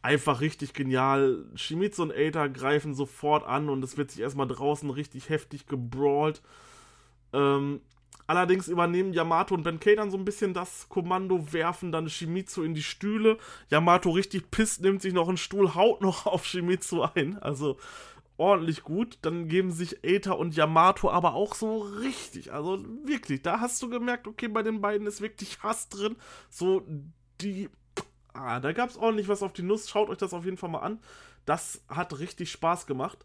einfach 0.00 0.40
richtig 0.40 0.74
genial. 0.74 1.44
Shimizu 1.56 2.02
und 2.02 2.12
Eita 2.12 2.46
greifen 2.46 2.94
sofort 2.94 3.44
an 3.44 3.68
und 3.68 3.82
es 3.82 3.96
wird 3.96 4.12
sich 4.12 4.20
erstmal 4.20 4.46
draußen 4.46 4.88
richtig 4.90 5.28
heftig 5.28 5.66
gebrawlt. 5.66 6.40
Ähm, 7.32 7.80
Allerdings 8.28 8.68
übernehmen 8.68 9.14
Yamato 9.14 9.54
und 9.54 9.62
Benkei 9.62 9.94
dann 9.94 10.10
so 10.10 10.18
ein 10.18 10.26
bisschen 10.26 10.52
das 10.52 10.90
Kommando, 10.90 11.50
werfen 11.50 11.90
dann 11.90 12.10
Shimizu 12.10 12.62
in 12.62 12.74
die 12.74 12.82
Stühle. 12.82 13.38
Yamato 13.70 14.10
richtig 14.10 14.50
pisst, 14.50 14.82
nimmt 14.82 15.00
sich 15.00 15.14
noch 15.14 15.28
einen 15.28 15.38
Stuhl, 15.38 15.74
haut 15.74 16.02
noch 16.02 16.26
auf 16.26 16.44
Shimizu 16.44 17.04
ein. 17.04 17.38
Also 17.38 17.78
ordentlich 18.36 18.82
gut. 18.82 19.16
Dann 19.22 19.48
geben 19.48 19.72
sich 19.72 20.04
Aether 20.04 20.38
und 20.38 20.54
Yamato 20.54 21.10
aber 21.10 21.32
auch 21.32 21.54
so 21.54 21.78
richtig. 21.78 22.52
Also 22.52 22.84
wirklich, 23.02 23.40
da 23.40 23.60
hast 23.60 23.82
du 23.82 23.88
gemerkt, 23.88 24.26
okay, 24.26 24.48
bei 24.48 24.62
den 24.62 24.82
beiden 24.82 25.06
ist 25.06 25.22
wirklich 25.22 25.62
Hass 25.62 25.88
drin. 25.88 26.16
So 26.50 26.82
die. 27.40 27.70
Ah, 28.34 28.60
da 28.60 28.72
gab 28.72 28.90
es 28.90 28.98
ordentlich 28.98 29.28
was 29.28 29.42
auf 29.42 29.54
die 29.54 29.62
Nuss. 29.62 29.88
Schaut 29.88 30.10
euch 30.10 30.18
das 30.18 30.34
auf 30.34 30.44
jeden 30.44 30.58
Fall 30.58 30.68
mal 30.68 30.80
an. 30.80 31.00
Das 31.46 31.82
hat 31.88 32.18
richtig 32.18 32.52
Spaß 32.52 32.84
gemacht 32.84 33.24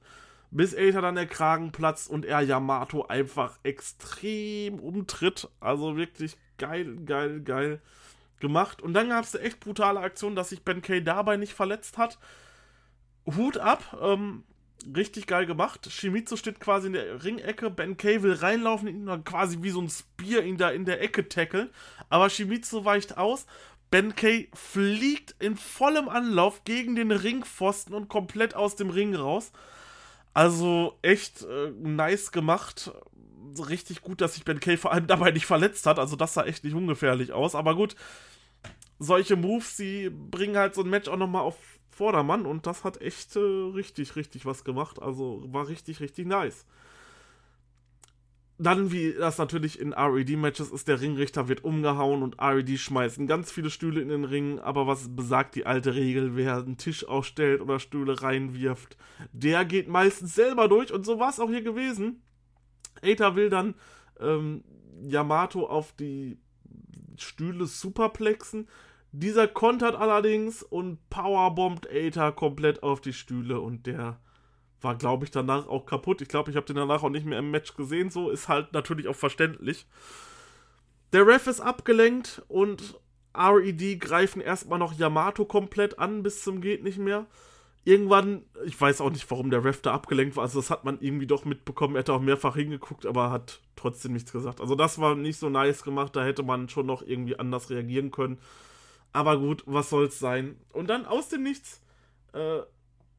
bis 0.54 0.76
Aether 0.76 1.02
dann 1.02 1.16
der 1.16 1.26
Kragen 1.26 1.72
platzt 1.72 2.10
und 2.10 2.26
er 2.26 2.42
Yamato 2.42 3.06
einfach 3.06 3.58
extrem 3.64 4.80
umtritt. 4.80 5.50
Also 5.60 5.98
wirklich 5.98 6.38
geil, 6.58 6.98
geil, 7.06 7.42
geil 7.42 7.82
gemacht. 8.40 8.82
Und 8.82 8.94
dann 8.94 9.10
gab 9.10 9.24
es 9.24 9.36
eine 9.36 9.46
echt 9.46 9.60
brutale 9.60 10.00
Aktion, 10.00 10.36
dass 10.36 10.50
sich 10.50 10.64
Ben 10.64 10.82
Kay 10.82 11.04
dabei 11.04 11.38
nicht 11.38 11.54
verletzt 11.54 11.98
hat. 11.98 12.20
Hut 13.26 13.58
ab, 13.58 13.98
ähm, 14.02 14.44
richtig 14.96 15.26
geil 15.26 15.48
gemacht. 15.48 15.90
Shimizu 15.92 16.38
steht 16.38 16.60
quasi 16.60 16.88
in 16.88 16.94
der 16.94 17.24
Ringecke. 17.24 17.72
Ben 17.72 17.98
Kay 17.98 18.22
will 18.22 18.34
reinlaufen, 18.34 18.88
ihn 18.88 19.24
quasi 19.24 19.60
wie 19.62 19.72
so 19.72 19.82
ein 19.82 19.90
Spear 19.90 20.44
ihn 20.44 20.58
da 20.58 20.70
in 20.70 20.86
der 20.86 21.02
Ecke 21.02 21.28
tackeln. 21.28 21.72
Aber 22.10 22.30
Shimizu 22.30 22.86
weicht 22.86 23.18
aus. 23.18 23.48
Ben 23.90 24.16
Kay 24.16 24.50
fliegt 24.54 25.36
in 25.40 25.56
vollem 25.56 26.10
Anlauf 26.10 26.64
gegen 26.64 26.96
den 26.96 27.12
Ringpfosten 27.12 27.96
und 27.96 28.08
komplett 28.08 28.56
aus 28.56 28.76
dem 28.76 28.92
Ring 28.92 29.16
raus. 29.16 29.52
Also 30.34 30.98
echt 31.02 31.44
äh, 31.44 31.72
nice 31.72 32.32
gemacht. 32.32 32.92
Richtig 33.70 34.02
gut, 34.02 34.22
dass 34.22 34.34
sich 34.34 34.46
Ben 34.46 34.60
Kay 34.60 34.78
vor 34.78 34.92
allem 34.92 35.08
dabei 35.08 35.32
nicht 35.32 35.46
verletzt 35.46 35.86
hat. 35.86 36.00
Also 36.00 36.16
das 36.16 36.34
sah 36.34 36.44
echt 36.44 36.64
nicht 36.64 36.74
ungefährlich 36.74 37.34
aus. 37.34 37.56
Aber 37.56 37.76
gut, 37.76 37.96
solche 39.00 39.36
Moves, 39.36 39.78
sie 39.78 40.10
bringen 40.10 40.58
halt 40.58 40.76
so 40.76 40.82
ein 40.82 40.90
Match 40.90 41.08
auch 41.08 41.18
nochmal 41.18 41.44
auf 41.44 41.58
Vordermann. 41.92 42.46
Und 42.46 42.66
das 42.66 42.84
hat 42.84 43.02
echt 43.02 43.36
äh, 43.36 43.40
richtig, 43.40 44.16
richtig 44.16 44.46
was 44.46 44.64
gemacht. 44.64 45.02
Also 45.02 45.44
war 45.48 45.68
richtig, 45.68 46.00
richtig 46.00 46.28
nice 46.28 46.66
dann, 48.64 48.92
wie 48.92 49.14
das 49.14 49.38
natürlich 49.38 49.80
in 49.80 49.94
RED-Matches 49.94 50.72
ist, 50.72 50.88
der 50.88 51.02
Ringrichter 51.02 51.48
wird 51.48 51.64
umgehauen 51.64 52.24
und 52.24 52.42
RED 52.42 52.78
schmeißen 52.78 53.26
ganz 53.28 53.52
viele 53.52 53.70
Stühle 53.70 54.02
in 54.02 54.10
den 54.10 54.26
Ring, 54.26 54.60
aber 54.60 54.86
was 54.86 55.16
besagt 55.16 55.56
die 55.56 55.66
alte 55.66 55.96
Regel, 55.96 56.36
wer 56.36 56.58
einen 56.58 56.78
Tisch 56.78 57.08
aufstellt 57.08 57.62
oder 57.62 57.80
Stühle 57.80 58.22
reinwirft, 58.22 58.98
der 59.32 59.66
geht 59.66 59.88
meistens 59.88 60.36
selber 60.36 60.68
durch 60.68 60.92
und 60.94 61.06
so 61.06 61.20
war 61.20 61.30
es 61.30 61.40
auch 61.40 61.50
hier 61.50 61.64
gewesen. 61.64 62.22
Aether 63.02 63.36
will 63.36 63.50
dann 63.50 63.76
ähm, 64.20 64.64
Yamato 65.02 65.66
auf 65.66 65.94
die 65.94 66.38
Stühle 67.18 67.66
superplexen. 67.66 68.68
Dieser 69.12 69.48
kontert 69.48 69.96
allerdings 69.96 70.64
und 70.64 71.10
powerbombt 71.10 71.88
Aether 71.88 72.32
komplett 72.32 72.82
auf 72.84 73.02
die 73.02 73.14
Stühle 73.14 73.60
und 73.60 73.86
der 73.86 74.20
war, 74.84 74.96
glaube 74.96 75.26
ich, 75.26 75.32
danach 75.32 75.68
auch 75.68 75.86
kaputt. 75.86 76.22
Ich 76.22 76.28
glaube, 76.28 76.52
ich 76.52 76.58
habe 76.58 76.66
den 76.66 76.76
danach 76.76 77.04
auch 77.04 77.10
nicht 77.10 77.26
mehr 77.26 77.40
im 77.40 77.52
Match 77.52 77.76
gesehen. 77.76 78.10
So 78.10 78.30
ist 78.30 78.50
halt 78.50 78.74
natürlich 78.74 79.08
auch 79.08 79.16
verständlich. 79.16 79.86
Der 81.14 81.28
Ref 81.28 81.48
ist 81.48 81.62
abgelenkt 81.62 82.42
und 82.48 83.00
RED 83.36 84.00
greifen 84.00 84.42
erstmal 84.42 84.80
noch 84.80 84.94
Yamato 84.94 85.46
komplett 85.46 86.00
an 86.00 86.24
bis 86.24 86.44
zum 86.44 86.62
geht 86.62 86.84
nicht 86.84 86.98
mehr. 86.98 87.26
Irgendwann, 87.86 88.44
ich 88.66 88.80
weiß 88.80 89.02
auch 89.02 89.10
nicht, 89.10 89.30
warum 89.30 89.50
der 89.50 89.66
Ref 89.66 89.82
da 89.82 89.94
abgelenkt 89.94 90.38
war. 90.38 90.44
Also, 90.44 90.60
das 90.60 90.70
hat 90.70 90.86
man 90.86 91.00
irgendwie 91.02 91.28
doch 91.28 91.44
mitbekommen. 91.44 91.96
Er 91.96 92.00
hat 92.00 92.10
auch 92.10 92.22
mehrfach 92.22 92.56
hingeguckt, 92.56 93.06
aber 93.06 93.30
hat 93.30 93.60
trotzdem 93.76 94.14
nichts 94.14 94.32
gesagt. 94.32 94.62
Also, 94.62 94.76
das 94.76 95.00
war 95.00 95.16
nicht 95.16 95.38
so 95.38 95.50
nice 95.50 95.84
gemacht. 95.84 96.16
Da 96.16 96.24
hätte 96.24 96.44
man 96.44 96.70
schon 96.70 96.86
noch 96.86 97.02
irgendwie 97.02 97.38
anders 97.38 97.70
reagieren 97.70 98.12
können. 98.12 98.40
Aber 99.12 99.38
gut, 99.38 99.64
was 99.66 99.90
soll's 99.90 100.18
sein. 100.18 100.58
Und 100.72 100.90
dann 100.90 101.06
aus 101.06 101.28
dem 101.28 101.44
Nichts 101.44 101.82
äh, 102.34 102.62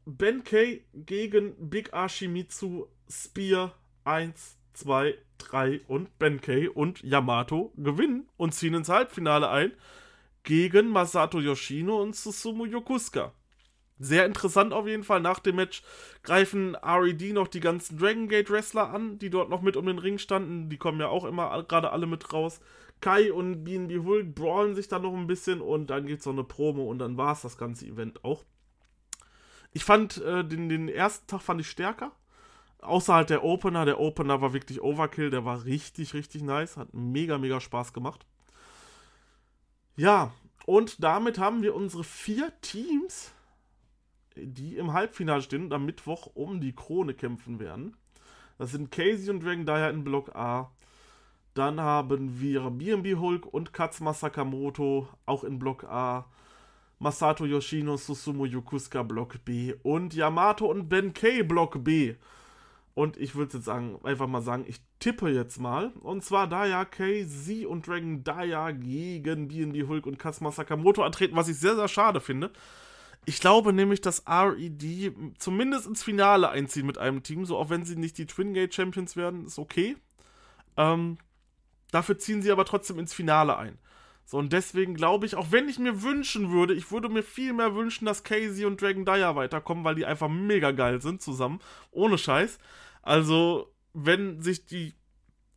Benkei 0.07 0.83
gegen 0.93 1.55
Big 1.71 1.95
Ashimitsu 1.95 2.87
Spear 3.09 3.75
1, 4.05 4.59
2, 4.75 5.17
3 5.39 5.81
und 5.89 6.19
Benkei 6.19 6.69
und 6.69 7.03
Yamato 7.03 7.73
gewinnen 7.77 8.29
und 8.37 8.55
ziehen 8.55 8.75
ins 8.75 8.91
Halbfinale 8.91 9.49
ein 9.49 9.73
gegen 10.43 10.89
Masato 10.89 11.41
Yoshino 11.41 12.03
und 12.03 12.15
Susumu 12.15 12.67
Yokusuka. 12.67 13.33
Sehr 13.99 14.27
interessant 14.27 14.75
auf 14.75 14.87
jeden 14.87 15.05
Fall. 15.05 15.21
Nach 15.21 15.39
dem 15.39 15.57
Match 15.57 15.83
greifen 16.23 16.75
RED 16.75 17.33
noch 17.33 17.49
die 17.49 17.61
ganzen 17.61 17.97
Dragon 17.97 18.29
Gate 18.29 18.51
Wrestler 18.51 18.91
an, 18.91 19.19
die 19.19 19.31
dort 19.31 19.49
noch 19.49 19.63
mit 19.63 19.77
um 19.77 19.87
den 19.87 19.99
Ring 19.99 20.19
standen. 20.19 20.69
Die 20.69 20.77
kommen 20.77 21.01
ja 21.01 21.09
auch 21.09 21.25
immer 21.25 21.63
gerade 21.63 21.93
alle 21.93 22.07
mit 22.07 22.31
raus. 22.31 22.61
Kai 23.01 23.33
und 23.33 23.65
BNB 23.65 24.05
Hulk 24.05 24.35
brawlen 24.35 24.75
sich 24.75 24.89
dann 24.89 25.03
noch 25.03 25.15
ein 25.15 25.27
bisschen 25.27 25.63
und 25.63 25.89
dann 25.89 26.07
gibt 26.07 26.21
es 26.21 26.27
noch 26.27 26.35
eine 26.35 26.45
Promo 26.45 26.85
und 26.85 26.99
dann 26.99 27.17
war 27.17 27.33
es 27.33 27.43
das 27.43 27.57
ganze 27.57 27.87
Event 27.87 28.23
auch. 28.25 28.45
Ich 29.75 29.85
fand 29.85 30.23
äh, 30.23 30.45
den, 30.45 30.71
den 30.71 30.89
ersten 30.89 31.27
Tag 31.27 31.43
fand 31.43 31.61
ich 31.61 31.69
stärker. 31.69 32.13
Außer 32.81 33.15
halt 33.15 33.31
der 33.31 33.45
Opener. 33.45 33.85
Der 33.85 34.01
Opener 34.01 34.41
war 34.41 34.55
wirklich 34.55 34.81
Overkill. 34.81 35.31
Der 35.31 35.45
war 35.45 35.67
richtig, 35.67 36.15
richtig 36.15 36.43
nice. 36.43 36.79
Hat 36.79 36.95
mega, 36.95 37.37
mega 37.37 37.61
Spaß 37.61 37.93
gemacht. 37.93 38.25
Ja, 39.97 40.33
und 40.65 41.05
damit 41.05 41.39
haben 41.39 41.63
wir 41.63 41.75
unsere 41.75 42.05
vier 42.05 42.53
Teams 42.63 43.35
die 44.37 44.77
im 44.77 44.93
Halbfinale 44.93 45.43
stehen 45.43 45.65
und 45.65 45.73
am 45.73 45.87
Mittwoch 45.87 46.31
um 46.35 46.61
die 46.61 46.75
Krone 46.75 47.15
kämpfen 47.15 47.59
werden. 47.59 47.97
Das 48.59 48.71
sind 48.71 48.91
Casey 48.91 49.31
und 49.31 49.43
Dragon 49.43 49.67
Dyer 49.67 49.91
in 49.91 50.05
Block 50.05 50.35
A. 50.35 50.71
Dann 51.55 51.81
haben 51.81 52.41
wir 52.41 52.71
BB 52.71 53.17
Hulk 53.19 53.47
und 53.47 53.73
Katsuma 53.73 54.13
Sakamoto 54.13 55.09
auch 55.27 55.45
in 55.45 55.59
Block 55.59 55.85
A. 55.85 56.27
Masato 56.99 57.45
Yoshino, 57.45 57.97
Susumu 57.97 58.47
Yokusuka 58.47 59.03
Block 59.03 59.45
B 59.45 59.75
und 59.83 60.15
Yamato 60.15 60.67
und 60.67 60.89
Ben 60.89 61.13
K 61.13 61.43
Block 61.43 61.83
B. 61.85 62.15
Und 62.95 63.17
ich 63.17 63.35
würde 63.35 63.57
jetzt 63.57 63.65
sagen, 63.65 63.99
einfach 64.05 64.29
mal 64.29 64.41
sagen, 64.41 64.65
ich 64.69 64.81
tippe 65.01 65.29
jetzt 65.29 65.59
mal. 65.59 65.89
Und 66.01 66.23
zwar 66.25 66.49
Daya 66.49 66.85
KZ 66.85 67.67
und 67.67 67.87
Dragon 67.87 68.23
Daya 68.23 68.71
gegen 68.71 69.49
BB 69.49 69.89
Hulk 69.89 70.07
und 70.07 70.19
Katsuma 70.19 70.53
Sakamoto 70.53 71.03
antreten, 71.03 71.35
was 71.37 71.49
ich 71.49 71.59
sehr, 71.59 71.75
sehr 71.75 71.89
schade 71.89 72.21
finde. 72.21 72.53
Ich 73.27 73.41
glaube 73.41 73.73
nämlich, 73.73 74.01
dass 74.01 74.25
RED 74.29 75.13
zumindest 75.39 75.87
ins 75.87 76.03
Finale 76.03 76.51
einziehen 76.51 76.87
mit 76.87 76.99
einem 76.99 77.23
Team, 77.23 77.47
so 77.47 77.57
auch 77.57 77.71
wenn 77.71 77.85
sie 77.85 77.97
nicht 77.97 78.19
die 78.19 78.27
Twin 78.27 78.55
Gate 78.55 78.75
Champions 78.75 79.17
werden, 79.17 79.47
ist 79.47 79.59
okay. 79.59 79.97
Ähm, 80.77 81.19
dafür 81.91 82.19
ziehen 82.19 82.43
sie 82.43 82.53
aber 82.53 82.65
trotzdem 82.65 82.99
ins 82.99 83.15
Finale 83.15 83.57
ein. 83.57 83.79
So, 84.25 84.39
und 84.39 84.53
deswegen 84.53 84.95
glaube 84.95 85.27
ich, 85.27 85.37
auch 85.37 85.53
wenn 85.53 85.69
ich 85.69 85.79
mir 85.79 86.03
wünschen 86.03 86.51
würde, 86.51 86.75
ich 86.75 86.91
würde 86.91 87.09
mir 87.09 87.23
viel 87.23 87.53
mehr 87.53 87.75
wünschen, 87.75 88.07
dass 88.07 88.25
Casey 88.25 88.65
und 88.65 88.81
Dragon 88.81 89.05
Dyer 89.05 89.37
weiterkommen, 89.37 89.85
weil 89.85 89.95
die 89.95 90.07
einfach 90.07 90.29
mega 90.29 90.71
geil 90.71 91.03
sind 91.03 91.21
zusammen. 91.21 91.61
Ohne 91.91 92.17
Scheiß. 92.17 92.59
Also, 93.03 93.71
wenn 93.93 94.41
sich 94.41 94.65
die 94.65 94.95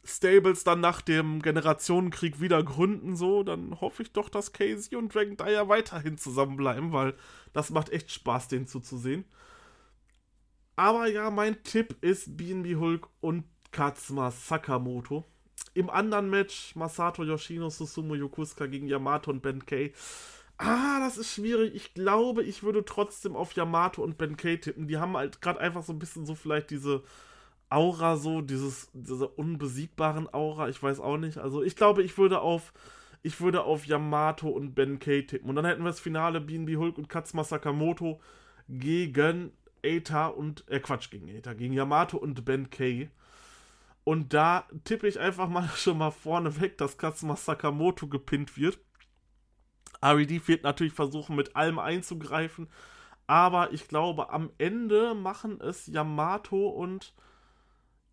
Stables 0.03 0.63
dann 0.63 0.79
nach 0.81 1.01
dem 1.01 1.41
Generationenkrieg 1.41 2.41
wieder 2.41 2.63
gründen, 2.63 3.15
so, 3.15 3.43
dann 3.43 3.79
hoffe 3.81 4.03
ich 4.03 4.11
doch, 4.11 4.29
dass 4.29 4.53
Casey 4.53 4.97
und 4.97 5.13
Dragon 5.13 5.37
Dyer 5.37 5.69
weiterhin 5.69 6.17
zusammenbleiben, 6.17 6.93
weil 6.93 7.13
das 7.53 7.69
macht 7.69 7.89
echt 7.89 8.11
Spaß, 8.11 8.47
den 8.47 8.67
zuzusehen. 8.67 9.25
Aber 10.75 11.07
ja, 11.07 11.29
mein 11.31 11.63
Tipp 11.63 11.97
ist 12.01 12.37
BNB 12.37 12.79
Hulk 12.79 13.07
und 13.19 13.45
Katsuma 13.71 14.31
Sakamoto. 14.31 15.25
Im 15.77 15.91
anderen 15.91 16.29
Match 16.29 16.75
Masato 16.75 17.23
Yoshino 17.23 17.69
Susumu 17.69 18.15
Yokusuka 18.15 18.65
gegen 18.65 18.87
Yamato 18.87 19.29
und 19.29 19.41
Ben 19.43 19.63
Kay. 19.63 19.93
Ah, 20.57 20.99
das 20.99 21.19
ist 21.19 21.31
schwierig. 21.31 21.75
Ich 21.75 21.93
glaube, 21.93 22.43
ich 22.43 22.63
würde 22.63 22.83
trotzdem 22.83 23.35
auf 23.35 23.53
Yamato 23.53 24.01
und 24.01 24.17
Ben 24.17 24.37
Kay 24.37 24.57
tippen. 24.57 24.87
Die 24.87 24.97
haben 24.97 25.15
halt 25.15 25.39
gerade 25.39 25.59
einfach 25.59 25.83
so 25.83 25.93
ein 25.93 25.99
bisschen 25.99 26.25
so 26.25 26.33
vielleicht 26.33 26.71
diese 26.71 27.03
Aura 27.69 28.17
so, 28.17 28.41
dieses, 28.41 28.89
diese 28.93 29.27
unbesiegbaren 29.27 30.33
Aura, 30.33 30.67
ich 30.69 30.81
weiß 30.81 30.99
auch 30.99 31.17
nicht. 31.17 31.37
Also 31.37 31.61
ich 31.61 31.75
glaube, 31.75 32.01
ich 32.01 32.17
würde 32.17 32.41
auf, 32.41 32.73
ich 33.21 33.39
würde 33.39 33.63
auf 33.63 33.85
Yamato 33.85 34.49
und 34.49 34.73
Ben 34.73 34.97
Kay 34.97 35.27
tippen. 35.27 35.47
Und 35.47 35.57
dann 35.57 35.65
hätten 35.65 35.83
wir 35.83 35.89
das 35.89 35.99
Finale 35.99 36.41
BNB 36.41 36.77
Hulk 36.77 36.97
und 36.97 37.07
Katsuma 37.07 37.43
Sakamoto 37.43 38.19
gegen 38.67 39.51
Aeta 39.83 40.25
und, 40.25 40.67
äh 40.69 40.79
Quatsch, 40.79 41.11
gegen 41.11 41.29
Aeta, 41.29 41.53
gegen 41.53 41.73
Yamato 41.73 42.17
und 42.17 42.45
Ben 42.45 42.71
Kay. 42.71 43.09
Und 44.07 44.33
da 44.33 44.63
tippe 44.85 45.05
ich 45.05 45.19
einfach 45.19 45.49
mal 45.49 45.67
schon 45.75 45.97
mal 45.97 46.11
vorne 46.11 46.61
weg, 46.61 46.77
dass 46.77 46.97
Katsuma 46.97 47.35
Sakamoto 47.35 48.07
gepinnt 48.07 48.55
wird. 48.55 48.79
RED 50.01 50.47
wird 50.47 50.63
natürlich 50.63 50.93
versuchen, 50.93 51.35
mit 51.35 51.57
allem 51.57 51.77
einzugreifen. 51.77 52.69
Aber 53.27 53.73
ich 53.73 53.89
glaube, 53.89 54.29
am 54.29 54.49
Ende 54.59 55.13
machen 55.13 55.59
es 55.59 55.87
Yamato 55.87 56.69
und 56.69 57.13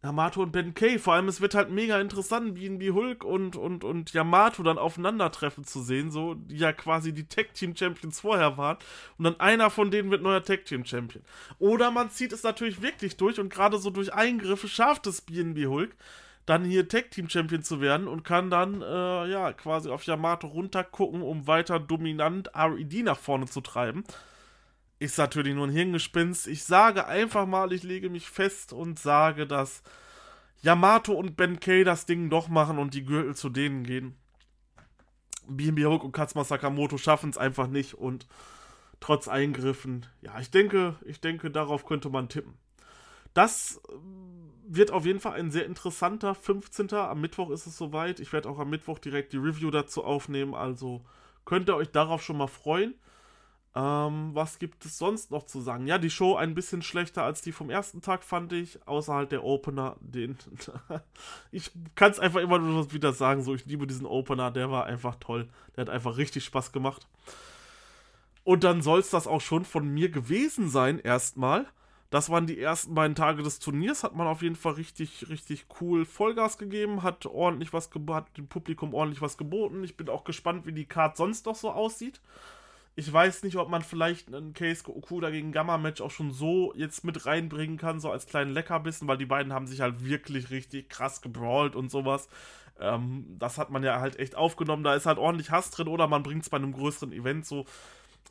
Yamato 0.05 0.43
und 0.43 0.53
Ben 0.53 0.75
Kay. 0.75 0.99
Vor 0.99 1.15
allem, 1.15 1.29
es 1.29 1.41
wird 1.41 1.55
halt 1.55 1.71
mega 1.71 1.99
interessant, 1.99 2.57
wie, 2.57 2.79
wie 2.79 2.91
Hulk 2.91 3.25
und, 3.25 3.57
und, 3.57 3.85
und 3.85 4.13
Yamato 4.13 4.63
dann 4.63 4.77
aufeinandertreffen 4.77 5.65
zu 5.65 5.81
sehen, 5.81 6.11
so, 6.11 6.35
die 6.35 6.59
ja 6.59 6.73
quasi 6.73 7.15
die 7.15 7.27
Tag-Team-Champions 7.27 8.21
vorher 8.21 8.59
waren. 8.59 8.77
Und 9.17 9.25
dann 9.25 9.41
einer 9.41 9.71
von 9.71 9.91
denen 9.91 10.11
wird 10.11 10.23
neuer 10.23 10.43
Tag-Team-Champion. 10.43 11.25
Oder 11.59 11.91
man 11.91 12.11
zieht 12.11 12.33
es 12.35 12.43
natürlich 12.43 12.83
wirklich 12.83 13.17
durch 13.17 13.41
und 13.41 13.49
gerade 13.49 13.79
so 13.79 13.89
durch 13.89 14.13
Eingriffe 14.13 14.69
schafft 14.69 15.07
es 15.07 15.23
BNB 15.23 15.67
Hulk, 15.69 15.97
dann 16.45 16.67
hier 16.67 16.87
Tag-Team-Champion 16.87 17.63
zu 17.63 17.81
werden 17.81 18.07
und 18.07 18.25
kann 18.25 18.51
dann, 18.51 18.83
äh, 18.83 19.27
ja, 19.31 19.55
quasi 19.55 19.89
auf 19.89 20.05
Yamato 20.05 20.49
runtergucken, 20.49 21.23
um 21.23 21.47
weiter 21.47 21.81
dominant 21.81 22.51
RED 22.55 23.05
nach 23.05 23.19
vorne 23.19 23.47
zu 23.47 23.63
treiben 23.63 24.05
ist 24.99 25.19
natürlich 25.19 25.55
nur 25.55 25.67
ein 25.67 25.73
Hirngespinst. 25.73 26.47
Ich 26.47 26.65
sage 26.65 27.07
einfach 27.07 27.47
mal, 27.47 27.73
ich 27.73 27.83
lege 27.83 28.11
mich 28.11 28.29
fest 28.29 28.73
und 28.73 28.99
sage, 28.99 29.47
dass 29.47 29.83
Yamato 30.63 31.13
und 31.13 31.37
Ben 31.37 31.61
Kay 31.61 31.85
das 31.85 32.07
Ding 32.07 32.31
doch 32.31 32.49
machen 32.49 32.79
und 32.79 32.95
die 32.95 33.05
Gürtel 33.05 33.35
zu 33.35 33.51
denen 33.51 33.85
gehen. 33.85 34.17
BNB 35.47 35.85
Hulk 35.85 36.05
und 36.05 36.13
Katsuma 36.13 36.45
Sakamoto 36.45 36.97
schaffen 36.97 37.31
es 37.31 37.39
einfach 37.39 37.67
nicht 37.67 37.95
und 37.95 38.27
trotz 39.01 39.29
Eingriffen, 39.29 40.07
ja, 40.23 40.41
ich 40.41 40.51
denke, 40.51 40.97
ich 41.05 41.21
denke, 41.21 41.51
darauf 41.51 41.85
könnte 41.85 42.09
man 42.09 42.31
tippen. 42.31 42.55
Das 43.35 43.83
äh, 43.89 43.93
wird 44.67 44.91
auf 44.93 45.05
jeden 45.05 45.21
Fall 45.21 45.35
ein 45.35 45.51
sehr 45.51 45.67
interessanter 45.67 46.35
15. 46.35 46.93
Am 46.95 47.21
Mittwoch 47.21 47.51
ist 47.51 47.67
es 47.67 47.77
soweit. 47.77 48.21
Ich 48.21 48.33
werde 48.33 48.49
auch 48.49 48.59
am 48.59 48.71
Mittwoch 48.71 48.99
direkt 48.99 49.35
die 49.35 49.39
Review 49.39 49.71
dazu 49.71 50.05
aufnehmen, 50.05 50.55
also 50.55 51.05
könnt 51.45 51.69
ihr 51.69 51.77
euch 51.77 51.91
darauf 51.91 52.23
schon 52.23 52.39
mal 52.39 52.47
freuen. 52.47 52.95
Ähm, 53.77 54.31
was 54.35 54.61
gibt 54.61 54.85
es 54.85 54.99
sonst 54.99 55.33
noch 55.33 55.47
zu 55.47 55.61
sagen? 55.61 55.89
Ja, 55.89 55.99
die 55.99 56.11
Show 56.11 56.37
ein 56.37 56.55
bisschen 56.55 56.81
schlechter 56.83 57.25
als 57.25 57.43
die 57.43 57.51
vom 57.51 57.71
ersten 57.71 58.03
Tag 58.03 58.23
fand 58.23 58.53
ich, 58.53 58.79
außer 58.87 59.13
halt 59.13 59.33
der 59.33 59.43
Opener, 59.43 59.97
den 60.01 60.39
ich 61.51 61.73
kann 61.97 62.13
es 62.13 62.21
einfach 62.21 62.41
immer 62.41 62.61
nur 62.61 62.93
wieder 62.93 63.13
sagen, 63.13 63.43
so 63.43 63.53
ich 63.53 63.67
liebe 63.67 63.89
diesen 63.89 64.07
Opener, 64.07 64.53
der 64.53 64.71
war 64.71 64.87
einfach 64.87 65.17
toll, 65.17 65.49
der 65.75 65.83
hat 65.83 65.91
einfach 65.91 66.17
richtig 66.19 66.45
Spaß 66.45 66.71
gemacht. 66.71 67.09
Und 68.45 68.63
dann 68.63 68.81
soll 68.81 69.01
es 69.01 69.11
das 69.11 69.27
auch 69.27 69.41
schon 69.41 69.65
von 69.65 69.89
mir 69.89 70.11
gewesen 70.11 70.69
sein, 70.69 71.01
erstmal. 71.01 71.67
Das 72.11 72.31
waren 72.31 72.47
die 72.47 72.61
ersten 72.61 72.95
beiden 72.95 73.17
Tage 73.17 73.43
des 73.43 73.59
Turniers, 73.59 74.05
hat 74.05 74.15
man 74.15 74.29
auf 74.29 74.43
jeden 74.43 74.55
Fall 74.55 74.75
richtig, 74.75 75.29
richtig 75.29 75.67
cool 75.81 76.05
Vollgas 76.05 76.59
gegeben, 76.59 77.03
hat 77.03 77.27
ordentlich 77.27 77.73
was 77.73 77.91
hat 78.11 78.37
dem 78.37 78.47
Publikum 78.47 78.95
ordentlich 78.95 79.21
was 79.21 79.37
geboten. 79.37 79.83
Ich 79.83 79.97
bin 79.97 80.09
auch 80.09 80.23
gespannt, 80.23 80.65
wie 80.65 80.73
die 80.73 80.85
Card 80.85 81.17
sonst 81.17 81.47
noch 81.47 81.57
so 81.57 81.73
aussieht. 81.73 82.21
Ich 82.97 83.13
weiß 83.13 83.43
nicht, 83.43 83.57
ob 83.57 83.69
man 83.69 83.83
vielleicht 83.83 84.33
einen 84.33 84.53
Case 84.53 84.85
Okuda 84.89 85.31
gegen 85.31 85.51
Gamma-Match 85.51 86.01
auch 86.01 86.13
schon 86.13 86.31
so 86.33 86.73
jetzt 86.77 87.05
mit 87.05 87.27
reinbringen 87.27 87.77
kann, 87.77 87.99
so 88.01 88.11
als 88.11 88.27
kleinen 88.27 88.53
Leckerbissen, 88.53 89.09
weil 89.09 89.19
die 89.19 89.27
beiden 89.27 89.53
haben 89.53 89.67
sich 89.67 89.81
halt 89.81 90.05
wirklich 90.05 90.51
richtig 90.51 90.89
krass 90.89 91.21
gebrawlt 91.21 91.75
und 91.75 91.91
sowas. 91.91 92.29
Ähm, 92.79 93.37
das 93.39 93.59
hat 93.59 93.71
man 93.71 93.83
ja 93.83 94.01
halt 94.01 94.19
echt 94.19 94.37
aufgenommen. 94.37 94.85
Da 94.85 94.95
ist 94.95 95.07
halt 95.07 95.19
ordentlich 95.19 95.51
Hass 95.51 95.71
drin 95.71 95.89
oder 95.89 96.07
man 96.07 96.23
bringt 96.23 96.43
es 96.43 96.51
bei 96.51 96.57
einem 96.57 96.73
größeren 96.73 97.13
Event 97.13 97.47
so. 97.47 97.67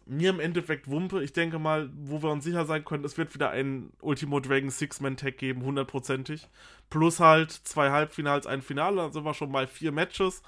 mir 0.06 0.30
im 0.30 0.40
Endeffekt 0.40 0.90
Wumpe. 0.90 1.24
Ich 1.24 1.34
denke 1.34 1.60
mal, 1.60 1.90
wo 1.96 2.22
wir 2.22 2.32
uns 2.32 2.44
sicher 2.44 2.66
sein 2.66 2.84
können, 2.86 3.06
es 3.06 3.18
wird 3.18 3.34
wieder 3.34 3.52
ein 3.52 3.92
Ultimo 4.02 4.40
Dragon 4.40 4.70
Six-Man-Tag 4.70 5.38
geben, 5.38 5.64
hundertprozentig. 5.64 6.48
Plus 6.90 7.20
halt 7.20 7.52
zwei 7.52 7.92
Halbfinals, 7.92 8.48
ein 8.48 8.62
Finale, 8.62 8.98
dann 8.98 9.14
sind 9.14 9.26
wir 9.26 9.34
schon 9.34 9.52
bei 9.52 9.68
vier 9.68 9.92
Matches. 9.92 10.42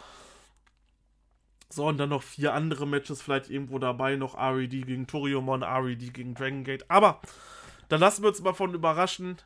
So, 1.69 1.87
und 1.87 1.97
dann 1.97 2.09
noch 2.09 2.23
vier 2.23 2.53
andere 2.53 2.87
Matches 2.87 3.21
vielleicht 3.21 3.49
irgendwo 3.49 3.79
dabei, 3.79 4.15
noch 4.15 4.37
RED 4.37 4.85
gegen 4.85 5.07
Toriumon, 5.07 5.63
RED 5.63 6.13
gegen 6.13 6.35
Dragon 6.35 6.63
Gate. 6.63 6.89
Aber 6.89 7.21
dann 7.89 7.99
lassen 7.99 8.23
wir 8.23 8.29
uns 8.29 8.41
mal 8.41 8.53
von 8.53 8.73
überraschen. 8.73 9.37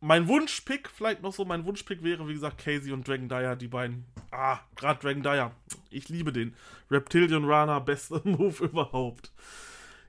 Mein 0.00 0.26
Wunschpick, 0.26 0.88
vielleicht 0.88 1.22
noch 1.22 1.32
so, 1.32 1.44
mein 1.44 1.64
Wunschpick 1.64 2.02
wäre, 2.02 2.26
wie 2.26 2.34
gesagt, 2.34 2.58
Casey 2.58 2.92
und 2.92 3.06
Dragon 3.06 3.28
Dyer, 3.28 3.54
die 3.54 3.68
beiden. 3.68 4.04
Ah, 4.30 4.58
gerade 4.74 5.00
Dragon 5.00 5.22
Dyer. 5.22 5.52
Ich 5.90 6.08
liebe 6.08 6.32
den. 6.32 6.56
Reptilian 6.90 7.44
Runner, 7.44 7.80
bester 7.80 8.20
Move 8.24 8.64
überhaupt. 8.64 9.32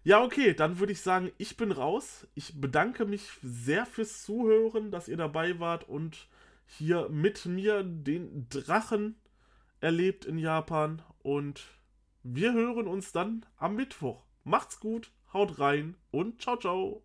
Ja, 0.04 0.22
okay, 0.22 0.54
dann 0.54 0.80
würde 0.80 0.92
ich 0.94 1.02
sagen, 1.02 1.32
ich 1.38 1.58
bin 1.58 1.72
raus. 1.72 2.28
Ich 2.36 2.60
bedanke 2.60 3.06
mich 3.06 3.22
sehr 3.42 3.86
fürs 3.86 4.24
Zuhören, 4.24 4.92
dass 4.92 5.08
ihr 5.08 5.18
dabei 5.18 5.60
wart 5.60 5.88
und 5.88 6.28
hier 6.66 7.08
mit 7.10 7.46
mir 7.46 7.84
den 7.84 8.48
Drachen 8.50 9.16
erlebt 9.84 10.26
in 10.26 10.38
Japan. 10.38 11.02
Und 11.22 11.62
wir 12.24 12.54
hören 12.54 12.88
uns 12.88 13.12
dann 13.12 13.46
am 13.58 13.76
Mittwoch. 13.76 14.24
Macht's 14.44 14.80
gut, 14.80 15.12
haut 15.34 15.60
rein 15.60 15.96
und 16.10 16.42
ciao, 16.42 16.58
ciao. 16.58 17.04